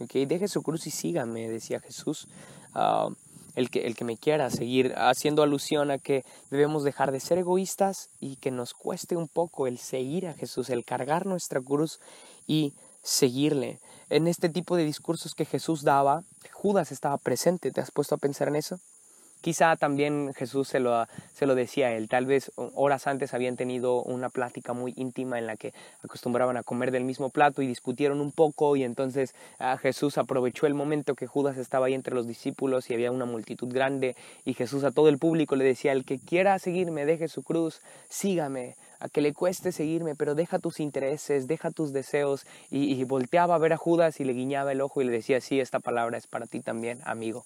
¿okay? 0.00 0.26
Deje 0.26 0.48
su 0.48 0.62
cruz 0.62 0.86
y 0.86 0.90
sígame, 0.90 1.48
decía 1.48 1.80
Jesús. 1.80 2.28
Ah, 2.74 3.08
el 3.54 3.70
que, 3.70 3.86
el 3.86 3.96
que 3.96 4.04
me 4.04 4.16
quiera 4.16 4.50
seguir, 4.50 4.94
haciendo 4.96 5.42
alusión 5.42 5.90
a 5.90 5.98
que 5.98 6.24
debemos 6.48 6.84
dejar 6.84 7.10
de 7.10 7.18
ser 7.18 7.38
egoístas 7.38 8.08
y 8.20 8.36
que 8.36 8.52
nos 8.52 8.72
cueste 8.72 9.16
un 9.16 9.26
poco 9.26 9.66
el 9.66 9.78
seguir 9.78 10.28
a 10.28 10.34
Jesús, 10.34 10.70
el 10.70 10.84
cargar 10.84 11.26
nuestra 11.26 11.60
cruz 11.60 11.98
y 12.46 12.74
seguirle. 13.02 13.80
En 14.10 14.26
este 14.26 14.48
tipo 14.48 14.76
de 14.76 14.84
discursos 14.84 15.34
que 15.34 15.44
Jesús 15.44 15.82
daba, 15.82 16.22
Judas 16.52 16.92
estaba 16.92 17.18
presente. 17.18 17.70
¿Te 17.70 17.82
has 17.82 17.90
puesto 17.90 18.14
a 18.14 18.18
pensar 18.18 18.48
en 18.48 18.56
eso? 18.56 18.80
Quizá 19.42 19.76
también 19.76 20.32
Jesús 20.34 20.66
se 20.66 20.80
lo, 20.80 21.06
se 21.34 21.46
lo 21.46 21.54
decía 21.54 21.88
a 21.88 21.92
él. 21.92 22.08
Tal 22.08 22.24
vez 22.24 22.50
horas 22.56 23.06
antes 23.06 23.34
habían 23.34 23.56
tenido 23.56 24.02
una 24.02 24.30
plática 24.30 24.72
muy 24.72 24.94
íntima 24.96 25.38
en 25.38 25.46
la 25.46 25.56
que 25.56 25.74
acostumbraban 26.02 26.56
a 26.56 26.62
comer 26.62 26.90
del 26.90 27.04
mismo 27.04 27.28
plato 27.28 27.60
y 27.60 27.66
discutieron 27.66 28.20
un 28.20 28.32
poco 28.32 28.74
y 28.76 28.82
entonces 28.82 29.34
ah, 29.58 29.76
Jesús 29.76 30.18
aprovechó 30.18 30.66
el 30.66 30.74
momento 30.74 31.14
que 31.14 31.28
Judas 31.28 31.56
estaba 31.56 31.86
ahí 31.86 31.94
entre 31.94 32.14
los 32.14 32.26
discípulos 32.26 32.90
y 32.90 32.94
había 32.94 33.12
una 33.12 33.26
multitud 33.26 33.68
grande 33.72 34.16
y 34.44 34.54
Jesús 34.54 34.82
a 34.82 34.90
todo 34.90 35.08
el 35.08 35.18
público 35.18 35.54
le 35.54 35.64
decía, 35.64 35.92
el 35.92 36.04
que 36.04 36.18
quiera 36.18 36.58
seguirme, 36.58 37.06
deje 37.06 37.28
su 37.28 37.44
cruz, 37.44 37.80
sígame, 38.08 38.74
a 39.00 39.08
que 39.08 39.20
le 39.20 39.32
cueste 39.32 39.72
seguirme, 39.72 40.14
pero 40.14 40.34
deja 40.34 40.58
tus 40.58 40.80
intereses, 40.80 41.46
deja 41.46 41.70
tus 41.70 41.92
deseos 41.92 42.46
y, 42.70 43.02
volteaba 43.04 43.54
a 43.54 43.58
ver 43.58 43.72
a 43.72 43.76
Judas 43.76 44.20
y 44.20 44.24
le 44.24 44.32
guiñaba 44.32 44.72
el 44.72 44.80
ojo 44.80 45.00
y 45.00 45.04
le 45.04 45.12
decía, 45.12 45.40
sí, 45.40 45.60
esta 45.60 45.80
palabra 45.80 46.18
es 46.18 46.26
para 46.26 46.46
ti 46.46 46.60
también, 46.60 47.00
amigo. 47.04 47.44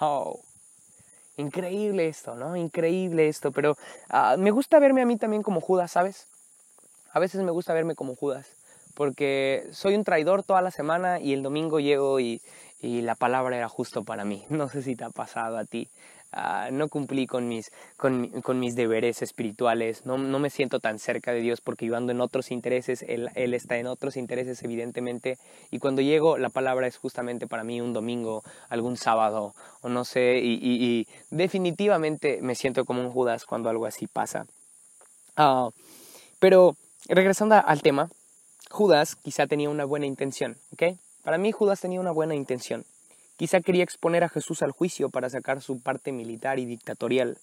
Oh. 0.00 0.40
Increíble 1.38 2.08
esto, 2.08 2.34
¿no? 2.34 2.56
Increíble 2.56 3.28
esto, 3.28 3.52
pero 3.52 3.76
ah, 4.08 4.36
me 4.38 4.50
gusta 4.50 4.78
verme 4.78 5.02
a 5.02 5.06
mí 5.06 5.18
también 5.18 5.42
como 5.42 5.60
Judas, 5.60 5.92
¿sabes? 5.92 6.28
A 7.12 7.18
veces 7.18 7.42
me 7.42 7.50
gusta 7.50 7.74
verme 7.74 7.94
como 7.94 8.16
Judas, 8.16 8.46
porque 8.94 9.68
soy 9.70 9.96
un 9.96 10.04
traidor 10.04 10.42
toda 10.42 10.62
la 10.62 10.70
semana 10.70 11.20
y 11.20 11.34
el 11.34 11.42
domingo 11.42 11.78
llego 11.78 12.20
y, 12.20 12.40
y 12.80 13.02
la 13.02 13.14
palabra 13.14 13.56
era 13.56 13.68
justo 13.68 14.04
para 14.04 14.24
mí. 14.24 14.44
No 14.50 14.68
sé 14.68 14.82
si 14.82 14.96
te 14.96 15.04
ha 15.04 15.10
pasado 15.10 15.58
a 15.58 15.64
ti. 15.64 15.88
Ah, 16.32 16.68
no 16.70 16.88
cumplí 16.88 17.26
con 17.26 17.48
mis, 17.48 17.70
con, 17.96 18.58
mis 18.58 18.74
deberes 18.74 19.22
espirituales, 19.22 20.04
no, 20.04 20.18
no, 20.18 20.38
me 20.38 20.50
siento 20.50 20.80
tan 20.80 20.98
cerca 20.98 21.32
de 21.32 21.40
Dios 21.40 21.60
porque 21.60 21.86
yo 21.86 21.96
ando 21.96 22.12
en 22.12 22.20
otros 22.20 22.50
intereses, 22.50 23.02
él, 23.08 23.30
él, 23.34 23.54
está 23.54 23.78
en 23.78 23.86
otros 23.86 24.16
intereses 24.16 24.62
evidentemente, 24.62 25.38
y 25.70 25.78
cuando 25.78 26.02
llego 26.02 26.36
la 26.36 26.50
palabra 26.50 26.88
es 26.88 26.98
justamente 26.98 27.46
para 27.46 27.64
mí 27.64 27.80
un 27.80 27.92
domingo, 27.92 28.42
algún 28.68 28.96
sábado, 28.96 29.54
o 29.80 29.88
no 29.88 30.04
sé, 30.04 30.40
y, 30.42 30.58
y, 30.62 31.06
definitivamente 31.30 32.40
me 32.42 32.54
siento 32.54 32.84
como 32.84 33.00
un 33.00 33.10
Judas 33.10 33.46
cuando 33.46 33.70
algo 33.70 33.86
así 33.86 34.06
pasa. 34.06 34.46
Ah, 35.36 35.70
pero 36.38 36.76
regresando 37.08 37.54
al 37.54 37.82
tema, 37.82 38.10
Judas 38.70 39.16
quizá 39.16 39.46
tenía 39.46 39.70
una 39.70 39.84
buena 39.84 40.06
intención, 40.06 40.58
¿ok? 40.72 40.98
Para 41.22 41.38
mí 41.38 41.50
Judas 41.52 41.80
tenía 41.80 42.00
una 42.00 42.10
buena 42.10 42.34
intención. 42.34 42.84
Quizá 43.36 43.60
quería 43.60 43.84
exponer 43.84 44.24
a 44.24 44.30
Jesús 44.30 44.62
al 44.62 44.70
juicio 44.70 45.10
para 45.10 45.28
sacar 45.28 45.60
su 45.60 45.80
parte 45.80 46.10
militar 46.10 46.58
y 46.58 46.64
dictatorial. 46.64 47.36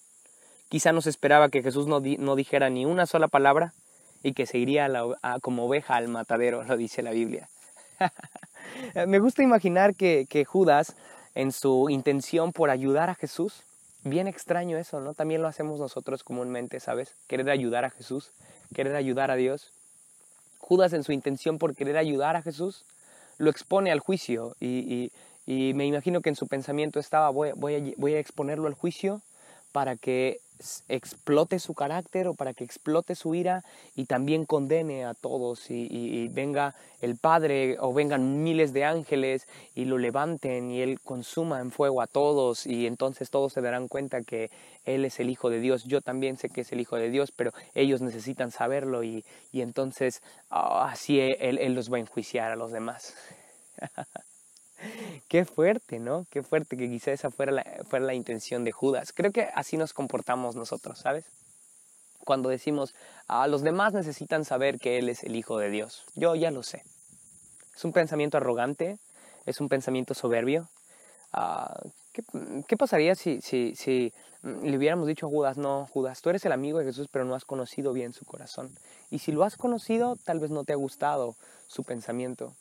Quizá 0.68 0.92
nos 0.92 1.06
esperaba 1.06 1.50
que 1.50 1.62
Jesús 1.62 1.86
no, 1.86 2.00
dijera 2.00 2.68
ni 2.68 2.84
una 2.84 3.06
sola 3.06 3.28
palabra 3.28 3.74
y 4.22 4.32
que 4.32 4.46
se 4.46 4.58
iría 4.58 4.88
como 5.40 5.66
oveja 5.66 5.94
al 5.94 6.08
matadero, 6.08 6.64
lo 6.64 6.76
dice 6.76 7.02
la 7.02 7.12
Biblia. 7.12 7.48
Me 9.06 9.20
gusta 9.20 9.44
imaginar 9.44 9.94
que, 9.94 10.26
que 10.28 10.44
Judas, 10.44 10.96
en 11.36 11.52
su 11.52 11.88
intención 11.90 12.52
por 12.52 12.70
ayudar 12.70 13.08
a 13.08 13.14
Jesús, 13.14 13.62
bien 14.02 14.26
extraño 14.26 14.78
eso, 14.78 14.98
¿no? 14.98 15.14
También 15.14 15.42
lo 15.42 15.48
hacemos 15.48 15.78
nosotros 15.78 16.24
comúnmente, 16.24 16.80
¿sabes? 16.80 17.14
Querer 17.28 17.50
ayudar 17.50 17.84
a 17.84 17.90
Jesús, 17.90 18.32
querer 18.74 18.96
ayudar 18.96 19.30
a 19.30 19.36
Dios. 19.36 19.70
Judas 20.58 20.92
en 20.92 21.04
su 21.04 21.12
intención 21.12 21.58
por 21.58 21.76
querer 21.76 21.98
ayudar 21.98 22.34
a 22.34 22.42
Jesús, 22.42 22.84
lo 23.38 23.50
expone 23.50 23.92
al 23.92 24.00
juicio 24.00 24.56
y 24.58 25.12
me 25.46 25.86
imagino 25.86 26.20
que 26.20 26.30
en 26.30 26.36
su 26.36 26.46
pensamiento 26.46 27.00
estaba, 27.00 27.30
voy, 27.30 27.50
voy, 27.56 27.74
a, 27.74 27.94
voy 27.96 28.14
a 28.14 28.18
exponerlo 28.18 28.66
al 28.66 28.74
juicio 28.74 29.22
para 29.72 29.96
que 29.96 30.38
explote 30.88 31.58
su 31.58 31.74
carácter 31.74 32.28
o 32.28 32.34
para 32.34 32.54
que 32.54 32.64
explote 32.64 33.14
su 33.14 33.34
ira 33.34 33.64
y 33.94 34.06
también 34.06 34.44
condene 34.44 35.04
a 35.04 35.14
todos 35.14 35.70
y, 35.70 36.28
venga 36.28 36.74
el 37.00 37.16
Padre 37.16 37.76
o 37.80 37.92
vengan 37.92 38.42
miles 38.42 38.72
de 38.72 38.84
ángeles 38.84 39.46
y 39.74 39.84
lo 39.84 39.98
levanten 39.98 40.70
y 40.70 40.80
Él 40.80 41.00
consuma 41.00 41.60
en 41.60 41.70
fuego 41.70 42.00
a 42.00 42.06
todos 42.06 42.66
y 42.66 42.86
entonces 42.86 43.30
todos 43.30 43.52
se 43.52 43.60
darán 43.60 43.88
cuenta 43.88 44.22
que 44.22 44.50
Él 44.84 45.04
es 45.04 45.20
el 45.20 45.28
Hijo 45.28 45.50
de 45.50 45.60
Dios. 45.60 45.84
Yo 45.84 46.00
también 46.00 46.38
sé 46.38 46.48
que 46.48 46.62
es 46.62 46.72
el 46.72 46.80
Hijo 46.80 46.96
de 46.96 47.10
Dios, 47.10 47.32
pero 47.32 47.52
ellos 47.74 48.00
necesitan 48.00 48.50
saberlo 48.50 49.02
y, 49.04 49.24
entonces 49.52 50.22
ah, 50.50 50.88
así 50.90 51.20
él, 51.20 51.58
él 51.58 51.74
los 51.74 51.92
va 51.92 51.96
a 51.98 52.00
enjuiciar 52.00 52.52
a 52.52 52.56
los 52.56 52.72
demás. 52.72 53.14
Qué 55.28 55.44
fuerte, 55.44 55.98
¿no? 55.98 56.26
Qué 56.30 56.42
fuerte 56.42 56.76
que 56.76 56.88
quizá 56.88 57.12
esa 57.12 57.30
fuera 57.30 57.52
la, 57.52 58.14
intención 58.14 58.64
de 58.64 58.72
Judas. 58.72 59.12
Creo 59.12 59.32
que 59.32 59.48
así 59.54 59.76
nos 59.76 59.92
comportamos 59.92 60.56
nosotros, 60.56 60.98
¿sabes? 60.98 61.24
Cuando 62.24 62.48
decimos, 62.48 62.94
a 63.26 63.46
los 63.48 63.62
demás 63.62 63.94
necesitan 63.94 64.44
saber 64.44 64.78
que 64.78 64.98
Él 64.98 65.08
es 65.08 65.24
el 65.24 65.36
Hijo 65.36 65.58
de 65.58 65.70
Dios. 65.70 66.04
Yo 66.14 66.34
ya 66.34 66.50
lo 66.50 66.62
sé. 66.62 66.82
Es 67.74 67.84
un 67.84 67.92
pensamiento 67.92 68.36
arrogante, 68.36 68.98
es 69.46 69.60
un 69.60 69.68
pensamiento 69.68 70.14
soberbio. 70.14 70.68
Ah, 71.32 71.82
¿qué, 72.66 72.76
pasaría 72.76 73.14
si, 73.14 73.40
si, 73.40 73.74
si 73.74 74.12
le 74.42 74.76
hubiéramos 74.76 75.06
dicho 75.06 75.26
a 75.26 75.30
Judas, 75.30 75.56
no, 75.56 75.88
Judas, 75.92 76.22
tú 76.22 76.30
eres 76.30 76.44
el 76.44 76.52
amigo 76.52 76.78
de 76.78 76.84
Jesús, 76.84 77.08
pero 77.10 77.24
no 77.24 77.34
has 77.34 77.44
conocido 77.44 77.92
bien 77.92 78.12
su 78.12 78.24
corazón? 78.24 78.70
Y 79.10 79.18
si 79.18 79.32
lo 79.32 79.42
has 79.42 79.56
conocido, 79.56 80.16
tal 80.24 80.38
vez 80.38 80.50
no 80.50 80.64
te 80.64 80.72
ha 80.72 80.76
gustado 80.76 81.34
su 81.66 81.82
pensamiento. 81.82 82.54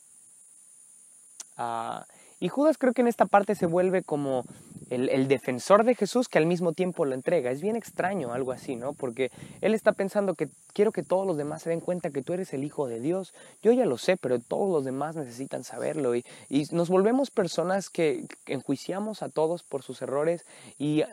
Y 2.40 2.50
Judas 2.50 2.78
creo 2.78 2.94
que 2.94 3.02
en 3.02 3.08
esta 3.08 3.26
parte 3.26 3.56
se 3.56 3.66
vuelve 3.66 4.04
como 4.04 4.44
el, 4.90 5.28
defensor 5.28 5.84
de 5.86 5.96
Jesús 5.96 6.28
que 6.28 6.38
al 6.38 6.46
mismo 6.46 6.74
tiempo 6.74 7.06
lo 7.06 7.16
entrega. 7.16 7.52
Es 7.52 7.62
bien 7.62 7.76
extraño 7.76 8.34
algo 8.34 8.52
así, 8.52 8.76
¿no? 8.76 8.94
Porque 8.94 9.32
él 9.62 9.74
está 9.74 9.94
pensando 9.94 10.36
que 10.36 10.50
quiero 10.74 10.92
que 10.92 11.04
todos 11.04 11.26
los 11.26 11.38
demás 11.38 11.64
se 11.64 11.70
den 11.70 11.80
cuenta 11.80 12.10
que 12.10 12.22
tú 12.22 12.34
eres 12.34 12.54
el 12.54 12.64
Hijo 12.64 12.88
de 12.88 13.00
Dios. 13.00 13.34
Yo 13.62 13.72
ya 13.72 13.86
lo 13.86 13.98
sé, 13.98 14.18
pero 14.18 14.40
todos 14.40 14.70
los 14.70 14.86
demás 14.86 15.16
necesitan 15.16 15.64
saberlo. 15.64 16.16
Y, 16.16 16.26
nos 16.72 16.90
volvemos 16.90 17.32
personas 17.32 17.90
que 17.90 18.26
enjuiciamos 18.46 19.24
a 19.24 19.30
todos 19.30 19.64
por 19.64 19.84
sus 19.84 20.02
errores 20.02 20.46
y 20.78 21.02
eh, 21.02 21.08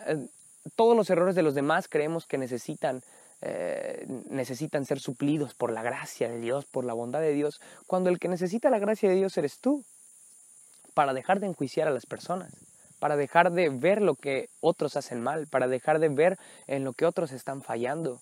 todos 0.76 0.97
los 0.97 1.11
errores 1.11 1.34
de 1.34 1.43
los 1.43 1.55
demás 1.55 1.88
creemos 1.88 2.26
que 2.26 2.38
necesitan 2.38 3.03
eh, 3.43 4.05
necesitan 4.28 4.84
ser 4.84 5.01
suplidos 5.01 5.55
por 5.55 5.72
la 5.72 5.82
gracia 5.82 6.28
de 6.28 6.38
Dios, 6.41 6.66
por 6.66 6.84
la 6.84 6.93
bondad 6.93 7.20
de 7.20 7.32
Dios, 7.32 7.59
cuando 7.86 8.11
el 8.11 8.18
que 8.18 8.28
necesita 8.28 8.68
la 8.68 8.78
gracia 8.78 9.09
de 9.09 9.14
Dios 9.14 9.38
eres 9.38 9.61
tú 9.61 9.82
para 11.01 11.14
dejar 11.14 11.40
de 11.40 11.46
enjuiciar 11.46 11.88
a 11.88 11.92
las 11.92 12.05
personas, 12.05 12.53
para 12.98 13.16
dejar 13.16 13.53
de 13.53 13.70
ver 13.70 14.03
lo 14.03 14.16
que 14.16 14.51
otros 14.61 14.98
hacen 14.98 15.22
mal, 15.22 15.46
para 15.46 15.66
dejar 15.66 15.98
de 15.98 16.11
ver 16.11 16.38
en 16.66 16.84
lo 16.84 16.92
que 16.92 17.07
otros 17.07 17.32
están 17.32 17.62
fallando. 17.62 18.20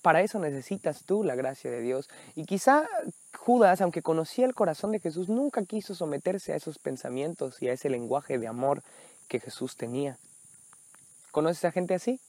Para 0.00 0.22
eso 0.22 0.38
necesitas 0.38 1.04
tú 1.04 1.22
la 1.22 1.34
gracia 1.34 1.70
de 1.70 1.82
Dios. 1.82 2.08
Y 2.34 2.46
quizá 2.46 2.88
Judas, 3.36 3.82
aunque 3.82 4.00
conocía 4.00 4.46
el 4.46 4.54
corazón 4.54 4.90
de 4.92 5.00
Jesús, 5.00 5.28
nunca 5.28 5.62
quiso 5.66 5.94
someterse 5.94 6.54
a 6.54 6.56
esos 6.56 6.78
pensamientos 6.78 7.60
y 7.60 7.68
a 7.68 7.74
ese 7.74 7.90
lenguaje 7.90 8.38
de 8.38 8.48
amor 8.48 8.82
que 9.28 9.38
Jesús 9.38 9.76
tenía. 9.76 10.16
¿Conoces 11.30 11.66
a 11.66 11.72
gente 11.72 11.92
así? 11.92 12.20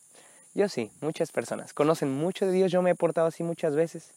Yo 0.54 0.68
sí, 0.68 0.92
muchas 1.00 1.32
personas. 1.32 1.74
Conocen 1.74 2.12
mucho 2.12 2.46
de 2.46 2.52
Dios, 2.52 2.70
yo 2.70 2.82
me 2.82 2.90
he 2.90 2.96
portado 2.96 3.28
así 3.28 3.44
muchas 3.44 3.78
veces. 3.78 4.12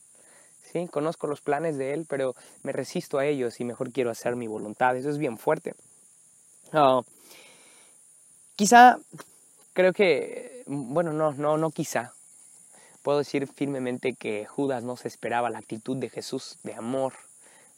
¿Sí? 0.72 0.88
Conozco 0.88 1.26
los 1.26 1.40
planes 1.40 1.76
de 1.76 1.92
Él, 1.92 2.06
pero 2.08 2.34
me 2.62 2.72
resisto 2.72 3.18
a 3.18 3.26
ellos 3.26 3.60
y 3.60 3.64
mejor 3.64 3.92
quiero 3.92 4.10
hacer 4.10 4.36
mi 4.36 4.46
voluntad. 4.46 4.96
Eso 4.96 5.10
es 5.10 5.18
bien 5.18 5.38
fuerte. 5.38 5.74
Ah, 6.72 7.02
quizá, 8.56 8.98
creo 9.72 9.92
que, 9.92 10.64
bueno, 10.66 11.12
no, 11.12 11.32
no, 11.32 11.58
no 11.58 11.70
quizá. 11.70 12.12
Puedo 13.02 13.18
decir 13.18 13.46
firmemente 13.48 14.14
que 14.14 14.46
Judas 14.46 14.84
no 14.84 14.96
se 14.96 15.08
esperaba 15.08 15.50
la 15.50 15.58
actitud 15.58 15.96
de 15.96 16.08
Jesús, 16.08 16.58
de 16.62 16.74
amor, 16.74 17.14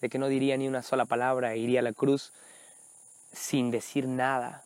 de 0.01 0.09
que 0.09 0.19
no 0.19 0.29
diría 0.29 0.57
ni 0.57 0.69
una 0.69 0.83
sola 0.83 1.07
palabra 1.07 1.55
e 1.55 1.59
iría 1.59 1.81
a 1.81 1.83
la 1.83 1.93
cruz 1.93 2.33
sin 3.33 3.71
decir 3.71 4.07
nada. 4.07 4.63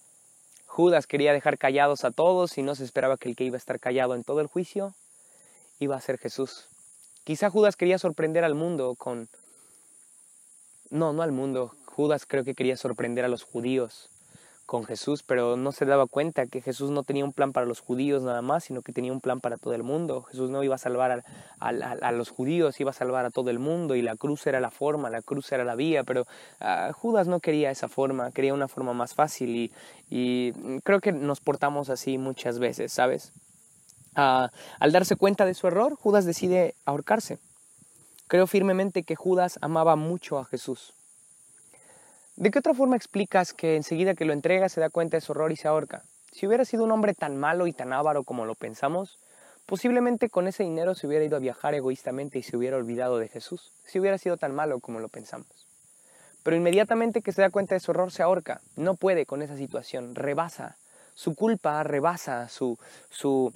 Judas 0.66 1.06
quería 1.06 1.32
dejar 1.32 1.58
callados 1.58 2.04
a 2.04 2.10
todos 2.10 2.58
y 2.58 2.62
no 2.62 2.74
se 2.74 2.84
esperaba 2.84 3.16
que 3.16 3.28
el 3.28 3.36
que 3.36 3.44
iba 3.44 3.56
a 3.56 3.58
estar 3.58 3.80
callado 3.80 4.14
en 4.14 4.24
todo 4.24 4.40
el 4.40 4.46
juicio 4.48 4.94
iba 5.78 5.96
a 5.96 6.00
ser 6.00 6.18
Jesús. 6.18 6.68
Quizá 7.28 7.50
Judas 7.50 7.76
quería 7.76 7.98
sorprender 7.98 8.42
al 8.42 8.54
mundo 8.54 8.94
con... 8.96 9.28
No, 10.88 11.12
no 11.12 11.20
al 11.20 11.30
mundo. 11.30 11.72
Judas 11.84 12.24
creo 12.24 12.42
que 12.42 12.54
quería 12.54 12.74
sorprender 12.78 13.26
a 13.26 13.28
los 13.28 13.42
judíos 13.42 14.08
con 14.64 14.86
Jesús, 14.86 15.22
pero 15.22 15.58
no 15.58 15.72
se 15.72 15.84
daba 15.84 16.06
cuenta 16.06 16.46
que 16.46 16.62
Jesús 16.62 16.90
no 16.90 17.02
tenía 17.02 17.26
un 17.26 17.34
plan 17.34 17.52
para 17.52 17.66
los 17.66 17.80
judíos 17.80 18.22
nada 18.22 18.40
más, 18.40 18.64
sino 18.64 18.80
que 18.80 18.94
tenía 18.94 19.12
un 19.12 19.20
plan 19.20 19.40
para 19.40 19.58
todo 19.58 19.74
el 19.74 19.82
mundo. 19.82 20.22
Jesús 20.22 20.48
no 20.48 20.64
iba 20.64 20.76
a 20.76 20.78
salvar 20.78 21.22
a, 21.60 22.12
los 22.12 22.30
judíos, 22.30 22.80
iba 22.80 22.92
a 22.92 22.94
salvar 22.94 23.26
a 23.26 23.30
todo 23.30 23.50
el 23.50 23.58
mundo 23.58 23.94
y 23.94 24.00
la 24.00 24.16
cruz 24.16 24.46
era 24.46 24.58
la 24.58 24.70
forma, 24.70 25.10
la 25.10 25.20
cruz 25.20 25.52
era 25.52 25.64
la 25.64 25.74
vía, 25.74 26.04
pero 26.04 26.26
ah, 26.60 26.92
Judas 26.94 27.28
no 27.28 27.40
quería 27.40 27.70
esa 27.70 27.88
forma, 27.88 28.30
quería 28.30 28.54
una 28.54 28.68
forma 28.68 28.94
más 28.94 29.12
fácil 29.12 29.54
y, 29.54 29.72
y 30.08 30.80
creo 30.80 31.00
que 31.00 31.12
nos 31.12 31.40
portamos 31.40 31.90
así 31.90 32.16
muchas 32.16 32.58
veces, 32.58 32.90
¿sabes? 32.90 33.34
Al 34.18 34.90
darse 34.90 35.14
cuenta 35.14 35.46
de 35.46 35.54
su 35.54 35.68
error, 35.68 35.94
Judas 35.94 36.24
decide 36.24 36.74
ahorcarse. 36.84 37.38
Creo 38.26 38.48
firmemente 38.48 39.04
que 39.04 39.14
Judas 39.14 39.60
amaba 39.62 39.94
mucho 39.94 40.38
a 40.38 40.44
Jesús. 40.44 40.92
¿De 42.34 42.50
qué 42.50 42.58
otra 42.58 42.74
forma 42.74 42.96
explicas 42.96 43.52
que 43.52 43.76
enseguida 43.76 44.14
que 44.14 44.24
lo 44.24 44.32
entrega 44.32 44.68
se 44.68 44.80
da 44.80 44.90
cuenta 44.90 45.16
de 45.16 45.20
su 45.20 45.32
error 45.32 45.52
y 45.52 45.56
se 45.56 45.68
ahorca? 45.68 46.02
Si 46.32 46.48
hubiera 46.48 46.64
sido 46.64 46.82
un 46.82 46.90
hombre 46.90 47.14
tan 47.14 47.36
malo 47.36 47.68
y 47.68 47.72
tan 47.72 47.92
avaro 47.92 48.24
como 48.24 48.44
lo 48.44 48.56
pensamos, 48.56 49.18
posiblemente 49.66 50.28
con 50.28 50.48
ese 50.48 50.64
dinero 50.64 50.96
se 50.96 51.06
hubiera 51.06 51.24
ido 51.24 51.36
a 51.36 51.40
viajar 51.40 51.74
egoístamente 51.74 52.40
y 52.40 52.42
se 52.42 52.56
hubiera 52.56 52.76
olvidado 52.76 53.18
de 53.18 53.28
Jesús, 53.28 53.72
si 53.86 54.00
hubiera 54.00 54.18
sido 54.18 54.36
tan 54.36 54.52
malo 54.52 54.80
como 54.80 54.98
lo 54.98 55.08
pensamos. 55.08 55.46
Pero 56.42 56.56
inmediatamente 56.56 57.22
que 57.22 57.32
se 57.32 57.42
da 57.42 57.50
cuenta 57.50 57.76
de 57.76 57.80
su 57.80 57.92
error 57.92 58.10
se 58.10 58.24
ahorca, 58.24 58.60
no 58.74 58.94
puede 58.94 59.26
con 59.26 59.42
esa 59.42 59.56
situación, 59.56 60.16
rebasa, 60.16 60.76
su 61.14 61.34
culpa 61.34 61.82
rebasa 61.82 62.48
su, 62.48 62.78
su, 63.10 63.52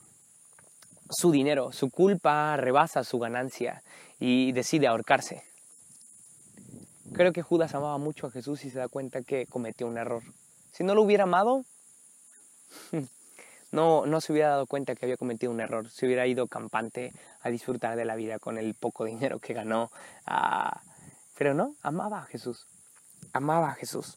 su 1.12 1.30
dinero, 1.30 1.72
su 1.72 1.90
culpa 1.90 2.56
rebasa 2.56 3.04
su 3.04 3.18
ganancia 3.18 3.82
y 4.18 4.52
decide 4.52 4.86
ahorcarse. 4.86 5.44
Creo 7.12 7.32
que 7.32 7.42
Judas 7.42 7.74
amaba 7.74 7.98
mucho 7.98 8.26
a 8.26 8.30
Jesús 8.30 8.64
y 8.64 8.70
se 8.70 8.78
da 8.78 8.88
cuenta 8.88 9.22
que 9.22 9.46
cometió 9.46 9.86
un 9.86 9.98
error. 9.98 10.22
Si 10.72 10.82
no 10.84 10.94
lo 10.94 11.02
hubiera 11.02 11.24
amado, 11.24 11.64
no, 13.72 14.06
no 14.06 14.20
se 14.20 14.32
hubiera 14.32 14.50
dado 14.50 14.66
cuenta 14.66 14.94
que 14.94 15.04
había 15.04 15.16
cometido 15.16 15.52
un 15.52 15.60
error. 15.60 15.90
Se 15.90 16.06
hubiera 16.06 16.26
ido 16.26 16.46
campante 16.46 17.12
a 17.42 17.50
disfrutar 17.50 17.96
de 17.96 18.04
la 18.04 18.16
vida 18.16 18.38
con 18.38 18.56
el 18.56 18.74
poco 18.74 19.04
dinero 19.04 19.38
que 19.38 19.52
ganó. 19.52 19.90
Ah, 20.26 20.80
pero 21.36 21.54
no, 21.54 21.74
amaba 21.82 22.20
a 22.20 22.24
Jesús. 22.24 22.66
Amaba 23.32 23.70
a 23.70 23.74
Jesús. 23.74 24.16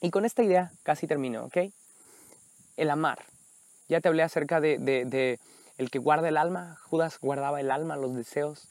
Y 0.00 0.10
con 0.10 0.24
esta 0.24 0.42
idea 0.42 0.72
casi 0.82 1.06
termino, 1.06 1.44
¿ok? 1.44 1.58
El 2.76 2.90
amar. 2.90 3.18
Ya 3.88 4.00
te 4.00 4.08
hablé 4.08 4.22
acerca 4.22 4.60
de, 4.60 4.78
de, 4.78 5.38
el 5.80 5.90
que 5.90 5.98
guarda 5.98 6.28
el 6.28 6.36
alma. 6.36 6.76
Judas 6.90 7.18
guardaba 7.20 7.58
el 7.58 7.70
alma, 7.70 7.96
los 7.96 8.14
deseos 8.14 8.68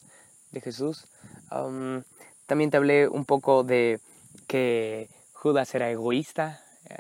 de 0.52 0.62
Jesús. 0.62 1.08
Um, 1.52 2.04
también 2.46 2.70
te 2.70 2.78
hablé 2.78 3.08
un 3.08 3.26
poco 3.26 3.64
de 3.64 4.00
que 4.48 5.10
Judas 5.34 5.74
era 5.74 5.90
egoísta 5.90 6.62
eh, 6.88 6.96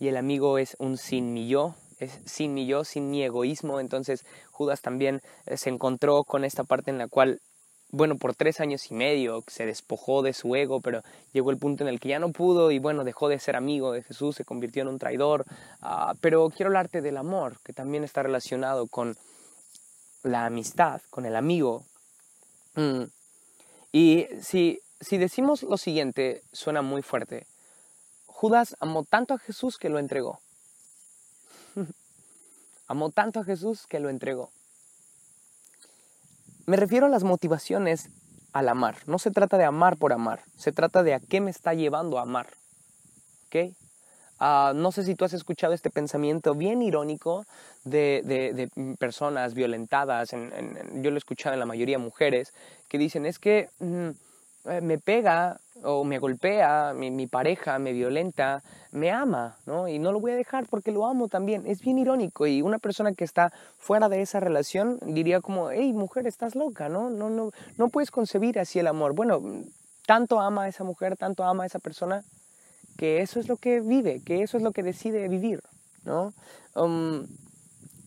y 0.00 0.08
el 0.08 0.16
amigo 0.16 0.58
es 0.58 0.74
un 0.80 0.98
sin 0.98 1.32
mi 1.32 1.46
yo, 1.46 1.76
es 2.00 2.18
sin 2.26 2.52
mi 2.52 2.66
yo, 2.66 2.82
sin 2.82 3.10
mi 3.10 3.22
egoísmo. 3.22 3.78
Entonces 3.78 4.24
Judas 4.50 4.80
también 4.82 5.22
eh, 5.46 5.56
se 5.56 5.70
encontró 5.70 6.24
con 6.24 6.44
esta 6.44 6.64
parte 6.64 6.90
en 6.90 6.98
la 6.98 7.06
cual, 7.06 7.40
bueno, 7.90 8.16
por 8.16 8.34
tres 8.34 8.58
años 8.58 8.90
y 8.90 8.94
medio 8.94 9.44
se 9.46 9.66
despojó 9.66 10.22
de 10.22 10.32
su 10.32 10.56
ego, 10.56 10.80
pero 10.80 11.02
llegó 11.32 11.52
el 11.52 11.58
punto 11.58 11.84
en 11.84 11.90
el 11.90 12.00
que 12.00 12.08
ya 12.08 12.18
no 12.18 12.32
pudo 12.32 12.72
y 12.72 12.80
bueno, 12.80 13.04
dejó 13.04 13.28
de 13.28 13.38
ser 13.38 13.54
amigo 13.54 13.92
de 13.92 14.02
Jesús, 14.02 14.34
se 14.34 14.44
convirtió 14.44 14.82
en 14.82 14.88
un 14.88 14.98
traidor. 14.98 15.44
Ah, 15.80 16.14
pero 16.20 16.50
quiero 16.50 16.70
hablarte 16.70 17.02
del 17.02 17.16
amor, 17.18 17.58
que 17.64 17.72
también 17.72 18.02
está 18.02 18.24
relacionado 18.24 18.88
con 18.88 19.16
la 20.22 20.46
amistad, 20.46 21.00
con 21.10 21.26
el 21.26 21.36
amigo. 21.36 21.84
Mm. 22.74 23.04
Y 23.92 24.26
si, 24.42 24.80
si 25.00 25.18
decimos 25.18 25.62
lo 25.62 25.76
siguiente, 25.76 26.42
suena 26.52 26.82
muy 26.82 27.02
fuerte. 27.02 27.46
Judas 28.26 28.76
amó 28.80 29.04
tanto 29.04 29.34
a 29.34 29.38
Jesús 29.38 29.78
que 29.78 29.88
lo 29.88 29.98
entregó. 29.98 30.40
amó 32.86 33.10
tanto 33.10 33.40
a 33.40 33.44
Jesús 33.44 33.86
que 33.86 34.00
lo 34.00 34.10
entregó. 34.10 34.50
Me 36.66 36.76
refiero 36.76 37.06
a 37.06 37.08
las 37.08 37.24
motivaciones 37.24 38.10
al 38.52 38.68
amar. 38.68 38.96
No 39.06 39.18
se 39.18 39.30
trata 39.30 39.58
de 39.58 39.64
amar 39.64 39.96
por 39.96 40.12
amar, 40.12 40.42
se 40.56 40.72
trata 40.72 41.02
de 41.02 41.14
a 41.14 41.20
qué 41.20 41.40
me 41.40 41.50
está 41.50 41.74
llevando 41.74 42.18
a 42.18 42.22
amar. 42.22 42.48
¿Ok? 43.46 43.74
Ah, 44.40 44.72
no 44.74 44.92
sé 44.92 45.02
si 45.04 45.14
tú 45.14 45.24
has 45.24 45.32
escuchado 45.32 45.72
este 45.72 45.90
pensamiento 45.90 46.54
bien 46.54 46.82
irónico 46.82 47.44
de, 47.84 48.68
personas 48.98 49.54
violentadas, 49.54 50.30
yo 50.30 51.10
lo 51.10 51.16
he 51.16 51.18
escuchado 51.18 51.54
en 51.54 51.60
la 51.60 51.66
mayoría 51.66 51.98
mujeres, 51.98 52.52
que 52.88 52.98
dicen 52.98 53.26
es 53.26 53.38
que 53.38 53.68
mm, 53.80 54.08
eh, 54.66 54.80
me 54.80 54.98
pega 54.98 55.60
o 55.82 56.04
me 56.04 56.18
golpea, 56.18 56.92
mi, 56.94 57.26
pareja 57.26 57.78
me 57.78 57.92
violenta, 57.92 58.62
me 58.90 59.10
ama, 59.10 59.56
¿no? 59.66 59.88
Y 59.88 59.98
no 59.98 60.12
lo 60.12 60.20
voy 60.20 60.32
a 60.32 60.36
dejar 60.36 60.66
porque 60.66 60.90
lo 60.90 61.06
amo 61.06 61.28
también. 61.28 61.66
Es 61.66 61.80
bien 61.80 61.98
irónico 61.98 62.46
y 62.46 62.62
una 62.62 62.78
persona 62.78 63.12
que 63.12 63.24
está 63.24 63.52
fuera 63.78 64.08
de 64.08 64.20
esa 64.20 64.40
relación 64.40 64.98
diría 65.02 65.40
como, 65.40 65.70
hey, 65.70 65.92
mujer, 65.92 66.26
estás 66.26 66.54
loca, 66.54 66.88
¿no? 66.88 67.10
No, 67.10 67.30
no, 67.30 67.50
no 67.76 67.88
puedes 67.88 68.10
concebir 68.10 68.58
así 68.58 68.78
el 68.78 68.88
amor. 68.88 69.14
Bueno, 69.14 69.40
tanto 70.06 70.40
ama 70.40 70.64
a 70.64 70.68
esa 70.68 70.84
mujer, 70.84 71.16
tanto 71.16 71.44
ama 71.44 71.62
a 71.62 71.66
esa 71.66 71.78
persona, 71.78 72.24
que 72.98 73.22
eso 73.22 73.38
es 73.38 73.48
lo 73.48 73.56
que 73.56 73.80
vive, 73.80 74.20
que 74.24 74.42
eso 74.42 74.56
es 74.56 74.62
lo 74.62 74.72
que 74.72 74.82
decide 74.82 75.28
vivir, 75.28 75.62
¿no? 76.04 76.34
Um, 76.74 77.28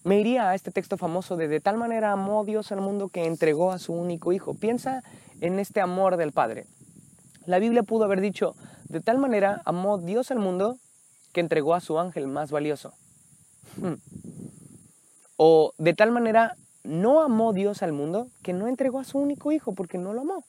me 0.03 0.19
iría 0.19 0.49
a 0.49 0.55
este 0.55 0.69
texto 0.69 0.97
famoso 0.97 1.37
de 1.37 1.47
de 1.47 1.61
tal 1.61 1.77
manera 1.77 2.11
amó 2.11 2.43
Dios 2.43 2.73
al 2.73 2.81
mundo 2.81 3.07
que 3.07 3.25
entregó 3.25 3.71
a 3.71 3.79
su 3.79 3.93
único 3.93 4.33
hijo. 4.33 4.53
Piensa 4.53 5.01
en 5.39 5.59
este 5.59 5.79
amor 5.79 6.17
del 6.17 6.33
Padre. 6.33 6.65
La 7.45 7.59
Biblia 7.59 7.83
pudo 7.83 8.03
haber 8.03 8.19
dicho, 8.19 8.53
de 8.89 8.99
tal 8.99 9.17
manera 9.17 9.61
amó 9.63 9.97
Dios 9.97 10.29
al 10.29 10.39
mundo 10.39 10.77
que 11.31 11.39
entregó 11.39 11.73
a 11.73 11.79
su 11.79 11.97
ángel 11.97 12.27
más 12.27 12.51
valioso. 12.51 12.93
Hmm. 13.77 13.95
O 15.37 15.73
de 15.77 15.93
tal 15.93 16.11
manera 16.11 16.57
no 16.83 17.21
amó 17.21 17.53
Dios 17.53 17.81
al 17.81 17.93
mundo 17.93 18.27
que 18.43 18.51
no 18.51 18.67
entregó 18.67 18.99
a 18.99 19.05
su 19.05 19.19
único 19.19 19.53
hijo 19.53 19.73
porque 19.73 19.97
no 19.97 20.11
lo 20.13 20.21
amó. 20.21 20.43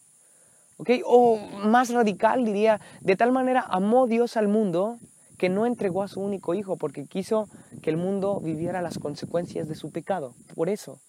O 1.05 1.39
más 1.65 1.91
radical 1.91 2.45
diría, 2.45 2.81
de 3.01 3.17
tal 3.17 3.33
manera 3.33 3.65
amó 3.69 4.07
Dios 4.07 4.37
al 4.37 4.49
mundo 4.49 4.99
que 5.39 5.49
no 5.49 5.67
entregó 5.67 6.03
a 6.03 6.09
su 6.09 6.21
único 6.21 6.55
hijo 6.55 6.77
porque 6.77 7.07
quiso 7.07 7.49
que 7.83 7.91
el 7.91 7.97
mundo 7.97 8.41
viviera 8.41 8.81
las 8.81 8.99
consecuencias 8.99 9.69
de 9.69 9.75
su 9.75 9.91
pecado. 9.91 10.35
Por 10.55 10.69
eso, 10.69 11.01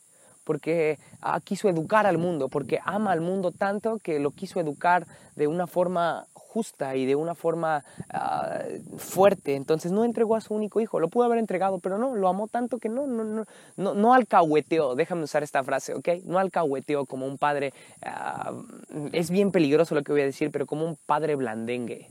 porque 0.44 0.98
ah, 1.22 1.40
quiso 1.40 1.70
educar 1.70 2.06
al 2.08 2.18
mundo, 2.18 2.50
porque 2.50 2.80
ama 2.84 3.12
al 3.12 3.22
mundo 3.22 3.52
tanto 3.52 4.00
que 4.00 4.20
lo 4.20 4.32
quiso 4.32 4.60
educar 4.60 5.06
de 5.36 5.48
una 5.48 5.68
forma 5.68 6.26
justa 6.54 6.96
y 6.96 7.06
de 7.06 7.16
una 7.16 7.34
forma 7.34 7.84
ah, 8.12 8.60
fuerte. 8.98 9.56
Entonces 9.56 9.92
no 9.92 10.06
entregó 10.06 10.36
a 10.36 10.42
su 10.42 10.54
único 10.54 10.80
hijo. 10.80 11.00
Lo 11.00 11.10
pudo 11.10 11.26
haber 11.26 11.40
entregado, 11.40 11.80
pero 11.80 11.98
no, 11.98 12.16
lo 12.16 12.28
amó 12.28 12.48
tanto 12.48 12.78
que 12.78 12.90
no, 12.90 13.08
no, 13.08 13.24
no, 13.24 13.46
no, 13.78 13.94
no 13.94 14.14
alcahueteó. 14.14 14.96
Déjame 14.96 15.24
usar 15.24 15.42
esta 15.42 15.64
frase, 15.64 15.94
¿ok? 15.94 16.10
No 16.26 16.38
alcahueteó 16.38 17.06
como 17.06 17.26
un 17.26 17.38
padre. 17.38 17.74
Ah, 18.04 18.52
es 19.12 19.32
bien 19.32 19.52
peligroso 19.52 19.96
lo 19.96 20.04
que 20.04 20.12
voy 20.12 20.22
a 20.22 20.26
decir, 20.26 20.52
pero 20.52 20.66
como 20.68 20.86
un 20.86 20.98
padre 21.06 21.36
blandengue. 21.36 22.08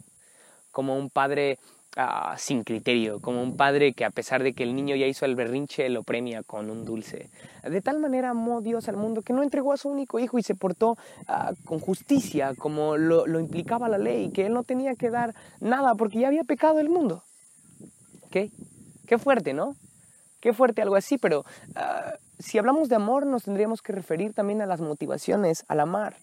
Como 0.72 0.96
un 0.96 1.10
padre 1.10 1.58
Ah, 1.94 2.36
sin 2.38 2.64
criterio, 2.64 3.20
como 3.20 3.42
un 3.42 3.54
padre 3.54 3.92
que 3.92 4.06
a 4.06 4.10
pesar 4.10 4.42
de 4.42 4.54
que 4.54 4.62
el 4.62 4.74
niño 4.74 4.96
ya 4.96 5.06
hizo 5.06 5.26
el 5.26 5.34
berrinche, 5.34 5.90
lo 5.90 6.02
premia 6.02 6.42
con 6.42 6.70
un 6.70 6.86
dulce. 6.86 7.28
De 7.62 7.82
tal 7.82 7.98
manera 7.98 8.30
amó 8.30 8.62
Dios 8.62 8.88
al 8.88 8.96
mundo 8.96 9.20
que 9.20 9.34
no 9.34 9.42
entregó 9.42 9.74
a 9.74 9.76
su 9.76 9.90
único 9.90 10.18
hijo 10.18 10.38
y 10.38 10.42
se 10.42 10.54
portó 10.54 10.96
ah, 11.28 11.52
con 11.66 11.80
justicia, 11.80 12.54
como 12.56 12.96
lo, 12.96 13.38
implicaba 13.38 13.90
la 13.90 13.98
ley, 13.98 14.30
que 14.30 14.46
él 14.46 14.54
no 14.54 14.64
tenía 14.64 14.94
que 14.94 15.10
dar 15.10 15.34
nada 15.60 15.94
porque 15.94 16.20
ya 16.20 16.28
había 16.28 16.44
pecado 16.44 16.80
el 16.80 16.88
mundo. 16.88 17.22
¿Qué? 18.30 18.50
Qué 19.06 19.18
fuerte, 19.18 19.52
¿no? 19.52 19.76
Qué 20.40 20.54
fuerte 20.54 20.80
algo 20.80 20.96
así, 20.96 21.18
pero 21.18 21.44
ah, 21.74 22.14
si 22.38 22.56
hablamos 22.56 22.88
de 22.88 22.96
amor 22.96 23.26
nos 23.26 23.44
tendríamos 23.44 23.82
que 23.82 23.92
referir 23.92 24.32
también 24.32 24.62
a 24.62 24.66
las 24.66 24.80
motivaciones, 24.80 25.66
al 25.68 25.80
amar. 25.80 26.16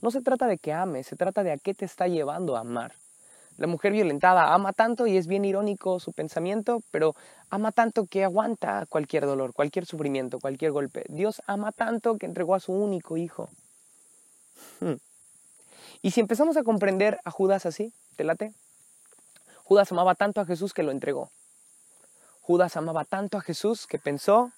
No 0.00 0.10
se 0.10 0.22
trata 0.22 0.46
de 0.46 0.56
que 0.56 0.72
ames, 0.72 1.08
se 1.08 1.16
trata 1.16 1.42
de 1.42 1.52
a 1.52 1.58
qué 1.58 1.74
te 1.74 1.84
está 1.84 2.08
llevando 2.08 2.56
a 2.56 2.60
amar. 2.60 2.92
La 3.60 3.66
mujer 3.66 3.92
violentada 3.92 4.54
ama 4.54 4.72
tanto 4.72 5.06
y 5.06 5.18
es 5.18 5.26
bien 5.26 5.44
irónico 5.44 6.00
su 6.00 6.14
pensamiento, 6.14 6.82
pero 6.90 7.14
ama 7.50 7.72
tanto 7.72 8.06
que 8.06 8.24
aguanta 8.24 8.86
cualquier 8.88 9.26
dolor, 9.26 9.52
cualquier 9.52 9.84
sufrimiento, 9.84 10.40
cualquier 10.40 10.72
golpe. 10.72 11.04
Dios 11.10 11.42
ama 11.46 11.70
tanto 11.70 12.16
que 12.16 12.24
entregó 12.24 12.54
a 12.54 12.60
su 12.60 12.72
único 12.72 13.18
hijo. 13.18 13.50
Hmm. 14.80 14.94
Y 16.00 16.12
si 16.12 16.20
empezamos 16.20 16.56
a 16.56 16.62
comprender 16.62 17.20
a 17.22 17.30
Judas 17.30 17.66
así, 17.66 17.92
¿te 18.16 18.24
late? 18.24 18.54
Judas 19.64 19.92
amaba 19.92 20.14
tanto 20.14 20.40
a 20.40 20.46
Jesús 20.46 20.72
que 20.72 20.82
lo 20.82 20.90
entregó. 20.90 21.28
Judas 22.40 22.78
amaba 22.78 23.04
tanto 23.04 23.36
a 23.36 23.42
Jesús 23.42 23.86
que 23.86 23.98
pensó 23.98 24.52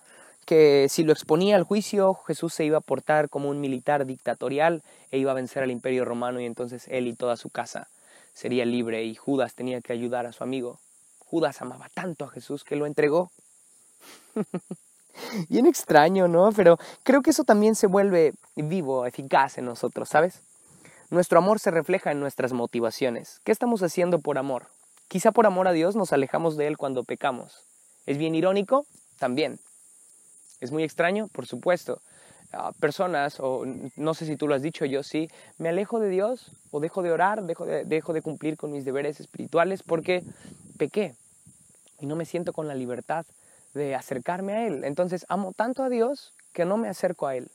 que 0.46 0.86
si 0.88 1.02
lo 1.02 1.12
exponía 1.12 1.56
al 1.56 1.64
juicio, 1.64 2.14
Jesús 2.28 2.54
se 2.54 2.64
iba 2.64 2.78
a 2.78 2.80
portar 2.80 3.28
como 3.30 3.48
un 3.48 3.60
militar 3.60 4.06
dictatorial 4.06 4.84
e 5.10 5.18
iba 5.18 5.32
a 5.32 5.34
vencer 5.34 5.64
al 5.64 5.72
imperio 5.72 6.04
romano 6.04 6.38
y 6.38 6.46
entonces 6.46 6.86
él 6.86 7.08
y 7.08 7.14
toda 7.14 7.36
su 7.36 7.50
casa 7.50 7.88
sería 8.32 8.64
libre 8.64 9.04
y 9.04 9.14
Judas 9.14 9.54
tenía 9.54 9.80
que 9.80 9.92
ayudar 9.92 10.26
a 10.26 10.32
su 10.32 10.42
amigo. 10.44 10.78
Judas 11.18 11.62
amaba 11.62 11.88
tanto 11.94 12.24
a 12.24 12.28
Jesús 12.28 12.64
que 12.64 12.76
lo 12.76 12.86
entregó. 12.86 13.30
Bien 15.48 15.66
extraño, 15.66 16.28
¿no? 16.28 16.52
Pero 16.52 16.78
creo 17.02 17.22
que 17.22 17.30
eso 17.30 17.44
también 17.44 17.74
se 17.74 17.86
vuelve 17.86 18.34
vivo, 18.56 19.06
eficaz 19.06 19.58
en 19.58 19.66
nosotros, 19.66 20.08
¿sabes? 20.08 20.40
Nuestro 21.10 21.38
amor 21.38 21.58
se 21.58 21.70
refleja 21.70 22.10
en 22.10 22.20
nuestras 22.20 22.52
motivaciones. 22.52 23.40
¿Qué 23.44 23.52
estamos 23.52 23.82
haciendo 23.82 24.18
por 24.18 24.38
amor? 24.38 24.68
Quizá 25.08 25.30
por 25.30 25.46
amor 25.46 25.68
a 25.68 25.72
Dios 25.72 25.94
nos 25.94 26.12
alejamos 26.12 26.56
de 26.56 26.66
Él 26.66 26.78
cuando 26.78 27.04
pecamos. 27.04 27.64
¿Es 28.06 28.16
bien 28.16 28.34
irónico? 28.34 28.86
También. 29.18 29.58
¿Es 30.60 30.72
muy 30.72 30.84
extraño? 30.84 31.28
Por 31.28 31.46
supuesto. 31.46 32.00
Personas, 32.80 33.38
o 33.40 33.64
no 33.96 34.14
sé 34.14 34.26
si 34.26 34.36
tú 34.36 34.48
lo 34.48 34.54
has 34.54 34.62
dicho, 34.62 34.84
yo 34.84 35.02
sí, 35.02 35.28
me 35.58 35.68
alejo 35.68 36.00
de 36.00 36.08
Dios 36.08 36.52
o 36.70 36.80
dejo 36.80 37.02
de 37.02 37.10
orar, 37.10 37.42
dejo 37.42 37.66
de, 37.66 37.84
dejo 37.84 38.12
de 38.12 38.22
cumplir 38.22 38.56
con 38.56 38.72
mis 38.72 38.84
deberes 38.84 39.20
espirituales 39.20 39.82
porque 39.82 40.22
pequé 40.78 41.14
y 41.98 42.06
no 42.06 42.16
me 42.16 42.24
siento 42.24 42.52
con 42.52 42.68
la 42.68 42.74
libertad 42.74 43.24
de 43.74 43.94
acercarme 43.94 44.52
a 44.52 44.66
Él. 44.66 44.84
Entonces 44.84 45.24
amo 45.28 45.52
tanto 45.52 45.82
a 45.82 45.88
Dios 45.88 46.32
que 46.52 46.64
no 46.64 46.76
me 46.76 46.88
acerco 46.88 47.26
a 47.26 47.36
Él. 47.36 47.50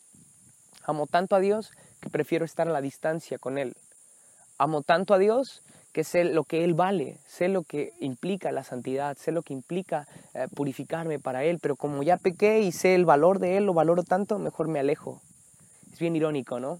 Amo 0.83 1.05
tanto 1.05 1.35
a 1.35 1.39
Dios 1.39 1.71
que 1.99 2.09
prefiero 2.09 2.45
estar 2.45 2.67
a 2.67 2.71
la 2.71 2.81
distancia 2.81 3.37
con 3.37 3.57
Él. 3.57 3.75
Amo 4.57 4.81
tanto 4.81 5.13
a 5.13 5.17
Dios 5.19 5.63
que 5.97 6.03
sé 6.03 6.25
lo 6.25 6.43
que 6.43 6.63
Él 6.63 6.75
vale, 6.75 7.17
sé 7.25 7.47
lo 7.47 7.63
que 7.63 7.91
implica 7.99 8.51
la 8.51 8.63
santidad, 8.63 9.17
sé 9.17 9.31
lo 9.31 9.41
que 9.41 9.55
implica 9.55 10.07
eh, 10.35 10.45
purificarme 10.53 11.17
para 11.17 11.43
Él, 11.43 11.57
pero 11.59 11.75
como 11.75 12.03
ya 12.03 12.17
pequé 12.17 12.61
y 12.61 12.71
sé 12.71 12.93
el 12.93 13.03
valor 13.03 13.39
de 13.39 13.57
Él, 13.57 13.65
lo 13.65 13.73
valoro 13.73 14.03
tanto, 14.03 14.37
mejor 14.37 14.67
me 14.67 14.79
alejo. 14.79 15.19
Es 15.91 15.97
bien 15.97 16.15
irónico, 16.15 16.59
¿no? 16.59 16.79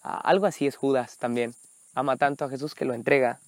Algo 0.00 0.46
así 0.46 0.66
es 0.66 0.74
Judas 0.74 1.18
también. 1.18 1.54
Ama 1.94 2.16
tanto 2.16 2.46
a 2.46 2.48
Jesús 2.48 2.74
que 2.74 2.86
lo 2.86 2.94
entrega. 2.94 3.40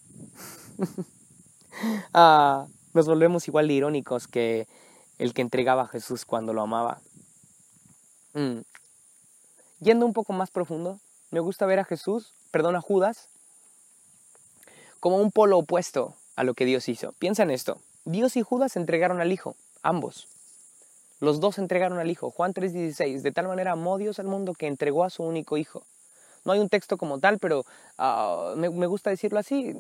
ah, 2.13 2.67
nos 2.93 3.07
volvemos 3.07 3.49
igual 3.49 3.69
de 3.69 3.73
irónicos 3.73 4.29
que 4.29 4.69
el 5.17 5.33
que 5.33 5.41
entregaba 5.41 5.85
a 5.85 5.89
Jesús 5.89 6.27
cuando 6.27 6.53
lo 6.53 6.61
amaba. 6.61 7.01
Mm. 8.35 8.59
Yendo 9.81 10.05
un 10.05 10.13
poco 10.13 10.35
más 10.35 10.51
profundo, 10.51 11.01
me 11.31 11.41
gusta 11.41 11.65
ver 11.65 11.79
a 11.79 11.85
Jesús, 11.87 12.35
perdón, 12.51 12.77
a 12.77 12.83
Judas, 12.83 13.31
como 15.01 15.17
un 15.17 15.31
polo 15.31 15.59
opuesto 15.59 16.15
a 16.37 16.45
lo 16.45 16.55
que 16.55 16.65
Dios 16.65 16.89
hizo. 16.89 17.13
Piensa 17.19 17.43
en 17.43 17.51
esto. 17.51 17.79
Dios 18.05 18.37
y 18.37 18.43
Judas 18.43 18.77
entregaron 18.77 19.21
al 19.21 19.33
Hijo, 19.33 19.57
ambos. 19.83 20.29
Los 21.21 21.41
dos 21.41 21.59
entregaron 21.59 21.99
al 21.99 22.11
Hijo. 22.11 22.31
Juan 22.31 22.53
3:16, 22.53 23.23
de 23.23 23.33
tal 23.33 23.49
manera 23.49 23.73
amó 23.73 23.99
Dios 23.99 24.19
al 24.19 24.27
mundo 24.27 24.55
que 24.55 24.67
entregó 24.67 25.05
a 25.05 25.11
su 25.11 25.23
único 25.23 25.57
Hijo. 25.57 25.83
No 26.45 26.53
hay 26.53 26.61
un 26.61 26.69
texto 26.69 26.97
como 26.97 27.19
tal, 27.19 27.39
pero 27.39 27.65
ah, 27.99 28.55
me, 28.57 28.71
me 28.71 28.87
gusta 28.87 29.11
decirlo 29.11 29.39
así. 29.39 29.75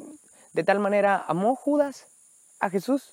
De 0.52 0.64
tal 0.64 0.80
manera 0.80 1.24
amó 1.28 1.54
Judas 1.54 2.06
a 2.60 2.70
Jesús 2.70 3.12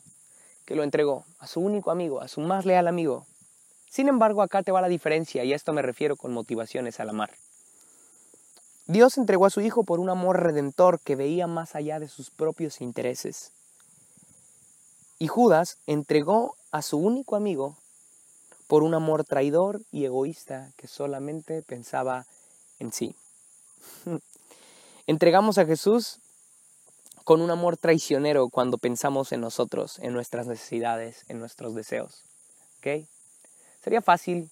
que 0.65 0.75
lo 0.75 0.83
entregó 0.83 1.25
a 1.39 1.47
su 1.47 1.59
único 1.59 1.91
amigo, 1.91 2.21
a 2.21 2.27
su 2.27 2.41
más 2.41 2.65
leal 2.65 2.87
amigo. 2.87 3.25
Sin 3.89 4.07
embargo, 4.07 4.41
acá 4.41 4.63
te 4.63 4.71
va 4.71 4.81
la 4.81 4.87
diferencia 4.87 5.43
y 5.43 5.53
a 5.53 5.55
esto 5.55 5.73
me 5.73 5.81
refiero 5.81 6.15
con 6.15 6.33
motivaciones 6.33 6.99
al 6.99 7.09
amar. 7.09 7.31
Dios 8.85 9.17
entregó 9.17 9.45
a 9.45 9.49
su 9.49 9.61
Hijo 9.61 9.83
por 9.83 10.01
un 10.01 10.09
amor 10.09 10.41
redentor 10.41 10.99
que 10.99 11.15
veía 11.15 11.47
más 11.47 11.75
allá 11.75 11.99
de 11.99 12.09
sus 12.09 12.29
propios 12.29 12.81
intereses. 12.81 13.51
Y 15.19 15.27
Judas 15.27 15.77
entregó 15.87 16.55
a 16.71 16.81
su 16.81 16.97
único 16.97 17.37
amigo 17.37 17.77
por 18.67 18.83
un 18.83 18.93
amor 18.93 19.23
traidor 19.23 19.81
y 19.91 20.03
egoísta 20.03 20.71
que 20.75 20.87
solamente 20.87 21.61
pensaba 21.61 22.25
en 22.79 22.91
sí. 22.91 23.15
Entregamos 25.07 25.57
a 25.57 25.65
Jesús 25.65 26.19
con 27.23 27.39
un 27.39 27.51
amor 27.51 27.77
traicionero 27.77 28.49
cuando 28.49 28.77
pensamos 28.77 29.31
en 29.31 29.39
nosotros, 29.39 29.97
en 29.99 30.11
nuestras 30.11 30.45
necesidades, 30.47 31.23
en 31.29 31.39
nuestros 31.39 31.73
deseos. 31.73 32.23
¿Ok? 32.79 33.07
Sería 33.81 34.01
fácil 34.01 34.49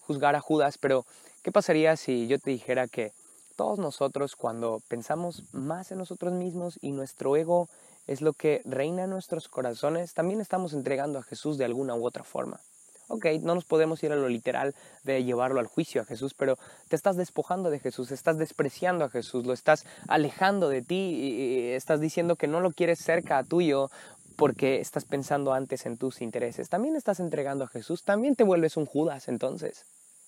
juzgar 0.00 0.36
a 0.36 0.40
Judas, 0.40 0.78
pero 0.78 1.04
¿qué 1.42 1.52
pasaría 1.52 1.96
si 1.96 2.26
yo 2.28 2.38
te 2.38 2.50
dijera 2.50 2.88
que 2.88 3.12
todos 3.56 3.78
nosotros 3.78 4.36
cuando 4.36 4.80
pensamos 4.88 5.44
más 5.52 5.90
en 5.92 5.98
nosotros 5.98 6.32
mismos 6.32 6.78
y 6.80 6.92
nuestro 6.92 7.36
ego 7.36 7.68
es 8.06 8.20
lo 8.20 8.32
que 8.32 8.62
reina 8.64 9.04
en 9.04 9.10
nuestros 9.10 9.48
corazones, 9.48 10.14
también 10.14 10.40
estamos 10.40 10.72
entregando 10.72 11.18
a 11.18 11.22
Jesús 11.22 11.56
de 11.56 11.64
alguna 11.64 11.94
u 11.94 12.06
otra 12.06 12.24
forma? 12.24 12.60
Ok, 13.08 13.26
no 13.42 13.54
nos 13.54 13.64
podemos 13.64 14.02
ir 14.02 14.12
a 14.12 14.16
lo 14.16 14.28
literal 14.28 14.74
de 15.02 15.24
llevarlo 15.24 15.60
al 15.60 15.66
juicio 15.66 16.00
a 16.00 16.04
Jesús, 16.06 16.32
pero 16.34 16.56
te 16.88 16.96
estás 16.96 17.16
despojando 17.16 17.70
de 17.70 17.78
Jesús, 17.78 18.10
estás 18.10 18.38
despreciando 18.38 19.04
a 19.04 19.10
Jesús, 19.10 19.46
lo 19.46 19.52
estás 19.52 19.84
alejando 20.08 20.68
de 20.68 20.82
ti 20.82 20.94
y 20.94 21.68
estás 21.72 22.00
diciendo 22.00 22.36
que 22.36 22.46
no 22.46 22.60
lo 22.60 22.72
quieres 22.72 22.98
cerca 22.98 23.38
a 23.38 23.44
tuyo 23.44 23.90
porque 24.36 24.80
estás 24.80 25.04
pensando 25.04 25.52
antes 25.52 25.84
en 25.86 25.98
tus 25.98 26.22
intereses. 26.22 26.70
También 26.70 26.96
estás 26.96 27.20
entregando 27.20 27.64
a 27.64 27.68
Jesús, 27.68 28.02
también 28.04 28.36
te 28.36 28.44
vuelves 28.44 28.76
un 28.76 28.86
Judas 28.86 29.28
entonces. 29.28 29.84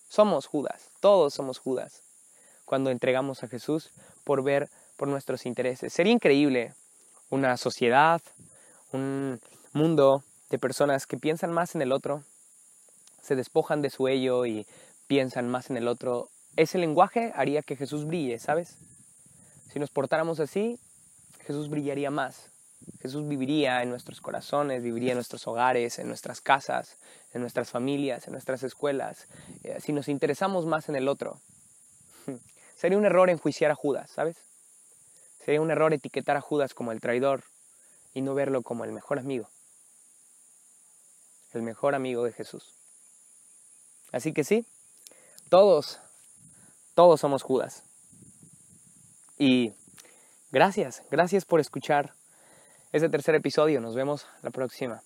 Somos 0.08 0.46
Judas, 0.46 0.90
todos 1.00 1.32
somos 1.34 1.58
Judas 1.58 2.02
cuando 2.66 2.90
entregamos 2.90 3.42
a 3.42 3.48
Jesús 3.48 3.90
por 4.24 4.44
ver 4.44 4.68
por 4.98 5.08
nuestros 5.08 5.46
intereses. 5.46 5.94
Sería 5.94 6.12
increíble 6.12 6.74
una 7.30 7.56
sociedad, 7.56 8.20
un 8.92 9.40
mundo 9.72 10.22
de 10.50 10.58
personas 10.58 11.06
que 11.06 11.16
piensan 11.16 11.52
más 11.52 11.74
en 11.74 11.80
el 11.80 11.92
otro 11.92 12.22
se 13.26 13.34
despojan 13.34 13.82
de 13.82 13.90
su 13.90 14.06
ello 14.06 14.46
y 14.46 14.66
piensan 15.08 15.48
más 15.48 15.68
en 15.68 15.76
el 15.76 15.88
otro, 15.88 16.30
ese 16.54 16.78
lenguaje 16.78 17.32
haría 17.34 17.62
que 17.62 17.74
Jesús 17.76 18.06
brille, 18.06 18.38
¿sabes? 18.38 18.76
Si 19.72 19.80
nos 19.80 19.90
portáramos 19.90 20.38
así, 20.38 20.78
Jesús 21.44 21.68
brillaría 21.68 22.10
más. 22.10 22.50
Jesús 23.00 23.26
viviría 23.26 23.82
en 23.82 23.90
nuestros 23.90 24.20
corazones, 24.20 24.82
viviría 24.82 25.10
en 25.10 25.16
nuestros 25.16 25.46
hogares, 25.48 25.98
en 25.98 26.06
nuestras 26.06 26.40
casas, 26.40 26.98
en 27.34 27.40
nuestras 27.40 27.68
familias, 27.68 28.26
en 28.28 28.32
nuestras 28.32 28.62
escuelas. 28.62 29.26
Eh, 29.64 29.78
si 29.80 29.92
nos 29.92 30.08
interesamos 30.08 30.64
más 30.64 30.88
en 30.88 30.94
el 30.94 31.08
otro, 31.08 31.40
sería 32.76 32.98
un 32.98 33.06
error 33.06 33.30
enjuiciar 33.30 33.70
a 33.70 33.74
Judas, 33.74 34.10
¿sabes? 34.10 34.36
Sería 35.44 35.60
un 35.60 35.70
error 35.70 35.92
etiquetar 35.92 36.36
a 36.36 36.40
Judas 36.40 36.74
como 36.74 36.92
el 36.92 37.00
traidor 37.00 37.42
y 38.14 38.20
no 38.20 38.34
verlo 38.34 38.62
como 38.62 38.84
el 38.84 38.92
mejor 38.92 39.18
amigo. 39.18 39.48
El 41.52 41.62
mejor 41.62 41.94
amigo 41.94 42.24
de 42.24 42.32
Jesús. 42.32 42.74
Así 44.12 44.32
que 44.32 44.44
sí, 44.44 44.66
todos, 45.48 45.98
todos 46.94 47.20
somos 47.20 47.42
Judas. 47.42 47.82
Y 49.38 49.74
gracias, 50.50 51.02
gracias 51.10 51.44
por 51.44 51.60
escuchar 51.60 52.14
este 52.92 53.08
tercer 53.08 53.34
episodio. 53.34 53.80
Nos 53.80 53.94
vemos 53.94 54.26
la 54.42 54.50
próxima. 54.50 55.02